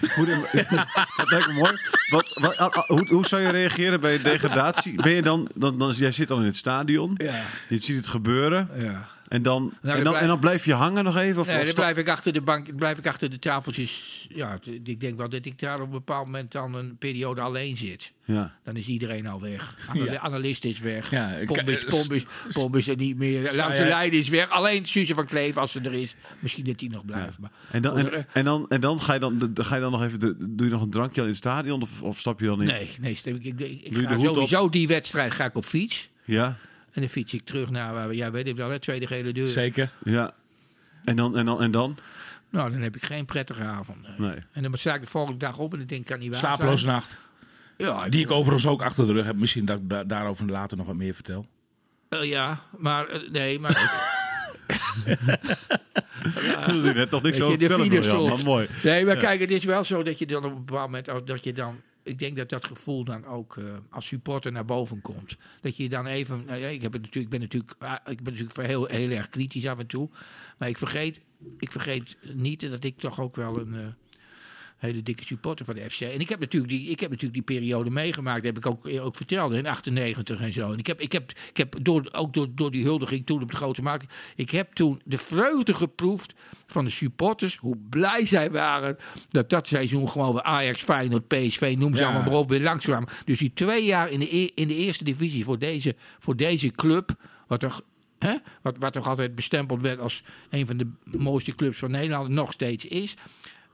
Dat 1.16 1.30
lijkt 1.30 1.46
me 1.46 1.52
mooi. 1.52 1.72
Wat, 2.10 2.38
wat, 2.40 2.56
ah, 2.56 2.72
ah, 2.72 2.86
hoe, 2.88 3.08
hoe 3.08 3.26
zou 3.26 3.42
je 3.42 3.48
reageren 3.50 4.00
bij 4.00 4.22
degradatie? 4.22 5.02
Ben 5.02 5.12
je 5.12 5.22
dan, 5.22 5.48
dan, 5.54 5.78
dan, 5.78 5.92
jij 5.92 6.12
zit 6.12 6.28
dan 6.28 6.38
in 6.40 6.44
het 6.46 6.56
stadion. 6.56 7.14
Ja. 7.16 7.42
Je 7.68 7.78
ziet 7.78 7.96
het 7.96 8.06
gebeuren. 8.08 8.70
Ja. 8.78 9.08
En 9.28 9.42
dan, 9.42 9.72
dan 9.82 9.90
en, 9.90 9.96
dan, 9.96 10.02
blijf- 10.02 10.20
en 10.22 10.28
dan 10.28 10.38
blijf 10.40 10.64
je 10.64 10.72
hangen 10.72 11.04
nog 11.04 11.16
even? 11.16 11.40
Of, 11.40 11.46
Nee, 11.46 11.64
dan 11.64 11.74
blijf 11.74 11.96
ik 11.96 12.08
achter 12.08 12.32
de 12.32 12.40
bank, 12.40 12.76
blijf 12.76 12.98
ik 12.98 13.06
achter 13.06 13.30
de 13.30 13.38
tafeltjes. 13.38 14.26
Ja, 14.28 14.58
ik 14.84 15.00
denk 15.00 15.16
wel 15.16 15.28
dat 15.28 15.44
ik 15.46 15.58
daar 15.58 15.74
op 15.80 15.86
een 15.86 15.90
bepaald 15.90 16.24
moment 16.24 16.52
dan 16.52 16.74
een 16.74 16.96
periode 16.96 17.40
alleen 17.40 17.76
zit. 17.76 18.12
Ja. 18.24 18.54
Dan 18.64 18.76
is 18.76 18.86
iedereen 18.86 19.26
al 19.26 19.40
weg. 19.40 19.74
Ana- 19.90 20.04
Ja. 20.04 20.10
De 20.10 20.20
analist 20.20 20.64
is 20.64 20.78
weg. 20.78 21.10
Ja, 21.10 21.28
ik- 21.28 21.46
Pom 21.46 21.56
is, 21.68 21.84
eh, 21.84 21.88
Pom 21.88 22.12
is, 22.16 22.24
Pom 22.54 22.74
is 22.74 22.88
er 22.88 22.96
niet 22.96 23.16
meer. 23.16 23.40
Langs 23.56 23.78
lijn 23.78 24.12
is 24.12 24.28
weg. 24.28 24.48
Alleen 24.50 24.86
Suze 24.86 25.14
van 25.14 25.26
Kleef, 25.26 25.56
als 25.56 25.72
ze 25.72 25.80
er 25.80 25.92
is. 25.94 26.14
Misschien 26.38 26.64
dat 26.64 26.78
die 26.78 26.90
nog 26.90 27.04
blijft. 27.04 27.38
Maar 27.38 27.50
En 27.70 27.82
dan, 27.82 28.10
en, 28.32 28.44
dan, 28.44 28.66
en 28.68 28.80
dan 28.80 29.00
ga 29.00 29.12
je 29.12 29.18
dan, 29.20 29.50
ga 29.54 29.74
je 29.74 29.80
dan 29.80 29.90
nog 29.92 30.02
even, 30.02 30.20
de, 30.20 30.36
doe 30.38 30.66
je 30.66 30.72
nog 30.72 30.82
een 30.82 30.90
drankje 30.90 31.20
in 31.22 31.26
het 31.28 31.36
stadion 31.36 31.82
of, 31.82 32.02
of 32.02 32.18
stap 32.18 32.40
je 32.40 32.46
dan 32.46 32.60
in? 32.60 32.66
nee, 32.66 32.90
nee, 33.00 33.18
ik, 33.24 33.44
ik, 33.44 33.94
ga 33.94 34.16
op? 34.16 34.24
sowieso 34.24 34.68
die 34.68 34.88
wedstrijd 34.88 35.34
ga 35.34 35.44
ik 35.44 35.56
op 35.56 35.64
fiets. 35.64 36.08
Ja, 36.24 36.56
En 36.96 37.02
dan 37.02 37.10
fiets 37.10 37.34
ik 37.34 37.44
terug 37.44 37.70
naar 37.70 37.92
waar 37.94 38.08
we, 38.08 38.16
ja, 38.16 38.30
weet 38.30 38.48
ik 38.48 38.56
wel, 38.56 38.70
hè, 38.70 38.78
tweede 38.78 39.06
gele 39.06 39.32
deur. 39.32 39.48
Zeker. 39.48 39.90
ja. 40.04 40.30
En 41.04 41.16
dan, 41.16 41.36
en 41.36 41.44
dan, 41.46 41.62
en 41.62 41.70
dan? 41.70 41.96
Nou, 42.50 42.70
dan 42.70 42.80
heb 42.80 42.96
ik 42.96 43.04
geen 43.04 43.24
prettige 43.24 43.62
avond. 43.62 43.98
nee. 44.18 44.28
Nee. 44.30 44.38
En 44.52 44.62
dan 44.62 44.74
sta 44.78 44.94
ik 44.94 45.00
de 45.00 45.06
volgende 45.06 45.38
dag 45.38 45.58
op 45.58 45.72
en 45.72 45.78
dan 45.78 45.86
denk 45.86 46.00
ik, 46.00 46.06
kan 46.06 46.18
niet 46.18 46.28
waar 46.28 46.38
Slapeloze 46.38 46.82
zijn. 46.82 46.92
nacht. 46.94 47.20
Ja, 47.76 48.08
Die 48.08 48.20
ik 48.20 48.30
overigens 48.30 48.66
ook 48.66 48.82
achter 48.82 49.06
de 49.06 49.12
rug 49.12 49.26
heb. 49.26 49.36
Misschien 49.36 49.64
dat 49.64 49.78
ik 49.78 49.88
da- 49.88 50.04
daarover 50.04 50.46
later 50.46 50.76
nog 50.76 50.86
wat 50.86 50.96
meer 50.96 51.14
vertel. 51.14 51.46
Eh, 52.08 52.22
ja, 52.24 52.60
maar 52.78 53.08
eh, 53.08 53.30
nee, 53.30 53.58
maar 53.58 53.72
doe 56.66 56.82
je 56.84 56.92
net 56.94 57.10
toch 57.10 57.22
niks 57.22 57.40
over 57.40 57.58
de 57.58 57.68
vertellen, 57.68 58.04
soms. 58.04 58.28
maar 58.34 58.44
mooi. 58.44 58.66
nee, 58.82 59.04
maar 59.04 59.16
kijk, 59.16 59.40
het 59.40 59.50
is 59.50 59.64
wel 59.64 59.84
zo 59.84 60.02
dat 60.02 60.18
je 60.18 60.26
dan 60.26 60.44
op 60.44 60.50
een 60.56 60.64
bepaald 60.64 60.90
moment 60.90 61.26
dat 61.26 61.44
je 61.44 61.52
dan. 61.52 61.80
Ik 62.06 62.18
denk 62.18 62.36
dat 62.36 62.48
dat 62.48 62.64
gevoel 62.64 63.04
dan 63.04 63.24
ook 63.24 63.56
eh, 63.56 63.64
als 63.90 64.06
supporter 64.06 64.52
naar 64.52 64.64
boven 64.64 65.00
komt. 65.00 65.36
Dat 65.60 65.76
je 65.76 65.88
dan 65.88 66.06
even. 66.06 66.44
Nou 66.44 66.58
ja, 66.58 66.68
ik, 66.68 66.82
heb 66.82 66.92
het 66.92 67.02
natuurlijk, 67.02 67.34
ik 67.34 67.38
ben 67.38 67.40
natuurlijk, 67.40 67.74
ah, 67.78 68.12
ik 68.12 68.22
ben 68.22 68.32
natuurlijk 68.32 68.68
heel, 68.68 68.84
heel 68.84 69.10
erg 69.10 69.28
kritisch 69.28 69.66
af 69.66 69.78
en 69.78 69.86
toe. 69.86 70.08
Maar 70.58 70.68
ik 70.68 70.78
vergeet, 70.78 71.20
ik 71.58 71.72
vergeet 71.72 72.16
niet 72.34 72.70
dat 72.70 72.84
ik 72.84 72.98
toch 72.98 73.20
ook 73.20 73.36
wel 73.36 73.58
een. 73.58 73.94
Eh, 74.78 74.82
hele 74.90 75.02
dikke 75.02 75.24
supporter 75.24 75.64
van 75.64 75.74
de 75.74 75.90
FC. 75.90 76.00
En 76.00 76.20
ik 76.20 76.28
heb 76.28 76.40
natuurlijk 76.40 76.72
die, 76.72 76.88
ik 76.90 77.00
heb 77.00 77.10
natuurlijk 77.10 77.46
die 77.46 77.56
periode 77.58 77.90
meegemaakt. 77.90 78.42
Dat 78.44 78.54
heb 78.54 78.64
ik 78.64 78.66
ook, 78.66 79.04
ook 79.04 79.16
verteld 79.16 79.52
in 79.52 79.66
98 79.66 80.40
en 80.40 80.52
zo. 80.52 80.72
En 80.72 80.78
ik 80.78 80.86
heb, 80.86 81.00
ik 81.00 81.12
heb, 81.12 81.30
ik 81.50 81.56
heb 81.56 81.74
door, 81.82 82.08
ook 82.12 82.32
door, 82.34 82.46
door 82.54 82.70
die 82.70 82.84
huldiging 82.84 83.26
toen 83.26 83.42
op 83.42 83.50
de 83.50 83.56
grote 83.56 83.82
markt. 83.82 84.14
Ik 84.36 84.50
heb 84.50 84.72
toen 84.72 85.00
de 85.04 85.18
vreugde 85.18 85.74
geproefd 85.74 86.34
van 86.66 86.84
de 86.84 86.90
supporters. 86.90 87.56
Hoe 87.56 87.76
blij 87.90 88.26
zij 88.26 88.50
waren 88.50 88.96
dat 89.30 89.50
dat 89.50 89.66
seizoen 89.66 90.08
gewoon 90.08 90.32
weer 90.32 90.42
Ajax, 90.42 90.82
Feyenoord, 90.82 91.28
PSV, 91.28 91.74
noem 91.78 91.94
ze 91.94 92.00
Ja. 92.00 92.04
allemaal 92.08 92.24
maar 92.30 92.38
op, 92.40 92.48
weer 92.48 92.60
langskwamen. 92.60 93.08
Dus 93.24 93.38
die 93.38 93.52
twee 93.54 93.84
jaar 93.84 94.10
in 94.10 94.18
de, 94.20 94.36
e- 94.36 94.50
in 94.54 94.68
de 94.68 94.76
eerste 94.76 95.04
divisie 95.04 95.44
voor 95.44 95.58
deze, 95.58 95.94
voor 96.18 96.36
deze 96.36 96.70
club. 96.70 97.14
Wat 97.46 97.60
toch, 97.60 97.82
hè, 98.18 98.34
wat, 98.62 98.76
wat 98.78 98.92
toch 98.92 99.08
altijd 99.08 99.34
bestempeld 99.34 99.82
werd 99.82 100.00
als 100.00 100.22
een 100.50 100.66
van 100.66 100.76
de 100.76 100.90
mooiste 101.18 101.54
clubs 101.54 101.78
van 101.78 101.90
Nederland. 101.90 102.28
Nog 102.28 102.52
steeds 102.52 102.84
is. 102.84 103.14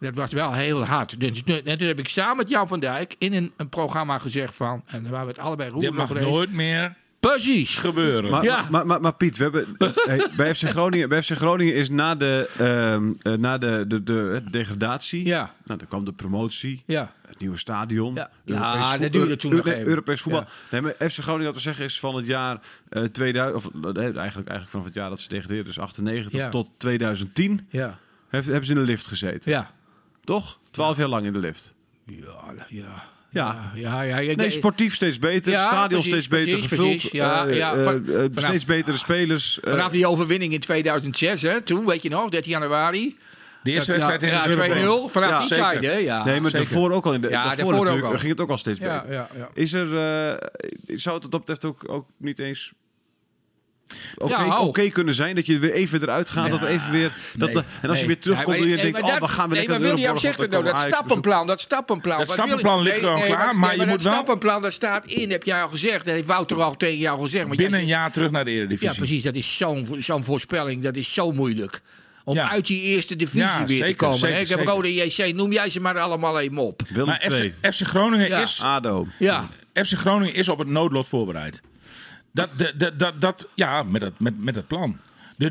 Dat 0.02 0.14
was 0.14 0.32
wel 0.32 0.52
heel 0.52 0.84
hard. 0.84 1.20
Dus, 1.20 1.42
en 1.64 1.78
toen 1.78 1.86
heb 1.88 1.98
ik 1.98 2.08
samen 2.08 2.36
met 2.36 2.48
Jan 2.48 2.68
van 2.68 2.80
Dijk 2.80 3.14
in 3.18 3.32
een, 3.32 3.52
een 3.56 3.68
programma 3.68 4.18
gezegd 4.18 4.54
van... 4.54 4.82
En 4.86 5.10
waar 5.10 5.22
we 5.24 5.30
het 5.30 5.38
allebei 5.40 5.68
Dit 5.68 5.78
roeren 5.78 5.94
mag 5.98 6.10
eens. 6.10 6.26
nooit 6.26 6.52
meer 6.52 6.94
Precies. 7.20 7.76
gebeuren. 7.76 8.30
Maar, 8.30 8.44
Ja. 8.44 8.66
maar, 8.70 8.86
maar, 8.86 9.00
maar 9.00 9.14
Piet, 9.14 9.36
we 9.36 9.42
hebben, 9.42 9.66
eh, 9.78 9.88
hey, 9.94 10.26
bij, 10.36 10.54
FC 10.54 10.62
Groningen, 10.68 11.08
bij 11.08 11.22
FC 11.22 11.30
Groningen 11.30 11.74
is 11.74 11.88
na 11.90 12.14
de, 12.14 12.50
ehm, 12.58 13.12
eh, 13.22 13.32
na 13.40 13.58
de, 13.58 13.84
de, 13.88 14.02
de, 14.02 14.42
degradatie, 14.50 15.26
Ja. 15.26 15.50
nou, 15.64 15.78
dan 15.78 15.88
kwam 15.88 16.04
de 16.04 16.12
promotie, 16.12 16.82
Ja. 16.86 17.12
het 17.28 17.38
nieuwe 17.38 17.58
stadion, 17.58 18.14
Ja. 18.14 18.30
Europees 18.44 18.74
Ja, 18.74 18.90
voet- 18.92 19.00
dat 19.02 19.12
duurde 19.12 19.36
toen 19.36 19.50
Eu- 19.50 19.56
nog 19.56 19.66
nee, 19.66 19.74
even. 19.74 19.88
Europees 19.88 20.20
voetbal. 20.20 20.40
Ja. 20.40 20.48
Nee, 20.70 20.80
maar 20.80 20.92
FC 21.10 21.18
Groningen, 21.18 21.44
wat 21.46 21.54
te 21.54 21.60
zeggen 21.60 21.84
is 21.84 22.00
van 22.00 22.14
het 22.14 22.26
jaar 22.26 22.60
eh 22.88 23.02
2000, 23.02 23.54
of 23.56 23.64
eigenlijk, 23.84 24.16
eigenlijk 24.24 24.68
vanaf 24.68 24.84
het 24.84 24.94
jaar 24.94 25.08
dat 25.08 25.20
ze 25.20 25.28
degradeerden, 25.28 25.64
dus 25.66 25.78
98 25.78 26.40
Ja. 26.40 26.48
tot 26.48 26.70
2010, 26.76 27.66
Ja. 27.70 27.98
heeft, 28.28 28.46
hebben 28.46 28.64
ze 28.66 28.72
in 28.72 28.78
de 28.78 28.84
lift 28.84 29.06
gezeten. 29.06 29.50
Ja. 29.50 29.70
Toch? 30.24 30.58
Twaalf 30.70 30.96
jaar 30.96 31.08
lang 31.08 31.26
in 31.26 31.32
de 31.32 31.38
lift. 31.38 31.74
Ja. 32.06 32.54
Ja. 32.68 33.10
Ja. 33.30 33.70
Ja. 33.74 34.02
ja, 34.02 34.18
ik- 34.18 34.36
Nee, 34.36 34.50
sportief 34.50 34.94
steeds 34.94 35.18
beter, 35.18 35.52
Ja, 35.52 35.62
stadion 35.66 35.88
precies, 35.88 36.10
steeds 36.10 36.28
beter 36.28 36.50
precies, 36.52 36.68
gevuld, 36.68 36.88
precies. 36.90 37.10
Ja, 37.10 37.46
eh, 37.46 37.56
ja, 37.56 37.74
eh, 37.74 37.84
van- 37.84 38.06
eh, 38.06 38.12
vanaf- 38.14 38.44
steeds 38.48 38.64
betere 38.64 38.96
spelers. 38.96 39.60
eh, 39.60 39.70
Vanaf 39.70 39.90
die 39.90 40.06
overwinning 40.06 40.52
in 40.52 40.60
2006, 40.60 41.42
hè, 41.42 41.60
toen, 41.60 41.86
weet 41.86 42.02
je 42.02 42.08
nog, 42.08 42.28
13 42.30 42.50
januari. 42.50 43.16
de 43.62 43.70
eerste 43.70 43.92
Ja, 43.92 43.96
wedstrijd 43.98 44.22
in 44.22 44.38
ja, 44.38 44.42
de 44.44 44.48
Europees. 44.50 44.72
2-0, 44.72 45.08
vanaf 45.08 45.30
Ja, 45.30 45.38
die 45.38 45.46
zeker. 45.48 45.64
tijd, 45.64 45.84
hè? 45.84 45.92
Ja, 45.96 46.24
nee, 46.24 46.40
maar 46.40 46.50
zeker. 46.50 46.66
daarvoor 46.66 46.92
ook 46.92 47.06
al. 47.06 47.12
In 47.14 47.20
de, 47.20 47.28
Ja, 47.28 47.32
daarvoor, 47.32 47.56
daarvoor 47.56 47.74
ook 47.74 47.80
natuurlijk 47.80 48.12
al. 48.12 48.18
ging 48.18 48.30
het 48.32 48.40
ook 48.40 48.50
al 48.50 48.58
steeds 48.58 48.78
beter. 48.78 49.12
ja, 49.12 49.28
ja. 49.36 49.48
Is 49.54 49.72
er, 49.72 49.86
eh, 49.86 50.48
zou 50.98 51.18
het 51.20 51.30
dat 51.30 51.40
betreft 51.40 51.64
ook, 51.64 51.84
ook 51.90 52.06
niet 52.16 52.38
eens 52.38 52.72
oké 54.16 54.32
Ja, 54.32 54.58
oh. 54.60 54.66
oké 54.66 54.88
kunnen 54.88 55.14
zijn 55.14 55.34
dat 55.34 55.46
je 55.46 55.54
er 55.54 55.60
weer 55.60 55.72
even 55.72 56.02
eruit 56.02 56.30
gaat, 56.30 56.50
dat 56.50 56.62
even 56.62 56.90
weer 56.90 57.12
dat 57.36 57.52
Nee. 57.52 57.62
de- 57.62 57.64
en 57.82 57.88
als 57.88 57.98
je 57.98 58.04
Nee. 58.06 58.14
weer 58.14 58.22
terugkomt 58.22 58.48
Nee, 58.58 58.60
en 58.64 58.68
je 58.70 58.76
denkt, 58.76 58.92
nee, 58.92 59.00
maar 59.02 59.10
oh, 59.10 59.14
we 59.14 59.20
dat- 59.20 59.30
gaan 59.30 59.48
weer 59.48 59.58
nee, 59.58 59.68
lekker 59.68 59.86
maar 59.86 59.94
William 59.96 60.18
zegt 60.18 60.38
het 60.38 60.50
nou, 60.50 60.62
dan 60.62 60.72
dat 60.72 60.80
Ajax 60.82 60.96
stappenplan, 60.96 61.46
dat 61.46 61.60
stappenplan. 61.60 62.18
Dat 62.18 62.30
stappenplan 62.30 62.82
ligt 62.82 62.98
gewoon 62.98 63.22
klaar, 63.22 63.56
maar 63.56 63.72
je 63.72 63.78
dat 63.78 63.86
moet 63.86 64.02
wel- 64.02 64.12
stappenplan, 64.12 64.62
dat 64.62 64.72
staat 64.72 65.04
in, 65.06 65.30
heb 65.30 65.44
jij 65.44 65.62
al 65.62 65.68
gezegd. 65.68 66.04
Dat 66.04 66.14
heeft 66.14 66.26
Wouter 66.26 66.62
al 66.62 66.76
tegen 66.76 66.98
jou 66.98 67.20
gezegd. 67.22 67.46
maar 67.46 67.56
Binnen 67.56 67.80
een 67.80 67.86
jaar 67.86 68.12
terug 68.12 68.30
naar 68.30 68.44
de 68.44 68.50
Eredivisie. 68.50 68.88
Ja, 68.88 68.94
precies. 68.94 69.22
Dat 69.22 69.34
is 69.34 69.56
zo'n 69.56 69.96
zo'n 69.98 70.24
voorspelling. 70.24 70.82
Dat 70.82 70.96
is 70.96 71.12
zo 71.12 71.32
moeilijk. 71.32 71.80
Om 72.24 72.34
Ja. 72.34 72.50
uit 72.50 72.66
die 72.66 72.82
eerste 72.82 73.16
divisie 73.16 73.40
Ja, 73.40 73.64
weer 73.66 73.84
te 73.86 73.94
komen. 73.94 74.18
zeker? 74.18 74.40
Ik 74.40 74.48
heb. 74.48 74.66
Rode 74.66 74.94
JC, 74.94 75.34
noem 75.34 75.52
jij 75.52 75.70
ze 75.70 75.80
maar 75.80 75.98
allemaal 75.98 76.40
even 76.40 76.56
op. 76.56 76.82
Willem 76.88 77.06
Maar 77.06 77.24
FC, 77.30 77.52
FC 77.74 77.86
Groningen 77.86 78.28
Ja. 78.28 78.40
is 78.40 78.62
ADO. 78.62 79.06
Ja, 79.18 79.48
FC 79.74 79.92
Groningen 79.98 80.34
is 80.34 80.48
op 80.48 80.58
het 80.58 80.68
noodlot 80.68 81.08
voorbereid. 81.08 81.62
Dat, 82.32 82.48
de, 82.56 82.96
dat, 82.96 83.20
dat, 83.20 83.48
ja, 83.54 83.82
met 83.82 84.02
het, 84.02 84.18
met, 84.20 84.42
met 84.42 84.54
het 84.54 84.66
plan. 84.66 84.98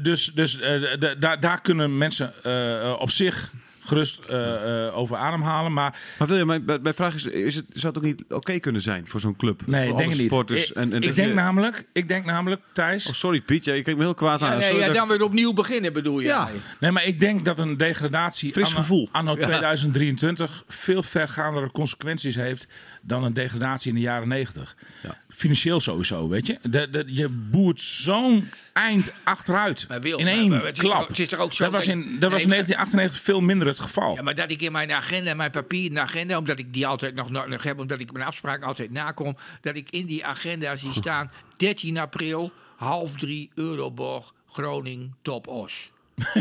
Dus 0.02 0.32
dus 0.34 0.60
eh, 0.60 0.82
daar, 1.20 1.39
daar 1.39 1.62
kunnen 1.62 1.98
mensen 1.98 2.44
eh, 2.44 2.96
op 3.00 3.10
zich 3.12 3.52
gerust 3.84 4.20
eh, 4.30 4.86
eh, 4.88 4.98
over 4.98 5.17
ademhalen. 5.17 5.74
Maar 5.74 6.00
Maar 6.20 6.28
William, 6.28 6.48
mijn, 6.48 6.63
mijn 6.65 6.82
mijn 6.82 6.94
vraag 6.94 7.13
is, 7.13 7.26
is 7.26 7.56
het, 7.56 7.65
zou 7.74 7.88
het 7.94 7.98
ook 7.98 8.10
niet 8.10 8.24
oké 8.30 8.60
kunnen 8.60 8.82
zijn 8.82 9.08
voor 9.08 9.20
zo'n 9.20 9.36
club? 9.36 9.62
nee, 9.65 9.82
voor 9.82 9.91
ik 9.91 9.98
denk 9.98 10.00
alle 10.32 10.39
het 10.39 10.50
niet. 10.50 10.72
en, 10.72 10.82
en 10.94 11.02
ik 11.02 11.08
dat 11.08 11.15
denk, 11.15 11.28
je- 11.28 11.34
namelijk, 11.34 11.86
ik 11.94 12.08
denk 12.08 12.26
namelijk, 12.26 12.62
Thijs... 12.74 13.08
Oh, 13.08 13.13
sorry 13.13 13.41
Piet, 13.41 13.65
ja, 13.65 13.74
je 13.74 13.82
kijkt 13.82 14.00
me 14.00 14.06
heel 14.06 14.13
kwaad 14.13 14.39
ja, 14.39 14.52
aan. 14.52 14.58
nee, 14.58 14.76
ja, 14.76 14.86
dat- 14.86 14.96
dan 14.96 15.08
weer 15.08 15.22
opnieuw 15.24 15.54
beginnen 15.54 15.94
bedoel 15.94 16.20
je. 16.20 16.28
Ja. 16.28 16.50
Nee, 16.80 16.91
maar 16.91 17.06
ik 17.06 17.20
denk 17.20 17.46
dat 17.46 17.60
een 17.60 17.78
degradatie 17.78 18.52
Fris 18.52 18.65
anno, 18.67 18.78
gevoel. 18.80 19.10
anno 19.12 19.32
Ja. 19.38 19.46
2023 19.46 20.63
veel 20.67 21.04
vergaandere 21.04 21.72
consequenties 21.72 22.36
heeft 22.36 22.67
dan 23.02 23.24
een 23.24 23.34
degradatie 23.34 23.89
in 23.89 23.96
de 23.96 24.02
jaren 24.02 24.28
90. 24.28 24.76
Financieel 25.34 25.80
sowieso, 25.80 26.28
weet 26.28 26.48
je. 26.48 26.58
De, 26.62 26.89
de, 26.89 27.04
je 27.08 27.28
boert 27.30 27.82
zo'n 27.82 28.50
eind 28.74 29.12
achteruit 29.24 29.86
Maar 29.88 30.02
Wil, 30.02 30.17
in 30.17 30.28
één 30.28 30.50
maar 30.50 30.65
het 30.65 30.76
is 30.78 30.84
klap. 30.84 30.98
toch- 31.00 31.08
het 31.08 31.20
is 31.20 31.30
toch 31.30 31.39
ook 31.39 31.54
zo 31.54 31.63
dat 31.63 31.74
was 31.74 31.88
in, 31.88 31.98
dat 32.00 32.06
Nee, 32.06 32.30
was 32.30 32.41
in 32.41 32.48
maar- 32.48 32.58
1998 32.58 33.22
veel 33.22 33.41
minder 33.41 33.67
het 33.67 33.80
geval. 33.80 34.15
Ja, 34.15 34.22
maar 34.22 34.36
dat 34.36 34.52
ik 34.52 34.62
in 34.62 34.72
mijn 34.72 34.91
agenda, 34.91 35.34
mijn 35.34 35.52
papieren 35.52 36.00
agenda, 36.02 36.38
omdat 36.38 36.60
ik 36.60 36.74
die 36.74 36.88
altijd 36.88 37.15
nog, 37.15 37.30
nog, 37.30 37.48
nog 37.48 37.63
heb, 37.63 37.80
omdat 37.80 38.00
ik 38.00 38.12
mijn 38.12 38.26
afspraken 38.26 38.67
altijd 38.67 38.91
nakom, 38.91 39.38
dat 39.62 39.76
ik 39.76 39.89
in 39.89 40.06
die 40.06 40.26
agenda 40.26 40.76
zie 40.76 40.94
staan 40.94 41.32
13 41.58 41.98
april, 41.98 42.52
half 42.76 43.12
drie, 43.15 43.50
Euroborg, 43.56 44.34
Groningen, 44.52 45.15
Top 45.22 45.48
Os. 45.48 45.91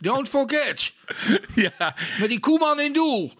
Don't 0.00 0.28
forget. 0.28 0.92
ja, 1.54 1.94
Met 2.18 2.28
die 2.28 2.40
Koeman 2.40 2.80
in 2.80 2.92
doel. 2.92 3.32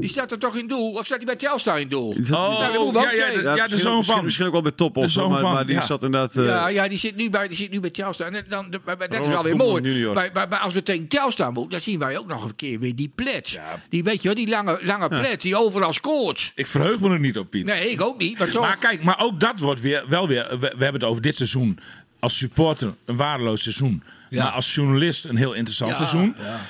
Die 0.00 0.08
staat 0.10 0.30
er 0.32 0.38
toch 0.38 0.56
in 0.56 0.66
doel? 0.66 0.92
Of 0.92 1.04
staat 1.04 1.16
hij 1.16 1.26
bij 1.26 1.36
Telstar 1.36 1.80
in 1.80 1.88
doel? 1.88 2.08
Oh, 2.10 2.16
Nou, 2.28 2.72
dat 2.72 2.84
moet 2.84 2.92
wel 2.94 3.02
ja, 3.02 3.10
ja, 3.10 3.26
ja, 3.26 3.32
de 3.32 3.60
misschien, 3.60 3.78
zoon 3.78 3.96
misschien, 3.96 4.16
van. 4.16 4.24
misschien 4.24 4.46
ook 4.46 4.52
wel 4.52 4.62
bij 4.62 4.70
Top 4.72 4.96
of 4.96 5.10
zo, 5.10 5.28
maar, 5.28 5.40
van, 5.40 5.52
maar 5.52 5.66
die 5.66 5.74
ja. 5.74 5.86
zat 5.86 6.02
inderdaad... 6.02 6.36
eh, 6.36 6.44
ja, 6.46 6.68
ja 6.68 6.88
die, 6.88 6.98
zit 6.98 7.16
nu 7.16 7.30
bij, 7.30 7.48
die 7.48 7.56
zit 7.56 7.70
nu 7.70 7.80
bij 7.80 7.90
Telstar. 7.90 8.26
En 8.26 8.44
dan, 8.48 8.70
dan- 8.70 8.80
maar- 8.84 8.96
maar 8.98 9.08
dat 9.08 9.20
is 9.20 9.26
wel 9.26 9.42
weer 9.42 9.56
mooi. 9.56 9.82
junior. 9.82 10.14
Maar, 10.14 10.30
maar, 10.32 10.48
maar 10.48 10.58
als 10.58 10.74
we 10.74 10.82
tegen 10.82 11.08
Telstar 11.08 11.52
moeten, 11.52 11.70
dan 11.70 11.80
zien 11.80 11.98
wij 11.98 12.18
ook 12.18 12.26
nog 12.26 12.44
een 12.44 12.56
keer 12.56 12.78
weer 12.78 12.94
die 12.96 13.12
plet. 13.14 13.60
Die, 13.88 14.04
weet 14.04 14.22
je 14.22 14.28
wel, 14.28 14.34
die 14.36 14.48
lange, 14.48 14.78
lange 14.82 15.08
plet 15.08 15.42
die 15.42 15.56
overal 15.56 15.92
scoort. 15.92 16.52
Ik 16.54 16.66
verheug 16.66 17.00
me 17.00 17.10
er 17.10 17.20
niet 17.20 17.38
op, 17.38 17.50
Piet. 17.50 17.64
Nee, 17.66 17.90
ik 17.90 18.00
ook 18.02 18.18
niet. 18.18 18.38
Maar 18.38 18.50
toch. 18.50 18.62
Maar 18.62 18.76
kijk, 18.76 19.02
maar 19.02 19.18
ook 19.20 19.40
dat 19.40 19.60
wordt 19.60 19.80
weer, 19.80 20.04
wel 20.08 20.28
weer. 20.28 20.46
We, 20.50 20.56
we 20.58 20.66
hebben 20.84 20.92
het 21.00 21.04
over 21.04 21.22
dit 21.22 21.36
seizoen 21.36 21.78
als 22.18 22.36
supporter 22.38 22.94
een 23.04 23.16
waardeloos 23.16 23.62
seizoen. 23.62 24.02
Ja. 24.30 24.42
Maar 24.44 24.52
als 24.52 24.74
journalist 24.74 25.24
een 25.24 25.36
heel 25.36 25.52
interessant 25.52 25.90
Ja, 25.90 25.96
seizoen. 25.96 26.34
ja. 26.38 26.60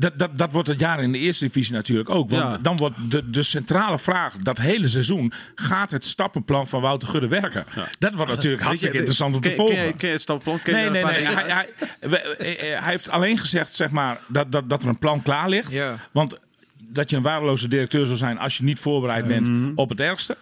Dat, 0.00 0.18
dat, 0.18 0.38
dat 0.38 0.52
wordt 0.52 0.68
het 0.68 0.80
jaar 0.80 1.02
in 1.02 1.12
de 1.12 1.18
eerste 1.18 1.44
divisie 1.44 1.72
natuurlijk 1.74 2.10
ook. 2.10 2.30
Want 2.30 2.42
Ja. 2.52 2.58
dan 2.62 2.76
wordt 2.76 3.10
de, 3.10 3.30
de 3.30 3.42
centrale 3.42 3.98
vraag 3.98 4.36
dat 4.36 4.58
hele 4.58 4.88
seizoen: 4.88 5.32
gaat 5.54 5.90
het 5.90 6.04
stappenplan 6.04 6.66
van 6.68 6.80
Wouter 6.80 7.08
Gudde 7.08 7.28
werken? 7.28 7.64
Dat 7.98 8.14
wordt 8.14 8.30
natuurlijk 8.30 8.60
je, 8.62 8.66
hartstikke 8.66 8.96
interessant 8.96 9.34
om 9.34 9.40
te 9.40 9.50
volgen. 9.54 9.74
Ken, 9.76 9.86
je- 9.86 9.92
ken 9.92 10.06
je 10.08 10.12
het 10.14 10.22
stappenplan? 10.22 10.62
Ken 10.62 10.74
Nee, 10.74 10.90
nee, 10.90 11.04
nee. 11.04 11.24
Hij, 11.26 11.44
hij, 11.52 11.70
eh, 12.00 12.72
eh, 12.74 12.82
hij 12.82 12.90
heeft 12.90 13.08
alleen 13.10 13.38
gezegd 13.38 13.72
zeg 13.74 13.90
maar, 13.90 14.18
dat, 14.26 14.52
dat, 14.52 14.68
dat 14.70 14.82
er 14.82 14.88
een 14.88 14.98
plan 14.98 15.22
klaar 15.22 15.48
ligt. 15.48 15.72
Ja. 15.72 15.96
Want 16.10 16.38
dat 16.88 17.10
je 17.10 17.16
een 17.16 17.22
waardeloze 17.22 17.68
directeur 17.68 18.06
zou 18.06 18.18
zijn 18.18 18.38
als 18.38 18.56
je 18.56 18.64
niet 18.64 18.78
voorbereid 18.78 19.26
bent 19.26 19.48
Mhm. 19.48 19.72
op 19.74 19.88
het 19.88 20.00
ergste. 20.00 20.36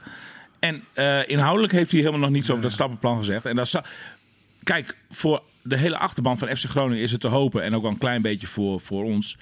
En 0.59 0.85
eh, 0.93 1.29
inhoudelijk 1.29 1.73
heeft 1.73 1.91
hij 1.91 2.01
helemaal 2.01 2.21
nog 2.21 2.31
niets 2.31 2.51
over 2.51 2.63
dat 2.63 2.73
stappenplan 2.73 3.19
gezegd. 3.19 3.47
En 3.47 3.57
dat 3.57 3.69
Kijk, 4.69 4.97
voor 5.11 5.43
de 5.63 5.77
hele 5.77 5.99
achterban 5.99 6.39
van 6.39 6.57
FC 6.57 6.65
Groningen 6.69 7.03
is 7.03 7.13
het 7.13 7.21
te 7.21 7.29
hopen, 7.29 7.63
en 7.63 7.75
ook 7.75 7.83
wel 7.83 7.91
een 7.91 7.99
klein 7.99 8.23
beetje 8.23 8.47
voor, 8.47 8.81
voor 8.81 9.05
ons, 9.05 9.37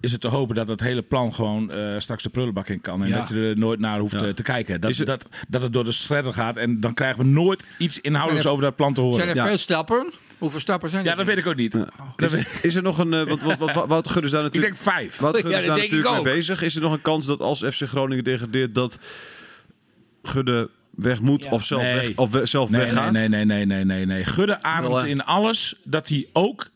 is 0.00 0.12
het 0.12 0.20
te 0.20 0.28
hopen 0.28 0.54
dat 0.54 0.68
het 0.68 0.80
hele 0.80 1.02
plan 1.02 1.34
gewoon 1.34 1.70
eh, 1.70 1.94
straks 1.98 2.22
de 2.22 2.28
prullenbak 2.28 2.68
in 2.68 2.80
kan. 2.80 3.02
En 3.02 3.08
Ja. 3.08 3.18
dat 3.18 3.28
je 3.28 3.34
er 3.34 3.58
nooit 3.58 3.80
naar 3.80 3.98
hoeft 3.98 4.20
Ja. 4.20 4.26
eh, 4.26 4.32
te 4.34 4.42
kijken. 4.42 4.80
Dat, 4.80 4.96
het- 4.96 5.06
dat, 5.06 5.28
dat 5.48 5.62
het 5.62 5.72
door 5.72 5.84
de 5.84 5.92
shredder 5.92 6.32
gaat 6.34 6.56
en 6.56 6.80
dan 6.80 6.94
krijgen 6.94 7.18
we 7.24 7.30
nooit 7.30 7.64
iets 7.78 8.00
inhoudelijks 8.00 8.46
er- 8.46 8.52
over 8.52 8.64
dat 8.64 8.76
plan 8.76 8.94
te 8.94 9.00
horen. 9.00 9.16
zijn 9.16 9.28
er 9.28 9.36
Ja. 9.36 9.46
veel 9.46 9.58
stappen? 9.58 10.12
Hoeveel 10.38 10.60
stappen 10.60 10.90
zijn 10.90 11.04
er? 11.04 11.10
Ja, 11.10 11.16
dat 11.16 11.26
weet 11.26 11.38
ik 11.38 11.46
ook 11.46 11.56
niet. 11.56 11.72
Dat 12.16 12.32
Is 12.62 12.74
er 12.74 12.82
nog 12.82 12.98
een... 12.98 13.14
eh, 13.14 13.22
wat, 13.22 13.42
wat, 13.58 13.86
wat, 13.86 14.08
Gudde 14.08 14.26
is 14.26 14.30
daar 14.32 14.44
ik 14.44 14.52
natuurlijk... 14.52 14.74
denk 14.84 14.94
vijf. 14.96 15.16
Gudde 15.18 15.38
is 15.38 15.42
dat 15.42 15.52
daar 15.52 15.62
ik 15.76 15.82
natuurlijk 15.90 16.10
mee 16.24 16.34
bezig. 16.34 16.62
Is 16.62 16.74
er 16.74 16.80
nog 16.80 16.92
een 16.92 17.02
kans 17.02 17.26
dat 17.26 17.40
als 17.40 17.58
FC 17.62 17.82
Groningen 17.82 18.24
degradeert... 18.24 18.74
dat 18.74 18.98
Gudde 20.22 20.70
weg 20.96 21.20
moet 21.20 21.46
of 21.50 21.64
zelf, 21.64 21.82
Nee. 21.82 21.94
weg, 21.94 22.16
of 22.16 22.30
we- 22.30 22.46
zelf 22.46 22.70
Nee, 22.70 22.80
weggaat? 22.80 23.12
nee, 23.12 23.28
nee, 23.28 23.44
nee, 23.44 23.64
nee, 23.66 23.84
nee, 23.84 24.06
nee. 24.06 24.24
Gudde 24.24 24.62
ademt 24.62 25.04
in 25.04 25.24
alles 25.24 25.74
dat 25.84 26.08
hij 26.08 26.26
ook 26.32 26.70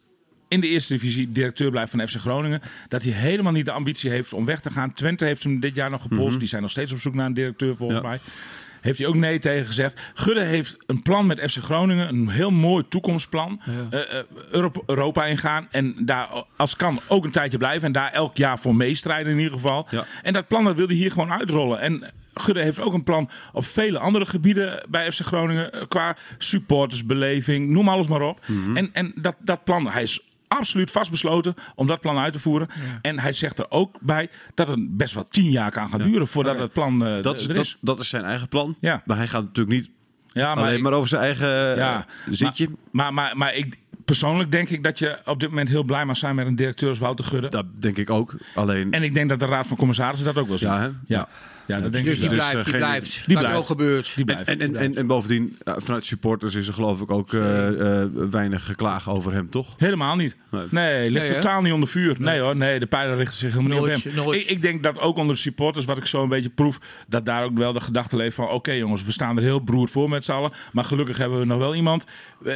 in 0.49 0.61
de 0.61 0.67
eerste 0.69 0.93
divisie 0.93 1.33
directeur 1.33 1.71
blijft 1.71 1.91
van 1.91 2.09
FC 2.09 2.17
Groningen. 2.17 2.61
Dat 2.89 3.03
hij 3.03 3.13
helemaal 3.13 3.53
niet 3.53 3.65
de 3.65 3.73
ambitie 3.73 4.11
heeft 4.11 4.33
om 4.33 4.45
weg 4.45 4.61
te 4.61 4.71
gaan. 4.71 4.93
Twente 4.93 5.25
heeft 5.25 5.43
hem 5.43 5.61
dit 5.61 5.77
jaar 5.77 5.91
nog 5.91 6.03
gepolst. 6.03 6.39
Die 6.39 6.49
zijn 6.49 6.63
nog 6.63 6.71
steeds 6.71 6.93
op 6.93 6.99
zoek 6.99 7.15
naar 7.15 7.27
een 7.27 7.35
directeur 7.35 7.77
volgens 7.77 7.99
Mhm. 7.99 8.09
Ja. 8.09 8.13
mij. 8.13 8.33
Heeft 8.81 8.99
hij 8.99 9.09
ook 9.09 9.15
nee 9.15 9.39
tegen 9.39 9.67
gezegd. 9.67 10.01
Gudde 10.15 10.43
heeft 10.43 10.79
een 10.87 11.03
plan 11.03 11.27
met 11.27 11.41
FC 11.51 11.57
Groningen. 11.63 12.09
Een 12.09 12.29
heel 12.29 12.51
mooi 12.51 12.85
toekomstplan. 12.89 13.61
Eh, 13.91 14.19
eh, 14.19 14.25
Europa, 14.51 14.81
Europa 14.87 15.25
ingaan. 15.27 15.69
En 15.71 15.95
daar 15.99 16.29
als 16.57 16.77
kan 16.77 17.01
ook 17.09 17.25
een 17.25 17.31
tijdje 17.31 17.59
blijven. 17.59 17.87
En 17.87 17.93
daar 17.93 18.13
elk 18.13 18.37
jaar 18.37 18.59
voor 18.59 18.75
meestrijden 18.75 19.33
in 19.33 19.39
ieder 19.39 19.53
geval. 19.53 19.87
Ja. 19.91 20.05
En 20.23 20.33
dat 20.33 20.49
plan 20.49 20.65
dat 20.65 20.77
wil 20.77 20.87
hij 20.87 20.97
hier 20.97 21.11
gewoon 21.13 21.33
uitrollen. 21.33 21.81
En 21.81 22.11
Gudde 22.41 22.63
heeft 22.63 22.81
ook 22.81 22.93
een 22.95 23.05
plan 23.05 23.31
op 23.53 23.65
vele 23.65 23.99
andere 23.99 24.27
gebieden 24.27 24.85
bij 24.89 25.13
FC 25.13 25.21
Groningen. 25.21 25.73
eh, 25.73 25.83
Qua 25.89 26.17
supportersbeleving, 26.39 27.69
noem 27.71 27.89
alles 27.89 28.09
maar 28.09 28.23
op. 28.23 28.41
Mhm. 28.47 28.77
En, 28.77 28.91
en 28.93 29.13
dat, 29.15 29.35
dat 29.39 29.65
plan, 29.65 29.89
hij 29.89 30.03
is 30.03 30.21
absoluut 30.49 30.91
vastbesloten 30.91 31.55
om 31.75 31.87
dat 31.87 32.01
plan 32.01 32.19
uit 32.19 32.33
te 32.33 32.39
voeren. 32.39 32.69
En 33.03 33.19
hij 33.19 33.33
zegt 33.33 33.59
er 33.59 33.67
ook 33.71 33.97
bij 34.01 34.29
dat 34.55 34.69
het 34.69 34.97
best 34.97 35.15
wel 35.15 35.27
tien 35.29 35.51
jaar 35.51 35.71
kan 35.71 35.89
gaan 35.89 36.03
duren 36.03 36.27
voordat 36.27 36.59
het 36.59 36.73
plan 36.73 37.07
eh, 37.07 37.23
Dat 37.23 37.37
is, 37.39 37.49
er 37.49 37.55
dat, 37.55 37.65
is. 37.65 37.77
dat 37.81 37.99
is 38.01 38.09
zijn 38.09 38.25
eigen 38.25 38.49
plan. 38.49 38.77
Ja. 38.81 39.03
Maar 39.05 39.17
hij 39.17 39.29
gaat 39.29 39.43
natuurlijk 39.43 39.77
niet 39.77 39.91
Ja, 40.33 40.53
alleen 40.53 40.77
ik- 40.77 40.83
maar 40.83 40.93
over 40.93 41.09
zijn 41.09 41.23
eigen 41.23 41.49
ja, 41.49 41.75
ja, 41.77 42.07
zitje. 42.31 42.69
Maar, 42.93 43.15
maar, 43.15 43.37
maar 43.37 43.55
ik, 43.55 43.79
persoonlijk 44.05 44.51
denk 44.51 44.69
ik 44.69 44.85
dat 44.85 44.99
je 44.99 45.19
op 45.25 45.41
dit 45.41 45.49
moment 45.49 45.69
heel 45.69 45.83
blij 45.85 46.05
mag 46.05 46.17
zijn 46.17 46.35
met 46.35 46.47
een 46.47 46.57
directeur 46.57 46.89
als 46.89 46.99
Wouter 46.99 47.25
Gudde. 47.25 47.49
Dat 47.49 47.67
denk 47.79 47.97
ik 47.97 48.11
ook. 48.11 48.37
Alleen... 48.55 48.93
En 48.93 49.03
ik 49.03 49.15
denk 49.15 49.29
dat 49.29 49.41
de 49.41 49.47
Raad 49.47 49.67
van 49.67 49.77
Commissarissen 49.77 50.27
dat 50.27 50.39
ook 50.39 50.49
wel 50.49 50.59
ziet. 50.59 50.69
Ja, 50.69 50.81
hè? 50.81 50.89
Ja, 51.07 51.29
ja 51.69 51.81
dat 51.81 51.93
denk 51.93 52.05
Dus 52.05 52.15
ik 52.15 52.21
die 52.21 52.29
wel. 52.29 52.39
Dus, 52.39 52.49
blijft, 52.51 52.59
eh, 52.59 52.65
die 52.65 52.73
geen- 52.73 52.81
blijft. 52.91 53.13
die 53.27 53.35
Wat 53.37 53.45
er 53.45 53.51
blijft. 53.51 53.59
ook 53.59 53.67
gebeurt. 53.67 54.13
Die 54.17 54.25
blijft. 54.25 54.49
En, 54.49 54.61
en, 54.61 54.77
en, 54.77 54.97
en 54.97 55.07
bovendien, 55.07 55.57
ja, 55.65 55.75
vanuit 55.79 56.07
supporters 56.07 56.55
is 56.55 56.69
er 56.69 56.75
geloof 56.75 57.01
ik 57.01 57.11
ook 57.11 57.33
eh, 57.33 58.03
eh, 58.03 58.09
weinig 58.31 58.65
geklaag 58.67 59.09
over 59.11 59.33
hem, 59.33 59.51
toch? 59.51 59.75
Helemaal 59.79 60.17
niet. 60.17 60.37
Nee. 60.51 60.63
Nee, 60.71 61.11
ligt 61.11 61.25
Nee, 61.25 61.35
totaal 61.35 61.61
niet 61.63 61.73
onder 61.73 61.89
vuur. 61.89 62.17
Nee. 62.19 62.41
hoor, 62.41 62.57
nee, 62.57 62.79
de 62.81 62.87
pijlen 62.87 63.17
richten 63.17 63.39
zich 63.39 63.53
helemaal 63.53 63.79
Nooit, 63.79 63.95
niet 63.95 64.07
op 64.07 64.13
hem. 64.15 64.25
nooit. 64.25 64.41
Ik, 64.41 64.49
ik 64.49 64.63
denk 64.63 64.83
dat 64.83 65.01
ook 65.01 65.17
onder 65.17 65.35
de 65.35 65.41
supporters, 65.41 65.85
wat 65.85 65.97
ik 65.97 66.07
zo 66.07 66.23
een 66.23 66.29
beetje 66.29 66.49
proef, 66.49 66.79
dat 67.09 67.25
daar 67.25 67.45
ook 67.45 67.59
wel 67.59 67.73
de 67.73 67.81
gedachte 67.81 68.17
leeft 68.17 68.35
van, 68.35 68.49
oké 68.49 68.73
jongens, 68.73 69.05
we 69.05 69.13
staan 69.13 69.37
er 69.37 69.43
heel 69.43 69.61
broerd 69.61 69.91
voor 69.91 70.09
met 70.09 70.25
z'n 70.25 70.33
allen, 70.33 70.51
maar 70.73 70.85
gelukkig 70.85 71.19
hebben 71.19 71.39
we 71.39 71.45
nog 71.45 71.59
wel 71.59 71.75
iemand 71.75 72.05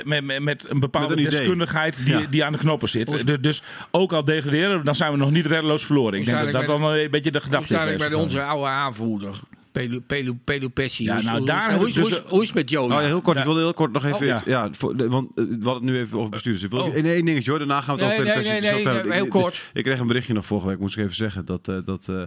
met, 0.04 0.24
met, 0.24 0.40
met 0.42 0.64
een 0.68 0.80
bepaalde 0.80 1.08
Met 1.08 1.18
een 1.18 1.24
idee. 1.24 1.38
deskundigheid 1.38 1.96
die, 2.04 2.18
Ja. 2.18 2.26
die 2.30 2.44
aan 2.44 2.52
de 2.52 2.58
knoppen 2.58 2.88
zit. 2.88 3.26
Dus, 3.26 3.38
dus 3.40 3.62
ook 3.90 4.12
al 4.12 4.24
degraderen, 4.24 4.84
dan 4.84 4.94
zijn 4.94 5.12
we 5.12 5.16
nog 5.18 5.30
niet 5.30 5.46
reddeloos 5.46 5.84
verloren. 5.84 6.18
Ik 6.18 6.24
denk 6.24 6.38
dat 6.42 6.52
dat 6.52 6.66
dan 6.66 6.84
een 6.84 7.10
beetje 7.10 7.30
de 7.30 7.40
gedachte 7.40 7.74
is. 7.74 7.96
bij 7.96 8.14
onze 8.14 8.42
oude 8.42 8.66
aanvoerder? 8.66 9.00
Pelu, 9.72 10.00
Pelu, 10.00 10.34
Pelu 10.44 10.68
Pessi. 10.68 11.04
Ja, 11.04 11.10
hoe, 11.10 11.18
is- 11.20 11.24
nou, 11.26 11.38
hoe, 11.38 11.46
daar 11.46 11.74
hoe, 11.76 11.88
is, 11.88 11.94
dus 11.94 12.08
hoe, 12.10 12.18
is, 12.18 12.24
hoe 12.30 12.40
is 12.40 12.46
het 12.46 12.56
met 12.56 12.70
Joey? 12.70 12.84
Oh, 12.96 13.00
ja, 13.00 13.06
heel 13.06 13.20
kort. 13.20 13.38
Ik 13.38 13.44
wilde 13.44 13.60
heel 13.60 13.74
kort 13.74 13.92
nog 13.92 14.04
even... 14.04 14.16
Oh, 14.20 14.26
ja. 14.26 14.42
ja. 14.46 14.68
voor, 14.72 14.96
de- 14.96 15.08
want 15.08 15.28
eh, 15.38 15.44
we 15.44 15.50
hadden 15.64 15.74
het 15.74 15.82
nu 15.82 15.98
even 15.98 16.18
over 16.18 16.30
bestuurders. 16.30 16.64
Ik 16.64 16.70
wil 16.70 16.80
Oh. 16.80 16.94
één 16.94 17.04
één 17.04 17.24
dingetje 17.24 17.50
hoor. 17.50 17.58
Daarna 17.58 17.80
gaan 17.80 17.96
we 17.96 18.02
het 18.02 18.10
Nee, 18.10 18.18
ook 18.20 18.24
nee, 18.24 18.34
met 18.34 18.62
nee, 18.84 18.84
nee, 19.02 19.12
heel 19.12 19.24
ik- 19.24 19.30
kort. 19.30 19.54
Ik, 19.54 19.60
ik 19.72 19.84
kreeg 19.84 19.98
een 19.98 20.06
berichtje 20.06 20.32
nog 20.34 20.46
vorige 20.46 20.66
week, 20.66 20.78
moest 20.78 20.96
ik 20.96 21.02
even 21.02 21.16
zeggen. 21.16 21.44
Dat, 21.44 21.68
eh, 21.68 21.76
dat 21.84 22.08
eh, 22.08 22.22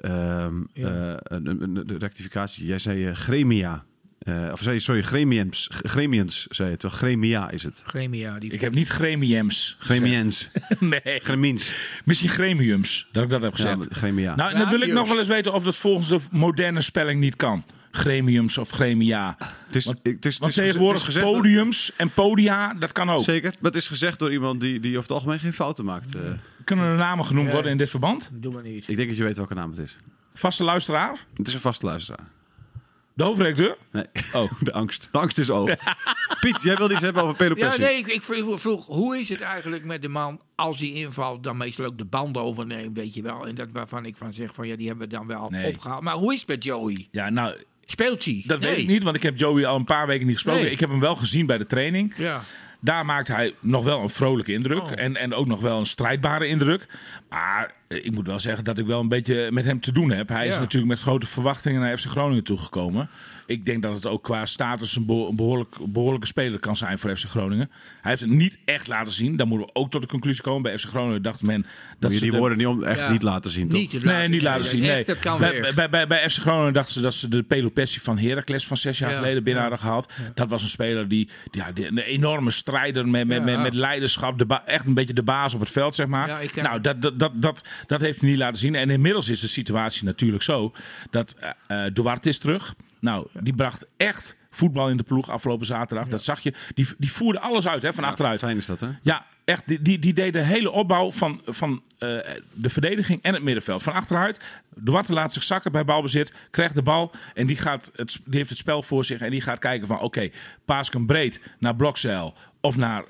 ehm, 0.00 0.54
eh, 0.72 0.84
een, 1.22 1.46
een, 1.46 1.62
een- 1.62 1.86
de 1.86 1.98
rectificatie. 1.98 2.66
Jij 2.66 2.78
zei 2.78 3.06
eh, 3.06 3.14
gremia. 3.14 3.84
Eh, 4.26 4.48
of 4.52 4.60
zei 4.62 4.74
je, 4.74 4.80
sorry, 4.80 5.02
gremiums. 5.02 5.68
Gremiens, 5.72 6.46
zei 6.50 6.70
je 6.70 6.76
toch? 6.76 6.94
Gremia 6.96 7.50
is 7.50 7.62
het. 7.62 7.82
Gremia. 7.86 8.38
Die 8.38 8.52
Ik 8.52 8.60
heb 8.60 8.74
niet 8.74 8.88
gremiums. 8.88 9.76
gezegd. 9.78 10.00
Gremiens. 10.02 10.48
nee. 10.80 11.00
Gremiens. 11.22 11.72
Misschien 12.04 12.28
gremiums, 12.28 13.06
dat 13.12 13.22
ik 13.24 13.30
dat 13.30 13.42
heb 13.42 13.50
Ja, 13.50 13.56
gezegd. 13.56 13.78
maar 13.78 13.86
gremia. 13.90 14.34
Nou, 14.34 14.56
dan 14.58 14.68
wil 14.68 14.80
ik 14.80 14.92
nog 14.92 15.08
wel 15.08 15.18
eens 15.18 15.28
weten 15.28 15.52
of 15.52 15.64
dat 15.64 15.76
volgens 15.76 16.08
de 16.08 16.18
moderne 16.30 16.80
spelling 16.80 17.20
niet 17.20 17.36
kan. 17.36 17.64
Gremiums 17.90 18.58
of 18.58 18.70
gremia. 18.70 19.36
het 19.66 19.76
is, 19.76 19.84
want- 19.84 20.00
het 20.02 20.24
is, 20.26 20.32
het 20.34 20.38
Want 20.42 20.50
is 20.50 20.64
tegenwoordig 20.64 20.98
het 21.00 21.08
is 21.08 21.14
gezegd 21.14 21.26
door- 21.32 21.42
podiums 21.42 21.92
en 21.96 22.10
podia, 22.10 22.74
dat 22.74 22.92
kan 22.92 23.10
ook. 23.10 23.24
Zeker. 23.24 23.50
Maar 23.60 23.70
het 23.70 23.80
is 23.80 23.88
gezegd 23.88 24.18
door 24.18 24.32
iemand 24.32 24.60
die, 24.60 24.80
die 24.80 24.90
over 24.90 25.02
het 25.02 25.10
algemeen 25.10 25.38
geen 25.38 25.52
fouten 25.52 25.84
maakt. 25.84 26.14
eh. 26.14 26.20
Kunnen 26.64 26.84
er 26.84 26.96
namen 26.96 27.24
genoemd 27.24 27.50
worden 27.50 27.70
in 27.70 27.76
dit 27.78 27.90
verband? 27.90 28.30
Doe 28.32 28.52
maar 28.52 28.62
niet. 28.62 28.88
ik 28.88 28.96
denk 28.96 29.08
dat 29.08 29.16
je 29.16 29.24
weet 29.24 29.36
welke 29.36 29.54
naam 29.54 29.70
het 29.70 29.78
is. 29.78 29.96
Vaste 30.34 30.64
luisteraar? 30.64 31.16
Het 31.36 31.46
is 31.48 31.54
een 31.54 31.60
vaste 31.60 31.86
luisteraar. 31.86 32.26
De 33.16 33.24
hoofdredacteur? 33.24 33.76
Nee. 33.92 34.04
Oh. 34.32 34.52
De 34.60 34.72
angst. 34.72 35.08
De 35.12 35.18
angst 35.18 35.38
is 35.38 35.50
over. 35.50 35.78
Piet, 36.40 36.62
jij 36.62 36.76
wilde 36.76 36.94
iets 36.94 37.02
hebben 37.02 37.22
over 37.22 37.36
Pedro 37.36 37.56
Ja, 37.56 37.76
nee, 37.76 37.98
ik, 37.98 38.06
ik 38.06 38.22
vroeg, 38.22 38.60
vroeg, 38.60 38.86
hoe 38.86 39.18
is 39.18 39.28
het 39.28 39.40
eigenlijk 39.40 39.84
met 39.84 40.02
de 40.02 40.08
man 40.08 40.40
als 40.54 40.78
die 40.78 40.92
invalt, 40.94 41.42
dan 41.44 41.56
meestal 41.56 41.84
ook 41.84 41.98
de 41.98 42.04
banden 42.04 42.42
overneemt, 42.42 42.96
weet 42.96 43.14
je 43.14 43.22
wel. 43.22 43.46
En 43.46 43.54
dat 43.54 43.68
waarvan 43.72 44.04
ik 44.04 44.16
van 44.16 44.32
zeg 44.32 44.54
van 44.54 44.66
ja, 44.68 44.76
die 44.76 44.86
hebben 44.88 45.08
we 45.08 45.14
dan 45.14 45.26
wel 45.26 45.48
Nee. 45.50 45.66
opgehaald. 45.66 46.02
Maar 46.02 46.14
hoe 46.14 46.32
is 46.32 46.38
het 46.38 46.48
met 46.48 46.64
Joey? 46.64 47.08
Ja, 47.10 47.30
nou, 47.30 47.56
Speelt 47.84 48.24
hij? 48.24 48.42
dat 48.46 48.60
Nee. 48.60 48.70
weet 48.70 48.78
ik 48.78 48.86
niet, 48.86 49.02
want 49.02 49.16
ik 49.16 49.22
heb 49.22 49.38
Joey 49.38 49.66
al 49.66 49.76
een 49.76 49.84
paar 49.84 50.06
weken 50.06 50.26
niet 50.26 50.34
gesproken. 50.34 50.62
Nee. 50.62 50.70
Ik 50.70 50.80
heb 50.80 50.90
hem 50.90 51.00
wel 51.00 51.16
gezien 51.16 51.46
bij 51.46 51.58
de 51.58 51.66
training. 51.66 52.14
Ja. 52.16 52.42
Daar 52.80 53.04
maakt 53.04 53.28
hij 53.28 53.54
nog 53.60 53.84
wel 53.84 54.00
een 54.02 54.08
vrolijke 54.08 54.52
indruk. 54.52 54.82
Oh. 54.82 54.92
En, 54.94 55.16
en 55.16 55.34
ook 55.34 55.46
nog 55.46 55.60
wel 55.60 55.78
een 55.78 55.86
strijdbare 55.86 56.46
indruk. 56.46 56.86
Maar 57.28 57.74
ik 57.88 58.10
moet 58.14 58.26
wel 58.26 58.40
zeggen 58.40 58.64
dat 58.64 58.78
ik 58.78 58.86
wel 58.86 59.00
een 59.00 59.08
beetje 59.08 59.48
met 59.52 59.64
hem 59.64 59.80
te 59.80 59.92
doen 59.92 60.10
heb. 60.10 60.28
Hij 60.28 60.46
is 60.46 60.58
natuurlijk 60.58 60.90
met 60.92 61.00
grote 61.00 61.26
verwachtingen 61.26 61.80
naar 61.80 61.98
FC 61.98 62.06
Groningen 62.06 62.44
toegekomen. 62.44 63.08
Ik 63.46 63.66
denk 63.66 63.82
dat 63.82 63.94
het 63.94 64.06
ook 64.06 64.22
qua 64.22 64.46
status 64.46 64.96
een, 64.96 65.06
beho- 65.06 65.28
een 65.28 65.36
behoorlijk, 65.36 65.74
behoorlijke 65.88 66.26
speler 66.26 66.58
kan 66.58 66.76
zijn 66.76 66.98
voor 66.98 67.16
FC 67.16 67.24
Groningen. 67.28 67.70
Hij 68.00 68.10
heeft 68.10 68.22
het 68.22 68.30
niet 68.30 68.58
echt 68.64 68.88
laten 68.88 69.12
zien. 69.12 69.36
Dan 69.36 69.48
moeten 69.48 69.66
we 69.66 69.74
ook 69.74 69.90
tot 69.90 70.02
de 70.02 70.08
conclusie 70.08 70.42
komen. 70.42 70.62
Bij 70.62 70.78
FC 70.78 70.88
Groningen 70.88 71.22
dacht 71.22 71.42
men 71.42 71.62
dat 71.62 71.70
Moet 72.00 72.10
je 72.10 72.16
ze 72.16 72.22
die 72.22 72.30
de- 72.32 72.38
woorden 72.38 72.58
niet 72.58 72.66
om, 72.66 72.82
echt 72.82 72.98
Ja. 73.00 73.10
niet 73.10 73.22
laten 73.22 73.50
zien, 73.50 73.68
toch? 73.68 73.78
Niet 73.78 74.04
Nee, 74.04 74.28
niet 74.28 74.42
laten 74.42 74.64
zien. 74.64 74.80
Nee. 74.82 75.04
bij, 75.04 75.72
bij, 75.74 75.90
bij, 75.90 76.06
bij 76.06 76.30
FC 76.30 76.38
Groningen 76.40 76.72
dachten 76.72 76.92
ze 76.94 77.00
dat 77.00 77.14
ze 77.14 77.28
de 77.28 77.42
Pelopessi 77.42 78.00
van 78.00 78.18
Heracles 78.18 78.66
van 78.66 78.76
zes 78.76 78.98
jaar 78.98 79.10
Ja. 79.10 79.16
geleden 79.16 79.42
binnen 79.42 79.62
Ja. 79.62 79.68
hadden 79.68 79.86
gehaald. 79.86 80.12
Dat 80.34 80.48
was 80.48 80.62
een 80.62 80.68
speler 80.68 81.08
die, 81.08 81.28
die, 81.50 81.62
ja, 81.62 81.72
die- 81.72 81.86
een 81.86 81.98
enorme 81.98 82.50
strijder 82.50 83.08
met, 83.08 83.26
met, 83.26 83.38
Ja. 83.38 83.44
met, 83.44 83.60
met 83.62 83.74
leiderschap. 83.74 84.38
De 84.38 84.46
ba- 84.46 84.62
echt 84.66 84.86
een 84.86 84.94
beetje 84.94 85.14
de 85.14 85.22
baas 85.22 85.54
op 85.54 85.60
het 85.60 85.70
veld, 85.70 85.94
zeg 85.94 86.06
maar. 86.06 86.28
Ja, 86.28 86.38
ik 86.38 86.50
ken 86.52 86.64
nou, 86.64 86.80
dat, 86.80 87.02
dat, 87.02 87.18
dat, 87.18 87.32
dat, 87.34 87.68
dat 87.86 88.00
heeft 88.00 88.20
hij 88.20 88.28
niet 88.28 88.38
laten 88.38 88.58
zien. 88.58 88.74
En 88.74 88.90
inmiddels 88.90 89.28
is 89.28 89.40
de 89.40 89.48
situatie 89.48 90.04
natuurlijk 90.04 90.42
zo 90.42 90.72
dat 91.10 91.34
eh, 91.66 91.82
Duarte 91.92 92.28
is 92.28 92.38
terug. 92.38 92.74
Nou, 93.00 93.26
die 93.40 93.54
bracht 93.54 93.86
echt 93.96 94.36
voetbal 94.50 94.88
in 94.88 94.96
de 94.96 95.02
ploeg 95.02 95.30
afgelopen 95.30 95.66
zaterdag. 95.66 96.08
Dat 96.08 96.22
zag 96.22 96.40
je. 96.40 96.52
Die, 96.74 96.86
die 96.98 97.12
voerde 97.12 97.40
alles 97.40 97.68
uit 97.68 97.82
hè, 97.82 97.92
van 97.92 98.04
achteruit. 98.04 98.38
Fijn 98.38 98.56
is 98.56 98.66
dat, 98.66 98.80
hè? 98.80 98.88
Ja, 99.02 99.26
echt. 99.44 99.68
Die, 99.68 99.82
die, 99.82 99.98
die 99.98 100.12
deed 100.12 100.32
de 100.32 100.42
hele 100.42 100.70
opbouw 100.70 101.10
van, 101.10 101.40
van 101.44 101.82
eh, 101.98 102.08
de 102.52 102.68
verdediging 102.68 103.22
en 103.22 103.34
het 103.34 103.42
middenveld. 103.42 103.82
Van 103.82 103.92
achteruit. 103.92 104.44
Duarte 104.74 105.12
laat 105.12 105.32
zich 105.32 105.42
zakken 105.42 105.72
bij 105.72 105.84
balbezit. 105.84 106.34
Krijgt 106.50 106.74
de 106.74 106.82
bal. 106.82 107.10
En 107.34 107.46
die, 107.46 107.56
gaat 107.56 107.90
het, 107.94 108.20
die 108.24 108.36
heeft 108.36 108.48
het 108.48 108.58
spel 108.58 108.82
voor 108.82 109.04
zich. 109.04 109.20
En 109.20 109.30
die 109.30 109.40
gaat 109.40 109.58
kijken 109.58 109.86
van 109.86 110.00
oké, 110.00 110.30
paas 110.64 110.86
ik 110.86 110.92
hem 110.92 111.06
breed 111.06 111.40
naar 111.58 111.76
Blokzeil. 111.76 112.34
Of 112.60 112.76
naar 112.76 113.04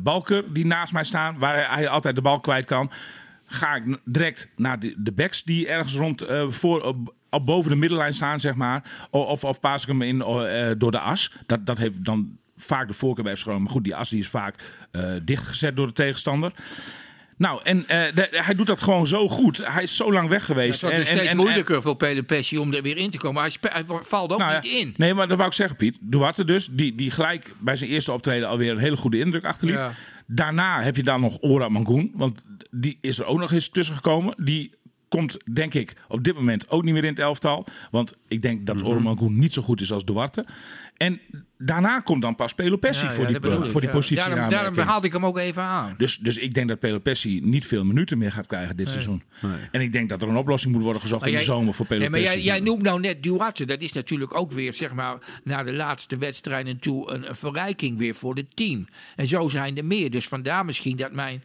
Balker 0.00 0.52
die 0.52 0.66
naast 0.66 0.92
mij 0.92 1.04
staan. 1.04 1.38
Waar 1.38 1.74
hij 1.74 1.88
altijd 1.88 2.14
de 2.14 2.22
bal 2.22 2.40
kwijt 2.40 2.64
kan. 2.64 2.90
Ga 3.54 3.74
ik 3.74 3.98
direct 4.04 4.48
naar 4.56 4.78
de, 4.78 4.94
de 4.96 5.12
backs 5.12 5.42
die 5.42 5.68
ergens 5.68 5.94
rond 5.94 6.22
eh, 6.22 6.44
voor, 6.48 6.82
op, 6.82 7.14
op 7.30 7.46
boven 7.46 7.70
de 7.70 7.76
middenlijn 7.76 8.14
staan, 8.14 8.40
zeg 8.40 8.54
maar. 8.54 8.82
Of, 9.10 9.44
of 9.44 9.60
paas 9.60 9.82
ik 9.82 9.88
hem 9.88 10.02
in 10.02 10.22
eh, 10.22 10.70
door 10.78 10.90
de 10.90 10.98
as. 10.98 11.32
Dat, 11.46 11.66
dat 11.66 11.78
heeft 11.78 12.04
dan 12.04 12.36
vaak 12.56 12.88
de 12.88 12.94
voorkeur 12.94 13.24
bij 13.24 13.34
Groningen. 13.34 13.62
Maar 13.62 13.72
goed, 13.72 13.84
die 13.84 13.96
as 13.96 14.08
die 14.10 14.20
is 14.20 14.28
vaak 14.28 14.54
dichtgezet 15.22 15.76
door 15.76 15.86
de 15.86 15.92
tegenstander. 15.92 16.52
Nou, 17.36 17.60
en 17.62 17.84
de- 17.86 18.28
hij 18.30 18.54
doet 18.54 18.66
dat 18.66 18.82
gewoon 18.82 19.06
zo 19.06 19.28
goed. 19.28 19.60
Hij 19.66 19.82
is 19.82 19.96
zo 19.96 20.12
lang 20.12 20.28
weg 20.28 20.38
Het 20.38 20.46
geweest. 20.46 20.80
wordt 20.80 20.96
En- 20.96 21.02
en- 21.02 21.06
steeds 21.06 21.30
en- 21.30 21.36
moeilijker 21.36 21.82
voor 21.82 21.96
Pessi 22.26 22.58
om 22.58 22.72
er 22.74 22.82
weer 22.82 22.96
in 22.96 23.10
te 23.10 23.18
komen. 23.18 23.42
Hij, 23.42 23.52
hij 23.60 23.84
valt 24.02 24.32
ook 24.32 24.38
nou 24.38 24.52
ja, 24.52 24.60
niet 24.62 24.72
in. 24.72 24.94
Nee, 24.96 25.14
maar 25.14 25.28
dat 25.28 25.36
wou 25.36 25.48
ik 25.48 25.54
zeggen, 25.56 25.76
Piet. 25.76 25.98
Duarte 26.00 26.44
dus, 26.44 26.68
die, 26.70 26.94
die 26.94 27.10
gelijk 27.10 27.52
bij 27.58 27.76
zijn 27.76 27.90
eerste 27.90 28.12
optreden 28.12 28.48
alweer 28.48 28.70
een 28.72 28.78
hele 28.78 28.96
goede 28.96 29.18
indruk 29.18 29.44
achterliet. 29.44 29.78
Ja. 29.78 29.92
Daarna 30.26 30.82
heb 30.82 30.96
je 30.96 31.02
dan 31.02 31.20
nog 31.20 31.40
Ora 31.40 31.68
Mangoen, 31.68 32.12
want 32.14 32.44
die 32.70 32.98
is 33.00 33.18
er 33.18 33.24
ook 33.24 33.38
nog 33.38 33.52
eens 33.52 33.68
tussen 33.68 33.94
gekomen. 33.94 34.34
Die 34.44 34.72
komt, 35.08 35.36
denk 35.52 35.74
ik, 35.74 35.96
op 36.08 36.24
dit 36.24 36.34
moment 36.34 36.70
ook 36.70 36.82
niet 36.82 36.92
meer 36.94 37.04
in 37.04 37.10
het 37.10 37.18
elftal. 37.18 37.66
Want 37.90 38.14
ik 38.28 38.42
denk 38.42 38.66
dat 38.66 38.82
Ora 38.82 38.98
Mangoen 38.98 39.38
niet 39.38 39.52
zo 39.52 39.62
goed 39.62 39.80
is 39.80 39.92
als 39.92 40.04
Duarte. 40.04 40.46
En 41.02 41.20
daarna 41.58 42.00
komt 42.00 42.22
dan 42.22 42.36
pas 42.36 42.54
Pelopessi 42.54 43.04
Ja, 43.04 43.12
voor, 43.12 43.30
ja, 43.30 43.38
die, 43.38 43.70
voor 43.70 43.80
die 43.80 43.90
ja. 43.90 43.96
positie. 43.96 44.24
Daarom, 44.24 44.50
daarom 44.50 44.78
haalde 44.78 45.06
ik 45.06 45.12
hem 45.12 45.26
ook 45.26 45.38
even 45.38 45.62
aan. 45.62 45.94
Dus, 45.98 46.18
dus 46.18 46.38
ik 46.38 46.54
denk 46.54 46.68
dat 46.68 46.78
Pelopessi 46.78 47.40
niet 47.40 47.66
veel 47.66 47.84
minuten 47.84 48.18
meer 48.18 48.32
gaat 48.32 48.46
krijgen 48.46 48.76
dit 48.76 48.88
seizoen. 48.88 49.22
En 49.70 49.80
ik 49.80 49.92
denk 49.92 50.08
dat 50.08 50.22
er 50.22 50.28
een 50.28 50.36
oplossing 50.36 50.74
moet 50.74 50.82
worden 50.82 51.02
gezocht 51.02 51.20
Maar 51.20 51.30
in 51.30 51.36
de 51.36 51.44
zomer 51.44 51.74
voor 51.74 51.86
Nee, 51.88 51.98
Pelopessi. 51.98 52.26
maar 52.26 52.34
jij, 52.34 52.44
jij 52.44 52.60
noemt 52.60 52.82
nou 52.82 53.00
net 53.00 53.22
Duarte. 53.22 53.64
Dat 53.64 53.80
is 53.80 53.92
natuurlijk 53.92 54.38
ook 54.38 54.52
weer, 54.52 54.74
zeg 54.74 54.92
maar, 54.92 55.18
naar 55.44 55.64
de 55.64 55.72
laatste 55.72 56.16
wedstrijden 56.16 56.78
toe 56.78 57.10
een, 57.10 57.28
een 57.28 57.36
verrijking 57.36 57.98
weer 57.98 58.14
voor 58.14 58.34
het 58.34 58.56
team. 58.56 58.86
En 59.16 59.26
zo 59.26 59.48
zijn 59.48 59.76
er 59.76 59.84
meer. 59.84 60.10
Dus 60.10 60.28
vandaar 60.28 60.64
misschien 60.64 60.96
dat 60.96 61.12
mijn 61.12 61.44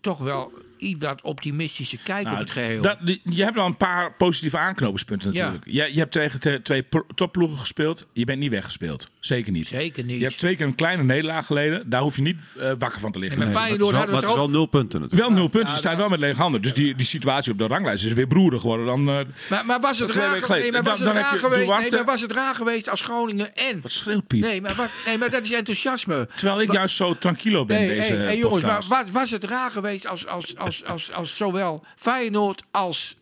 toch 0.00 0.18
wel 0.18 0.52
iets 0.82 1.04
wat 1.04 1.20
optimistische 1.22 1.96
kijk 2.04 2.22
Nou, 2.24 2.34
op 2.34 2.40
het 2.42 2.50
geheel. 2.50 2.82
dat- 2.82 2.98
je 3.22 3.42
hebt 3.44 3.56
al 3.58 3.66
een 3.66 3.76
paar 3.76 4.12
positieve 4.14 4.58
aanknopingspunten 4.58 5.32
Ja. 5.32 5.38
natuurlijk. 5.38 5.64
Je, 5.70 5.94
je 5.94 5.98
hebt 5.98 6.12
tegen 6.12 6.40
te- 6.40 6.60
twee 6.62 6.86
topploegen 7.14 7.58
gespeeld. 7.58 8.06
Je 8.12 8.24
bent 8.24 8.38
niet 8.38 8.50
weggespeeld. 8.50 9.08
Zeker 9.20 9.52
niet. 9.52 9.66
Zeker 9.66 10.04
niet. 10.04 10.18
Je 10.18 10.24
hebt 10.24 10.38
twee 10.38 10.56
keer 10.56 10.66
een 10.66 10.74
kleine 10.74 11.02
nederlaag 11.02 11.46
geleden. 11.46 11.90
Daar 11.90 12.00
hoef 12.02 12.16
je 12.16 12.22
niet 12.22 12.40
eh, 12.58 12.72
wakker 12.78 13.00
van 13.00 13.12
te 13.12 13.18
liggen. 13.18 13.38
Nee, 13.38 13.48
maar 13.48 13.62
Nee. 13.62 13.72
Het 13.72 13.80
is 13.80 13.90
wel, 13.90 13.98
maar 13.98 14.08
we 14.08 14.14
het 14.14 14.24
is 14.24 14.34
wel 14.34 14.44
ook. 14.44 14.50
nul 14.50 14.66
punten 14.66 15.00
natuurlijk. 15.00 15.28
Wel 15.28 15.38
nul 15.38 15.48
punten. 15.48 15.70
Je 15.70 15.76
staat 15.76 15.96
wel 15.96 16.08
met 16.08 16.18
lege 16.18 16.40
handen. 16.40 16.62
Dus 16.62 16.74
die, 16.74 16.94
die 16.94 17.06
situatie 17.06 17.52
op 17.52 17.58
de 17.58 17.66
ranglijst 17.66 18.04
is 18.04 18.12
weer 18.12 18.26
broeder 18.26 18.60
geworden 18.60 18.86
dan... 18.86 19.08
eh, 19.08 19.20
Maar, 19.50 19.66
maar 19.66 19.80
was 19.80 19.98
het 19.98 20.10
Twee 20.10 20.24
raar, 20.24 20.32
weken 20.32 20.46
geweest, 20.46 20.62
geleden. 20.64 20.72
nee, 20.72 20.82
maar 20.82 20.90
was 20.90 20.98
Dan- 20.98 21.08
het 21.08 21.16
raar 21.16 21.38
geweest? 21.38 21.56
Nee, 21.56 21.66
Duarte. 21.66 21.96
maar 21.96 22.04
was 22.04 22.20
het 22.20 22.32
raar 22.32 22.54
geweest 22.54 22.88
als 22.88 23.00
Groningen 23.00 23.56
en... 23.56 23.80
wat 23.82 23.92
schreeuwt 23.92 24.26
Piet? 24.26 24.40
Nee, 24.40 24.60
maar, 24.60 24.74
wat, 24.74 24.90
nee, 25.06 25.18
maar 25.18 25.30
dat 25.30 25.42
is 25.42 25.52
enthousiasme. 25.52 26.28
Terwijl 26.36 26.60
ik 26.60 26.72
juist 26.72 26.96
zo 26.96 27.18
tranquilo 27.18 27.64
ben 27.64 27.76
Nee, 27.80 27.88
deze 27.96 28.12
hey, 28.12 28.24
hey, 28.24 28.36
jongens, 28.38 28.62
maar 28.64 28.82
wat, 28.88 29.10
was 29.10 29.30
het 29.30 29.44
raar 29.44 29.70
geweest 29.70 30.06
als, 30.06 30.26
als, 30.26 30.56
als, 30.56 30.71
als, 30.84 31.12
als 31.12 31.36
zowel 31.36 31.84
Feyenoord 31.96 32.62
als 32.70 33.16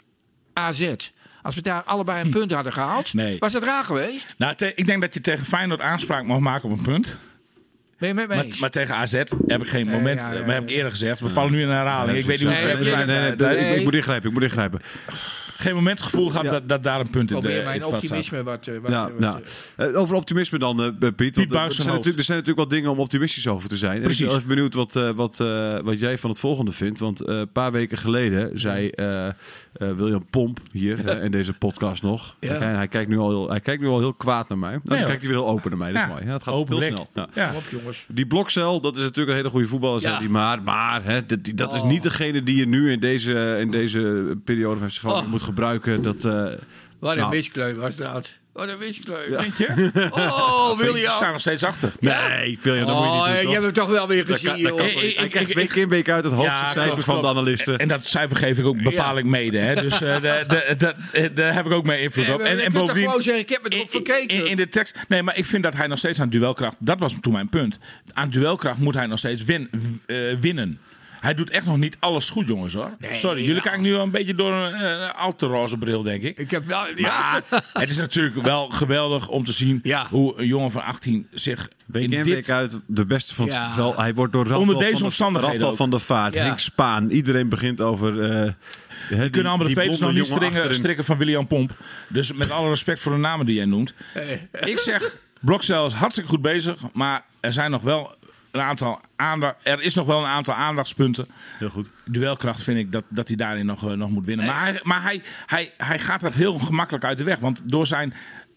AZ... 0.52 0.94
Als 1.42 1.54
we 1.54 1.60
daar 1.60 1.82
allebei 1.82 2.24
een 2.24 2.30
punt 2.30 2.52
hadden 2.52 2.72
gehaald, 2.72 3.08
Hm. 3.08 3.16
Nee. 3.16 3.38
was 3.38 3.52
het 3.52 3.62
raar 3.62 3.84
geweest? 3.84 4.34
Nou, 4.38 4.54
ik 4.74 4.86
denk 4.86 5.00
dat 5.00 5.14
je 5.14 5.20
tegen 5.20 5.46
Feyenoord 5.46 5.80
aanspraak 5.80 6.24
mag 6.24 6.38
maken 6.38 6.70
op 6.70 6.78
een 6.78 6.84
punt. 6.84 7.18
Ben 8.00 8.08
je 8.08 8.14
met 8.14 8.28
me 8.28 8.34
Maar, 8.34 8.44
eens? 8.44 8.58
maar 8.58 8.70
tegen 8.70 8.94
AZ 8.94 9.12
heb 9.46 9.62
ik 9.62 9.68
geen 9.68 9.86
moment... 9.86 10.22
ja, 10.22 10.32
ja, 10.32 10.40
maar 10.46 10.54
heb 10.54 10.62
ik 10.62 10.70
eerder 10.70 10.90
gezegd. 10.90 11.20
We 11.20 11.28
vallen 11.28 11.52
nu 11.52 11.60
in 11.60 11.68
een 11.68 11.74
herhaling. 11.74 12.18
ik 12.18 12.24
weet 12.24 12.38
niet 12.38 12.48
hoe 12.48 12.56
ver 12.56 12.78
we 12.78 12.84
zijn. 12.84 13.06
Nee, 13.06 13.34
eh. 13.36 13.76
Ik 13.76 13.84
moet 13.84 13.94
ingrijpen, 13.94 14.28
ik 14.28 14.34
moet 14.34 14.42
ingrijpen. 14.42 14.80
Geen 15.56 15.74
moment 15.74 15.98
het 16.00 16.08
gevoel 16.08 16.28
gehad 16.28 16.44
Ja. 16.44 16.50
dat, 16.50 16.68
dat 16.68 16.82
daar 16.82 17.00
een 17.00 17.10
punt 17.10 17.30
in 17.30 17.40
de, 17.40 17.48
mijn 17.64 17.80
het 17.80 17.86
optimisme 17.86 18.42
wat... 18.42 18.66
eh, 18.66 18.74
wat, 18.82 18.90
Ja, 18.90 19.02
wat, 19.10 19.18
nou, 19.18 19.40
eh, 19.76 19.88
eh, 19.88 19.96
over 19.98 20.14
optimisme 20.16 20.58
dan, 20.58 20.80
eh, 20.82 20.86
Piet. 20.88 21.36
Want, 21.36 21.48
Piet 21.48 21.54
er, 21.54 21.72
zijn 21.72 21.86
natuurlijk, 21.88 22.18
er 22.18 22.24
zijn 22.24 22.38
natuurlijk 22.38 22.56
wel 22.56 22.68
dingen 22.78 22.90
om 22.90 22.98
optimistisch 22.98 23.46
over 23.48 23.68
te 23.68 23.76
zijn. 23.76 23.96
En 23.96 24.02
Precies. 24.02 24.20
ik 24.20 24.26
ben 24.26 24.36
even 24.36 24.48
benieuwd 24.48 24.74
wat, 24.74 24.96
eh, 24.96 25.10
wat, 25.10 25.40
eh, 25.40 25.78
wat 25.80 25.98
jij 26.00 26.18
van 26.18 26.30
het 26.30 26.38
volgende 26.38 26.72
vindt. 26.72 26.98
Want 26.98 27.20
eh, 27.20 27.38
een 27.38 27.52
paar 27.52 27.72
weken 27.72 27.98
geleden 27.98 28.58
zei 28.58 28.88
eh, 28.88 29.26
eh, 29.26 29.32
William 29.72 30.26
Pomp 30.30 30.58
hier 30.72 31.22
in 31.22 31.30
deze 31.30 31.52
podcast 31.52 32.02
nog. 32.02 32.36
Hij, 32.40 32.56
hij 32.74 32.88
kijkt 32.88 33.08
nu 33.10 33.18
al 33.18 33.28
heel, 33.28 33.48
hij 33.50 33.60
kijkt 33.60 33.82
nu 33.82 33.88
al 33.88 33.98
heel 33.98 34.12
kwaad 34.14 34.48
naar 34.48 34.58
mij. 34.58 34.70
Nou, 34.70 34.80
dan 34.84 34.96
hoor. 34.98 35.06
kijkt 35.06 35.22
hij 35.22 35.30
weer 35.30 35.40
heel 35.40 35.48
open 35.50 35.70
naar 35.70 35.78
mij. 35.78 35.92
Dat 35.92 36.02
is 36.02 36.06
Ja, 36.08 36.12
mooi. 36.14 36.24
Ja, 36.26 36.32
dat 36.32 36.42
gaat 36.42 36.54
open 36.54 36.74
heel 36.74 36.82
snel. 36.82 37.10
Ja. 37.34 37.52
Jongens. 37.90 38.04
Die 38.08 38.26
blokcel, 38.26 38.80
dat 38.80 38.96
is 38.96 39.02
natuurlijk 39.02 39.28
een 39.30 39.36
hele 39.36 39.48
goede 39.50 39.66
voetballer. 39.66 40.00
Ja. 40.00 40.18
hij. 40.18 40.28
Maar, 40.28 40.62
maar 40.62 41.04
hè, 41.04 41.26
dat, 41.26 41.44
die- 41.44 41.54
dat 41.54 41.74
is 41.74 41.80
Oh. 41.80 41.88
niet 41.88 42.02
degene 42.02 42.42
die 42.42 42.56
je 42.56 42.66
nu 42.66 42.90
in 42.92 43.00
deze, 43.00 43.56
in 43.60 43.70
deze 43.70 44.34
periode 44.44 44.78
van 44.80 44.90
Groningen 44.90 45.24
Oh. 45.24 45.30
moet 45.30 45.42
gebruiken. 45.42 46.02
Dat, 46.02 46.24
eh, 46.24 46.48
Wat 46.98 47.12
een 47.12 47.18
Nou. 47.18 47.30
miskleun 47.30 47.76
was 47.76 47.96
dat. 47.96 48.38
Wat 48.52 48.68
een 48.68 48.78
miskleun. 48.78 49.42
Vind 49.42 49.58
je? 49.58 49.90
Oh, 50.10 50.78
We 50.78 50.84
William. 50.84 51.12
staan 51.12 51.30
nog 51.32 51.40
steeds 51.40 51.62
achter. 51.64 51.92
nee, 52.00 52.58
veel 52.60 52.74
je, 52.74 52.84
dat 52.84 52.94
moet 52.96 53.04
je 53.04 53.10
niet 53.10 53.20
Oh, 53.20 53.24
doen, 53.26 53.40
je 53.46 53.48
hebt 53.52 53.64
hem 53.64 53.72
toch 53.72 53.88
wel 53.88 54.08
weer 54.08 54.26
Dat 54.26 54.36
gezien, 54.36 54.52
kan- 54.52 54.62
dat 54.62 54.74
kan 54.76 54.86
joh. 54.92 55.02
niet. 55.02 55.14
Hij 55.16 55.24
ik- 55.24 55.30
krijgt 55.30 55.50
ik- 55.50 55.56
week 55.56 55.74
in 55.74 55.88
week 55.88 56.08
uit 56.08 56.24
het 56.24 56.32
hoogste 56.32 56.52
Ja, 56.54 56.70
cijfer 56.70 56.90
klopt, 56.92 57.04
van 57.04 57.22
de 57.22 57.28
analisten. 57.28 57.78
En 57.78 57.88
dat 57.88 58.04
cijfer 58.04 58.36
geef 58.36 58.58
ik 58.58 58.64
ook 58.66 58.82
bepaal 58.82 59.18
ik 59.18 59.24
mede. 59.24 59.58
Hè? 59.58 59.74
Dus 59.74 60.00
eh, 60.02 60.14
de- 60.20 60.44
de- 60.48 60.74
de- 60.78 60.94
de- 61.12 61.32
daar 61.32 61.54
heb 61.54 61.66
ik 61.66 61.72
ook 61.72 61.84
mee 61.84 62.02
invloed 62.02 62.24
Nee, 62.26 62.34
op. 62.34 62.40
En, 62.40 62.72
bovendien... 62.72 63.04
gewoon 63.04 63.22
zeggen, 63.22 63.42
ik 63.42 63.48
heb 63.48 63.64
het 63.64 63.74
in- 63.74 63.86
verkeken. 63.88 64.36
In, 64.36 64.46
in 64.46 64.56
de 64.56 64.68
tekst. 64.68 64.96
Nee, 65.08 65.22
maar 65.22 65.36
ik 65.36 65.44
vind 65.44 65.62
dat 65.62 65.76
hij 65.76 65.86
nog 65.86 65.98
steeds 65.98 66.20
aan 66.20 66.28
duelkracht. 66.28 66.76
Dat 66.78 67.00
was 67.00 67.14
toen 67.20 67.32
mijn 67.32 67.48
punt. 67.48 67.78
Aan 68.12 68.30
duelkracht 68.30 68.78
moet 68.78 68.94
hij 68.94 69.06
nog 69.06 69.18
steeds 69.18 69.44
eh, 69.44 70.16
winnen. 70.40 70.80
Hij 71.20 71.34
doet 71.34 71.50
echt 71.50 71.66
nog 71.66 71.76
niet 71.76 71.96
alles 72.00 72.30
goed, 72.30 72.48
jongens 72.48 72.74
hoor. 72.74 72.90
Nee, 72.98 73.16
Sorry, 73.16 73.36
jullie 73.38 73.50
nou. 73.52 73.62
kijken 73.62 73.82
nu 73.82 73.92
wel 73.92 74.02
een 74.02 74.10
beetje 74.10 74.34
door 74.34 74.52
een 74.52 74.74
eh, 74.74 75.20
al 75.22 75.34
te 75.34 75.46
roze 75.46 75.76
bril, 75.78 76.02
denk 76.02 76.22
ik. 76.22 76.38
Ik 76.38 76.50
heb 76.50 76.66
wel... 76.66 76.82
Ja. 76.94 77.42
Maar 77.50 77.62
het 77.72 77.90
is 77.90 77.96
natuurlijk 77.96 78.42
wel 78.42 78.68
geweldig 78.68 79.28
om 79.28 79.44
te 79.44 79.52
zien 79.52 79.80
Ja. 79.82 80.06
hoe 80.10 80.38
een 80.40 80.46
jongen 80.46 80.70
van 80.70 80.82
18 80.84 81.26
zich 81.32 81.68
Week 81.86 82.02
in 82.02 82.12
in, 82.12 82.22
dit... 82.24 82.34
week 82.34 82.50
uit 82.50 82.78
de 82.86 83.06
beste 83.06 83.34
van 83.34 83.44
het 83.44 83.54
Ja. 83.54 83.92
Hij 83.96 84.14
wordt 84.14 84.32
door 84.32 84.52
Onder 84.52 84.78
deze 84.78 84.90
van 84.90 84.98
de- 84.98 85.04
omstandigheden 85.04 85.66
ook. 85.66 85.76
van 85.76 85.90
der 85.90 86.00
Vaart, 86.00 86.34
Ja. 86.34 86.42
Henk 86.44 86.58
Spaan. 86.58 87.10
Iedereen 87.10 87.48
begint 87.48 87.80
over... 87.80 88.22
eh 88.22 88.52
hè, 89.08 89.20
die, 89.20 89.30
kunnen 89.30 89.50
allemaal 89.52 89.68
de 89.68 89.74
veters 89.80 89.98
nog 89.98 90.12
niet 90.12 90.24
strikken, 90.26 90.48
achterin. 90.48 90.74
strikken 90.74 91.04
van 91.04 91.16
William 91.16 91.46
Pomp. 91.46 91.72
Dus 92.08 92.32
met 92.32 92.50
alle 92.50 92.68
respect 92.68 93.00
voor 93.00 93.12
de 93.12 93.18
namen 93.18 93.46
die 93.46 93.54
jij 93.54 93.64
noemt. 93.64 93.94
Ik 94.64 94.78
zeg, 94.78 95.16
Blokcel 95.40 95.86
is 95.86 95.92
hartstikke 95.92 96.30
goed 96.30 96.40
bezig. 96.42 96.76
Maar 96.92 97.24
er 97.40 97.52
zijn 97.52 97.70
nog 97.70 97.82
wel 97.82 98.14
een 98.50 98.60
aantal 98.60 99.00
aandacht, 99.16 99.56
er 99.62 99.80
is 99.82 99.94
nog 99.94 100.06
wel 100.06 100.18
een 100.18 100.26
aantal 100.30 100.54
aandachtspunten. 100.54 101.26
Heel 101.58 101.68
goed. 101.70 101.90
Duelkracht 102.04 102.62
vind 102.62 102.78
ik 102.78 102.92
dat, 102.92 103.04
dat 103.08 103.28
hij 103.28 103.36
daarin 103.36 103.66
nog, 103.66 103.88
eh, 103.90 103.96
nog 103.96 104.10
moet 104.10 104.24
winnen. 104.26 104.46
Maar, 104.46 104.62
hij, 104.64 104.80
maar 104.82 105.02
hij, 105.02 105.22
hij, 105.46 105.72
hij 105.76 105.98
gaat 105.98 106.20
dat 106.20 106.34
heel 106.34 106.58
gemakkelijk 106.58 107.04
uit 107.04 107.18
de 107.18 107.24
weg. 107.24 107.38
Want 107.38 107.62
door 107.64 107.86
zijn 107.86 108.14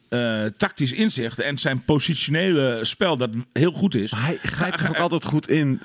eh, 0.10 0.46
tactisch 0.46 0.91
inzicht 0.94 1.39
en 1.39 1.58
zijn 1.58 1.84
positionele 1.84 2.80
spel, 2.86 3.18
dat 3.18 3.36
heel 3.54 3.72
goed 3.72 3.96
is. 3.96 4.12
Hij 4.12 4.38
grijpt 4.41 4.80
Ga- 4.82 4.86
er 4.86 4.89
ook 4.89 4.98
altijd 5.02 5.26
goed 5.26 5.48
in. 5.50 5.82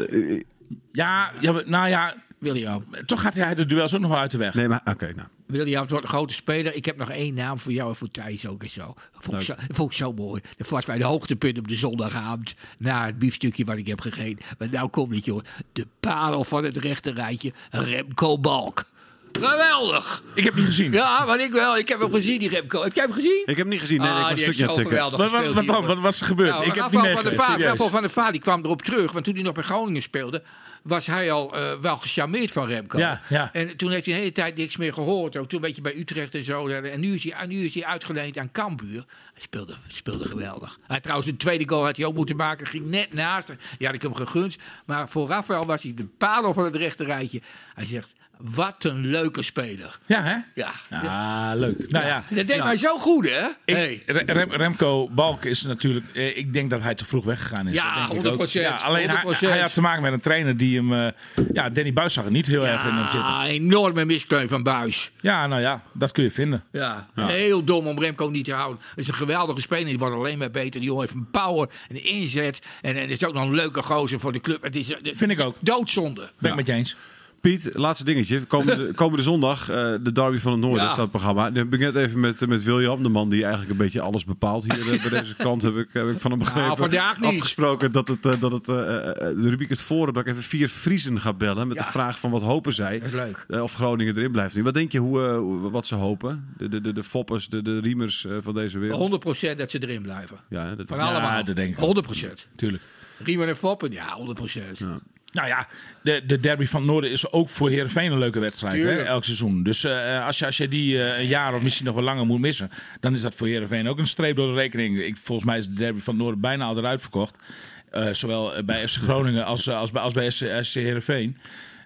Ja, 0.92 1.30
ja, 1.40 1.52
we- 1.52 1.64
nou 1.66 1.88
ja, 1.88 2.14
William. 2.39 2.84
toch 3.07 3.20
gaat 3.20 3.34
hij 3.34 3.55
de 3.55 3.66
duels 3.66 3.95
ook 3.95 4.01
nog 4.01 4.11
wel 4.11 4.18
uit 4.18 4.30
de 4.30 4.39
weg. 4.39 4.55
Nee, 4.55 4.68
maar 4.68 4.80
oké. 4.84 5.12
nou. 5.14 5.28
William 5.47 5.86
wordt 5.89 6.05
een 6.05 6.11
grote 6.11 6.34
speler. 6.34 6.74
Ik 6.74 6.84
heb 6.84 6.97
nog 6.97 7.11
één 7.11 7.34
naam 7.34 7.59
voor 7.59 7.72
jou 7.72 7.89
en 7.89 7.97
voor 7.97 8.11
Thijs 8.11 8.47
ook 8.47 8.62
en 8.62 8.70
zo. 8.70 8.95
Vond 9.12 9.36
ik 9.36 9.43
zo, 9.43 9.55
vond 9.68 9.91
ik 9.91 9.97
zo 9.97 10.12
mooi. 10.12 10.43
Dat 10.57 10.68
was 10.68 10.84
bij 10.84 10.99
de 10.99 11.05
hoogtepunt 11.05 11.59
op 11.59 11.68
de 11.68 11.74
zondagavond. 11.76 12.55
Na 12.78 13.07
het 13.07 13.18
biefstukje 13.18 13.64
wat 13.64 13.76
ik 13.76 13.86
heb 13.86 14.01
gegeten. 14.01 14.45
Maar 14.59 14.68
nou 14.70 14.89
komt 14.89 15.14
het, 15.14 15.24
joh. 15.24 15.43
De 15.72 15.86
parel 16.01 16.45
van 16.45 16.64
het 16.64 16.76
rechte 16.76 17.11
rijtje. 17.12 17.53
Remco 17.70 18.39
Balk. 18.39 18.84
Geweldig. 19.32 20.22
Ik 20.34 20.45
heb 20.45 20.55
niet 20.55 20.64
gezien. 20.64 20.93
Ja, 20.93 21.24
maar 21.24 21.41
ik 21.41 21.53
wel. 21.53 21.76
Ik 21.76 21.89
heb 21.89 22.01
hem 22.01 22.12
gezien, 22.12 22.39
die 22.39 22.49
Remco. 22.49 22.82
Heb 22.82 22.95
jij 22.95 23.05
hem 23.05 23.12
gezien? 23.12 23.41
Ik 23.41 23.47
heb 23.47 23.57
hem 23.57 23.68
niet 23.68 23.80
gezien. 23.80 24.01
Nee, 24.01 24.09
Ah, 24.11 24.16
ik 24.16 24.22
was 24.22 24.30
een 24.30 24.39
stukje 24.39 24.68
aan 24.68 24.78
het 24.78 25.66
Wat, 25.66 25.86
wat, 25.86 25.99
was 25.99 26.20
er 26.20 26.26
gebeurd? 26.26 26.51
Nou, 26.51 26.64
ik 26.64 26.74
heb 26.74 26.91
niet 26.91 27.01
van 27.01 27.32
Vaart. 27.32 27.61
Rafael 27.61 27.89
van 27.91 28.01
der 28.01 28.11
Vaart, 28.11 28.32
die 28.32 28.41
kwam 28.41 28.64
erop 28.64 28.82
terug. 28.82 29.12
Want 29.12 29.24
toen 29.24 29.34
hij 29.34 29.43
nog 29.43 29.53
bij 29.53 29.62
Groningen 29.62 30.03
speelde, 30.03 30.43
was 30.89 31.07
hij 31.07 31.32
al 31.32 31.57
eh, 31.57 31.72
wel 31.80 31.97
gecharmeerd 31.97 32.53
van 32.53 32.66
Remco. 32.66 32.99
Ja, 32.99 33.20
ja. 33.28 33.51
En 33.53 33.76
toen 33.76 33.91
heeft 33.91 34.05
hij 34.05 34.14
een 34.14 34.20
hele 34.20 34.32
tijd 34.32 34.57
niks 34.57 34.76
meer 34.76 34.93
gehoord. 34.93 35.36
Ook 35.36 35.49
toen 35.49 35.59
een 35.59 35.66
beetje 35.66 35.82
bij 35.82 35.97
Utrecht 35.97 36.34
en 36.34 36.45
zo. 36.45 36.68
En 36.68 37.01
nu 37.01 37.14
is 37.14 37.24
hij, 37.24 37.47
nu 37.47 37.64
is 37.64 37.74
hij 37.74 37.84
uitgeleend 37.84 38.39
aan 38.39 38.53
Cambuur. 38.53 39.05
Hij 39.32 39.43
speelde, 39.43 39.74
speelde 39.89 40.28
geweldig. 40.28 40.78
Hij 40.86 41.01
trouwens, 41.01 41.28
een 41.28 41.36
tweede 41.36 41.68
goal 41.68 41.84
had 41.84 41.97
hij 41.97 42.07
ook 42.07 42.14
moeten 42.14 42.36
maken. 42.36 42.66
Ging 42.66 42.86
net 42.86 43.12
naast. 43.12 43.53
Die 43.78 43.86
had 43.86 43.97
ik 43.97 44.03
hem 44.03 44.14
gegund. 44.14 44.57
Maar 44.86 45.09
voor 45.09 45.28
Rafael 45.28 45.66
was 45.66 45.82
hij 45.82 45.95
de 45.95 46.07
parel 46.18 46.53
van 46.53 46.64
het 46.64 46.76
rechte 46.76 47.05
rijtje. 47.05 47.41
Hij 47.74 47.86
zegt, 47.86 48.14
wat 48.41 48.84
een 48.84 49.07
leuke 49.07 49.43
speler. 49.43 49.99
Ja, 50.07 50.22
hè? 50.22 50.36
Ja, 50.55 50.70
Ah, 50.91 51.51
leuk. 51.59 51.91
Nou 51.91 52.07
ja. 52.07 52.24
dat 52.30 52.47
deed 52.47 52.62
mij 52.64 52.76
zo 52.76 52.99
goed, 52.99 53.28
hè? 53.30 53.47
Ik, 53.64 53.74
hey. 53.74 54.03
Re- 54.07 54.32
Rem- 54.32 54.53
Remco 54.53 55.09
Balk 55.11 55.45
is 55.45 55.62
natuurlijk. 55.62 56.07
eh, 56.14 56.36
ik 56.36 56.53
denk 56.53 56.70
dat 56.70 56.82
hij 56.82 56.95
te 56.95 57.05
vroeg 57.05 57.24
weggegaan 57.24 57.66
is. 57.68 57.74
Ja, 57.76 57.82
Dat 58.07 58.09
denk 58.11 58.26
ik 58.26 58.32
ook. 58.32 58.49
100%, 58.49 58.53
Ja, 58.53 58.76
alleen 58.76 59.09
hij, 59.11 59.22
100%. 59.36 59.39
hij 59.39 59.61
had 59.61 59.72
te 59.72 59.80
maken 59.80 60.03
met 60.03 60.12
een 60.12 60.20
trainer 60.20 60.57
die 60.57 60.76
hem. 60.76 60.93
eh, 60.93 61.09
ja, 61.53 61.70
Danny 61.70 61.93
Buis 61.93 62.12
zag 62.12 62.24
er 62.24 62.30
niet 62.30 62.47
heel 62.47 62.66
erg 62.66 62.84
in 62.86 62.95
hem 62.95 63.03
zitten. 63.09 63.32
Ah, 63.32 63.45
enorme 63.49 64.05
miskleun 64.05 64.49
van 64.49 64.62
Buis. 64.62 65.11
Ja, 65.20 65.47
nou 65.47 65.61
ja, 65.61 65.82
dat 65.93 66.12
kun 66.12 66.24
je 66.24 66.30
vinden. 66.30 66.64
Ja, 66.72 67.09
heel 67.14 67.64
dom 67.64 67.86
om 67.86 67.99
Remco 67.99 68.28
niet 68.28 68.45
te 68.45 68.53
houden. 68.53 68.82
Het 68.91 68.99
is 68.99 69.09
een 69.09 69.14
geweldige 69.14 69.61
speler. 69.61 69.84
Die 69.86 69.99
wordt 69.99 70.14
alleen 70.14 70.39
maar 70.39 70.51
beter. 70.51 70.80
Die 70.80 70.89
jongen 70.89 71.03
heeft 71.03 71.14
een 71.14 71.30
power, 71.30 71.68
een 71.89 72.05
inzet. 72.05 72.59
En, 72.82 72.97
en 72.97 73.09
is 73.09 73.24
ook 73.24 73.34
nog 73.34 73.45
een 73.45 73.55
leuke 73.55 73.82
gozer 73.82 74.20
voor 74.20 74.32
de 74.32 74.41
club. 74.41 74.62
Het 74.62 74.76
is, 74.76 74.91
eh, 74.91 75.12
Vind 75.14 75.30
ik 75.30 75.41
ook. 75.41 75.57
Doodzonde. 75.61 76.30
Ben 76.39 76.51
ik 76.51 76.57
met 76.57 76.66
je 76.66 76.72
eens. 76.72 76.97
Piet, 77.41 77.68
laatste 77.74 78.05
dingetje. 78.05 78.45
Komende, 78.45 78.93
komende 79.03 79.22
zondag, 79.22 79.68
eh, 79.70 79.95
de 80.03 80.12
derby 80.12 80.39
van 80.39 80.53
het 80.53 80.61
Noorden, 80.61 80.82
Ja. 80.82 80.89
staat 80.91 81.01
het 81.01 81.11
programma. 81.11 81.49
Nu 81.49 81.59
heb 81.59 81.74
ik 81.74 81.80
net 81.80 81.97
even 81.97 82.20
met, 82.20 82.47
met 82.47 82.62
William, 82.62 83.03
de 83.03 83.09
man 83.09 83.28
die 83.28 83.41
eigenlijk 83.41 83.70
een 83.70 83.76
beetje 83.76 84.01
alles 84.01 84.24
bepaalt 84.24 84.62
hier 84.64 84.93
eh, 84.93 85.03
bij 85.11 85.20
deze 85.20 85.36
kant, 85.36 85.62
heb 85.62 85.76
ik, 85.76 85.89
heb 85.93 86.09
ik 86.09 86.18
van 86.20 86.30
hem 86.30 86.41
begrepen. 86.41 86.91
Nou. 86.91 87.16
Afgesproken 87.36 87.93
dat, 87.93 88.09
het, 88.09 88.26
eh, 88.26 88.41
dat 88.41 88.53
het, 88.53 88.64
de 88.64 89.34
rubriek 89.49 89.68
het 89.68 89.80
forum, 89.80 90.14
dat 90.14 90.26
ik 90.26 90.30
even 90.32 90.43
vier 90.43 90.68
Friesen 90.68 91.20
ga 91.20 91.32
bellen 91.32 91.68
met 91.68 91.76
Ja. 91.76 91.84
de 91.84 91.91
vraag 91.91 92.18
van 92.18 92.30
wat 92.30 92.43
hopen 92.43 92.72
zij. 92.74 92.99
Dat 92.99 93.09
is 93.09 93.14
leuk. 93.14 93.47
of 93.62 93.74
Groningen 93.74 94.16
erin 94.16 94.32
blijft. 94.32 94.61
Wat 94.61 94.74
denk 94.74 94.93
je 94.93 94.99
hoe, 94.99 95.70
wat 95.70 95.86
ze 95.86 95.95
hopen? 95.95 96.47
De, 96.57 96.68
de, 96.68 96.80
de, 96.80 96.93
de 96.93 97.03
foppers, 97.05 97.49
de, 97.49 97.62
de 97.62 97.80
riemers 97.80 98.26
van 98.39 98.55
deze 98.55 98.78
wereld? 98.78 99.24
100% 99.53 99.57
dat 99.57 99.70
ze 99.70 99.78
erin 99.82 100.03
blijven. 100.03 100.36
Ja, 100.49 100.74
dat, 100.74 100.86
Van 100.89 100.99
Ja, 100.99 101.05
allemaal. 101.05 101.45
dat 101.45 101.57
denk 101.57 101.76
ik. 101.78 102.05
100%. 102.07 102.49
Tuurlijk. 102.57 102.82
Riemen 103.24 103.49
en 103.49 103.57
Foppen, 103.57 103.91
ja, 103.93 104.16
100%. 104.16 104.86
Nou 105.32 105.48
ja, 105.48 105.68
de, 106.02 106.22
de 106.26 106.40
derby 106.40 106.66
van 106.66 106.80
het 106.80 106.90
Noorden 106.90 107.10
is 107.10 107.32
ook 107.32 107.48
voor 107.48 107.70
Heerenveen 107.70 108.12
een 108.12 108.18
leuke 108.18 108.38
wedstrijd. 108.38 108.82
Hè, 108.82 109.02
elk 109.02 109.24
seizoen. 109.24 109.62
Dus 109.62 109.84
eh, 109.84 110.26
als, 110.26 110.38
je, 110.38 110.46
als 110.46 110.56
je 110.56 110.68
die 110.68 111.02
eh, 111.02 111.18
een 111.18 111.26
jaar 111.26 111.54
of 111.54 111.62
misschien 111.62 111.86
nog 111.86 111.94
wel 111.94 112.04
langer 112.04 112.26
moet 112.26 112.40
missen... 112.40 112.70
dan 113.00 113.14
is 113.14 113.22
dat 113.22 113.34
voor 113.34 113.46
Heerenveen 113.46 113.88
ook 113.88 113.98
een 113.98 114.06
streep 114.06 114.36
door 114.36 114.46
de 114.46 114.54
rekening. 114.54 115.00
Ik, 115.00 115.16
volgens 115.16 115.46
mij 115.46 115.58
is 115.58 115.66
de 115.66 115.74
derby 115.74 116.00
van 116.00 116.14
het 116.14 116.22
Noorden 116.22 116.40
bijna 116.40 116.64
al 116.64 116.78
eruit 116.78 117.00
verkocht. 117.00 117.44
Eh, 117.90 118.12
zowel 118.12 118.64
bij 118.64 118.88
FC 118.88 119.00
Groningen 119.00 119.44
als, 119.44 119.68
als, 119.68 119.90
bij, 119.90 120.02
als 120.02 120.12
bij 120.12 120.30
SC, 120.30 120.74
Heerenveen. 120.74 121.36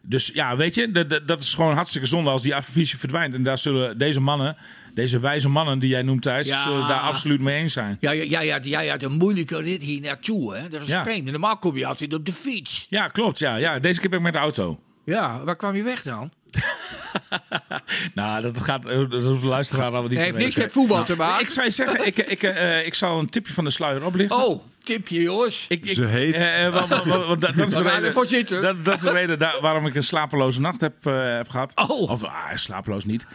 Dus 0.05 0.31
ja, 0.35 0.57
weet 0.57 0.75
je, 0.75 0.91
dat- 0.91 1.21
dat- 1.27 1.41
is 1.41 1.55
gewoon 1.55 1.75
hartstikke 1.75 2.07
zonde 2.07 2.31
als 2.31 2.43
die 2.43 2.55
affiche 2.55 2.99
verdwijnt. 2.99 3.35
En 3.35 3.43
daar 3.43 3.59
zullen 3.59 3.99
deze 3.99 4.21
mannen, 4.21 4.57
deze 4.95 5.19
wijze 5.19 5.49
mannen 5.49 5.79
die 5.79 5.89
jij 5.89 6.03
noemt 6.03 6.23
Thijs... 6.23 6.47
Ja. 6.47 6.63
zullen 6.63 6.89
daar 6.89 7.01
absoluut 7.01 7.41
mee 7.41 7.57
eens 7.59 7.73
zijn. 7.73 7.97
Ja, 8.01 8.11
ja, 8.11 8.25
jij, 8.25 8.49
had, 8.49 8.65
jij 8.65 8.89
had 8.89 9.03
een 9.03 9.13
moeilijke 9.17 9.61
rit 9.63 9.83
hier 9.83 10.01
naartoe, 10.01 10.57
hè? 10.57 10.69
Dat 10.69 10.81
is 10.81 10.87
Ja. 10.89 11.03
vreemd. 11.03 11.31
Normaal 11.31 11.59
kom 11.59 11.77
je 11.77 11.87
altijd 11.87 12.15
op 12.15 12.27
de 12.27 12.33
fiets. 12.33 12.87
Ja, 12.89 13.09
klopt. 13.09 13.39
Ja, 13.39 13.57
ja. 13.57 13.79
Deze 13.79 14.01
keer 14.01 14.09
ben 14.11 14.19
ik 14.19 14.25
met 14.25 14.33
de 14.33 14.39
auto. 14.39 14.81
Ja, 15.05 15.45
waar 15.45 15.57
kwam 15.57 15.75
je 15.75 15.83
weg 15.83 16.03
dan? 16.03 16.31
Nou, 18.15 18.43
dat 18.43 18.61
gaat 18.61 18.87
eh, 18.87 19.11
dat 19.11 19.23
hoeft 19.25 19.41
de 19.41 19.47
luisteraar 19.47 19.83
allemaal 19.83 20.03
niet 20.03 20.11
Nee, 20.11 20.19
te 20.19 20.25
heeft 20.25 20.37
niks 20.37 20.55
weten. 20.55 20.63
met 20.63 20.73
voetbal 20.73 21.05
te 21.05 21.17
maken. 21.17 21.43
Ik 21.45 21.51
zou 21.51 21.67
je 21.67 21.73
zeggen, 21.73 22.07
ik, 22.07 22.17
ik, 22.19 22.43
eh, 22.43 22.87
ik 22.87 22.95
zal 22.95 23.19
een 23.19 23.29
tipje 23.29 23.53
van 23.53 23.65
de 23.65 23.71
sluier 23.71 24.05
oplichten. 24.05 24.37
Oh, 24.45 24.63
tipje, 24.83 25.21
jongens. 25.23 25.65
Ik, 25.69 25.85
ik, 25.85 25.95
Ze 25.95 26.05
heet. 26.05 26.35
eh, 26.35 26.67
eh, 26.67 26.73
want- 26.73 26.89
want- 26.89 27.05
want- 27.05 27.27
want 27.27 27.41
dat, 27.41 27.55
dat 27.55 27.69
is 27.69 27.75
de 27.75 27.83
gaan 27.83 28.01
reden, 28.27 28.63
dat, 28.63 28.85
dat 28.85 28.95
is 28.95 29.01
de 29.01 29.11
reden 29.11 29.39
waarom 29.61 29.87
ik 29.87 29.95
een 29.95 30.03
slapeloze 30.03 30.61
nacht 30.61 30.81
heb, 30.81 31.07
eh, 31.07 31.35
heb 31.37 31.49
gehad. 31.49 31.73
Oh. 31.75 32.11
Of 32.11 32.25
ah, 32.25 32.55
slapeloos 32.55 33.05
niet. 33.05 33.27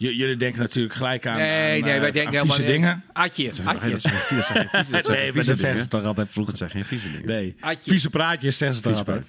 J- 0.00 0.06
jullie 0.08 0.36
denken 0.36 0.60
natuurlijk 0.60 0.94
gelijk 0.94 1.26
aan, 1.26 1.36
nee, 1.36 1.74
aan, 1.82 1.88
nee, 1.88 1.94
eh, 1.94 2.00
wij 2.00 2.10
denken 2.10 2.40
aan 2.40 2.46
helemaal 2.48 2.66
dingen. 2.72 3.04
Atje, 3.12 3.42
Nee, 3.42 3.66
atje. 3.66 3.90
dat 3.90 4.00
zijn 4.00 4.14
geen 4.14 4.24
vieze- 4.42 4.52
dat 4.90 5.08
Nee, 5.08 5.32
maar 5.32 5.44
zeggen 5.44 5.78
ze 5.78 5.88
toch 5.88 6.04
altijd 6.04 6.28
vroeger. 6.30 6.52
Dat 6.58 6.58
zijn 6.58 6.70
geen 6.70 6.84
vieze 6.98 7.12
dingen. 7.12 7.26
Nee, 7.26 7.56
Atje. 7.60 7.90
vieze 7.90 8.10
praatjes 8.10 8.56
zeggen 8.56 8.76
ze 8.76 8.82
toch 8.82 8.96
altijd. 8.96 9.26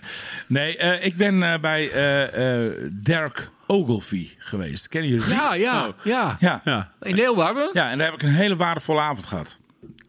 Nee, 0.47 0.77
eh, 0.77 1.05
ik 1.05 1.15
ben 1.15 1.43
eh, 1.43 1.59
bij 1.59 1.91
eh, 1.91 2.65
eh, 2.65 2.71
Dirk 2.91 3.49
Ogilvie 3.67 4.35
geweest. 4.39 4.87
Kennen 4.87 5.09
jullie 5.09 5.25
die? 5.25 5.33
Ja, 5.33 5.53
ja, 5.53 5.87
Oh. 5.87 5.93
ja. 6.03 6.37
Ja. 6.39 6.61
Ja. 6.63 6.91
In 7.01 7.15
Leeuwarden? 7.15 7.69
Ja, 7.73 7.89
en 7.91 7.97
daar 7.97 8.07
heb 8.11 8.15
ik 8.15 8.21
een 8.27 8.33
hele 8.33 8.55
waardevolle 8.55 8.99
avond 9.01 9.25
gehad. 9.25 9.57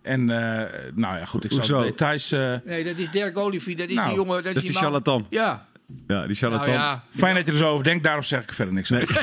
En 0.02 0.20
eh, 0.30 0.36
nou 0.94 1.16
ja, 1.18 1.24
goed, 1.24 1.44
ik 1.44 1.50
zal 1.50 1.58
Hoezo? 1.58 1.80
de 1.82 1.86
details... 1.88 2.32
eh, 2.32 2.54
Nee, 2.64 2.84
dat 2.84 2.96
is 2.96 3.11
Dirk 3.11 3.38
Olivier. 3.38 3.76
Dat 3.76 3.88
is 3.88 3.94
Nou, 3.94 4.08
die 4.08 4.16
jongen. 4.16 4.34
Dat, 4.34 4.44
dat 4.44 4.56
is 4.56 4.62
die 4.62 4.72
man- 4.72 4.82
charlatan. 4.82 5.26
Ja. 5.30 5.66
Ja, 6.07 6.26
die 6.26 6.36
charlatan. 6.36 6.66
Nou 6.68 6.78
ja. 6.78 7.05
fijn 7.11 7.34
dat 7.34 7.47
je 7.47 7.53
er 7.53 7.59
zo 7.59 7.70
over 7.72 7.84
denkt, 7.84 8.05
daarom 8.05 8.22
zeg 8.22 8.43
ik 8.43 8.49
er 8.49 8.55
verder 8.55 8.74
niks 8.74 8.93
over. 8.93 9.22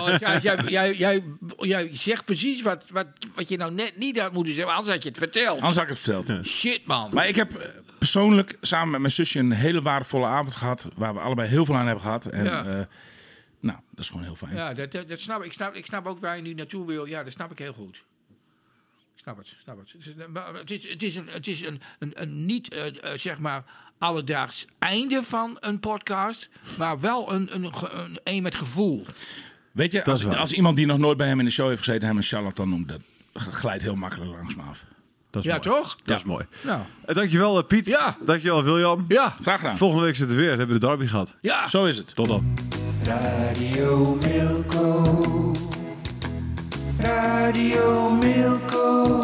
Oh, 0.00 0.18
ja, 0.18 0.38
jij, 0.38 0.56
jij, 0.66 0.94
jij, 0.94 1.22
jij 1.58 1.90
zegt 1.92 2.24
precies 2.24 2.62
wat, 2.62 2.84
wat, 2.90 3.06
wat 3.34 3.48
je 3.48 3.56
nou 3.56 3.72
net 3.72 3.96
niet 3.96 4.20
had 4.20 4.32
moeten 4.32 4.54
zeggen. 4.54 4.74
Anders 4.74 4.92
had 4.94 5.02
je 5.02 5.08
het 5.08 5.18
verteld. 5.18 5.56
Anders 5.56 5.74
had 5.76 5.84
ik 5.84 5.90
het 5.90 5.98
verteld. 5.98 6.46
Shit, 6.46 6.86
man. 6.86 7.10
Maar 7.14 7.28
ik 7.28 7.34
heb 7.36 7.54
eh, 7.54 7.68
persoonlijk 7.98 8.56
samen 8.60 8.90
met 8.90 9.00
mijn 9.00 9.12
zusje 9.12 9.38
een 9.38 9.52
hele 9.52 9.82
waardevolle 9.82 10.26
avond 10.26 10.54
gehad. 10.54 10.88
Waar 10.94 11.14
we 11.14 11.20
allebei 11.20 11.48
heel 11.48 11.64
veel 11.64 11.76
aan 11.76 11.84
hebben 11.86 12.02
gehad. 12.04 12.26
En 12.26 12.44
Ja. 12.44 12.64
eh, 12.66 12.84
nou, 13.60 13.78
dat 13.90 14.04
is 14.04 14.08
gewoon 14.08 14.24
heel 14.24 14.36
fijn. 14.36 14.54
Ja, 14.54 14.74
dat, 14.74 14.92
dat, 14.92 15.08
dat 15.08 15.18
snap 15.20 15.38
ik. 15.40 15.44
Ik 15.46 15.52
snap, 15.52 15.74
ik 15.74 15.86
snap 15.86 16.06
ook 16.06 16.18
waar 16.18 16.36
je 16.36 16.42
nu 16.42 16.54
naartoe 16.54 16.86
wil. 16.86 17.06
Ja, 17.06 17.22
dat 17.24 17.32
snap 17.32 17.50
ik 17.50 17.58
heel 17.58 17.72
goed. 17.72 17.96
Ik 19.16 19.24
snap 19.24 19.36
het, 19.36 19.54
snap 19.62 19.78
het. 19.78 19.92
Het 20.60 20.70
is, 20.70 20.88
het 20.88 21.02
is, 21.02 21.16
een, 21.16 21.28
het 21.30 21.46
is 21.46 21.62
een, 21.62 21.80
een, 21.98 22.12
een 22.14 22.46
niet, 22.46 22.74
eh, 22.74 22.82
zeg 23.16 23.38
maar, 23.38 23.64
alledaags 23.98 24.64
einde 24.78 25.22
van 25.22 25.56
een 25.60 25.80
podcast. 25.80 26.48
Maar 26.78 27.00
wel 27.00 27.32
een, 27.32 27.54
een, 27.54 27.72
een, 27.90 28.20
een 28.24 28.42
met 28.42 28.54
gevoel. 28.54 29.06
Weet 29.72 29.92
je, 29.92 30.04
als, 30.04 30.26
als 30.26 30.52
iemand 30.52 30.76
die 30.76 30.86
nog 30.86 30.98
nooit 30.98 31.16
bij 31.16 31.28
hem 31.28 31.38
in 31.38 31.44
de 31.44 31.50
show 31.50 31.68
heeft 31.68 31.78
gezeten 31.84 32.08
hem 32.08 32.16
een 32.16 32.22
charlatan 32.22 32.68
noemt, 32.68 32.88
dat 32.88 33.00
glijdt 33.50 33.82
heel 33.82 33.94
makkelijk 33.96 34.30
langs 34.30 34.54
me 34.56 34.62
af. 34.68 34.84
Dat 35.30 35.44
is 35.44 35.48
Ja, 35.50 35.58
mooi. 35.64 35.68
toch? 35.80 35.96
Dat 36.04 36.18
is 36.18 36.24
mooi. 36.24 36.46
Nou, 36.62 36.80
Eh, 37.04 37.14
dankjewel 37.14 37.58
eh, 37.58 37.66
Piet. 37.66 37.86
Ja. 37.86 38.16
Dankjewel 38.24 38.64
William. 38.64 39.04
ja. 39.08 39.36
Graag 39.42 39.60
gedaan. 39.60 39.76
Volgende 39.76 40.04
week 40.04 40.16
zitten 40.16 40.36
we 40.36 40.42
weer. 40.42 40.50
Hebben 40.56 40.74
we 40.74 40.80
de 40.80 40.86
derby 40.86 41.06
gehad. 41.06 41.36
Ja. 41.40 41.68
Zo 41.68 41.84
is 41.84 41.96
het. 41.96 42.14
Tot 42.14 42.26
dan. 42.26 42.54
Radio 43.04 44.14
Milko. 44.14 45.52
Radio 46.98 48.10
Milko. 48.14 49.17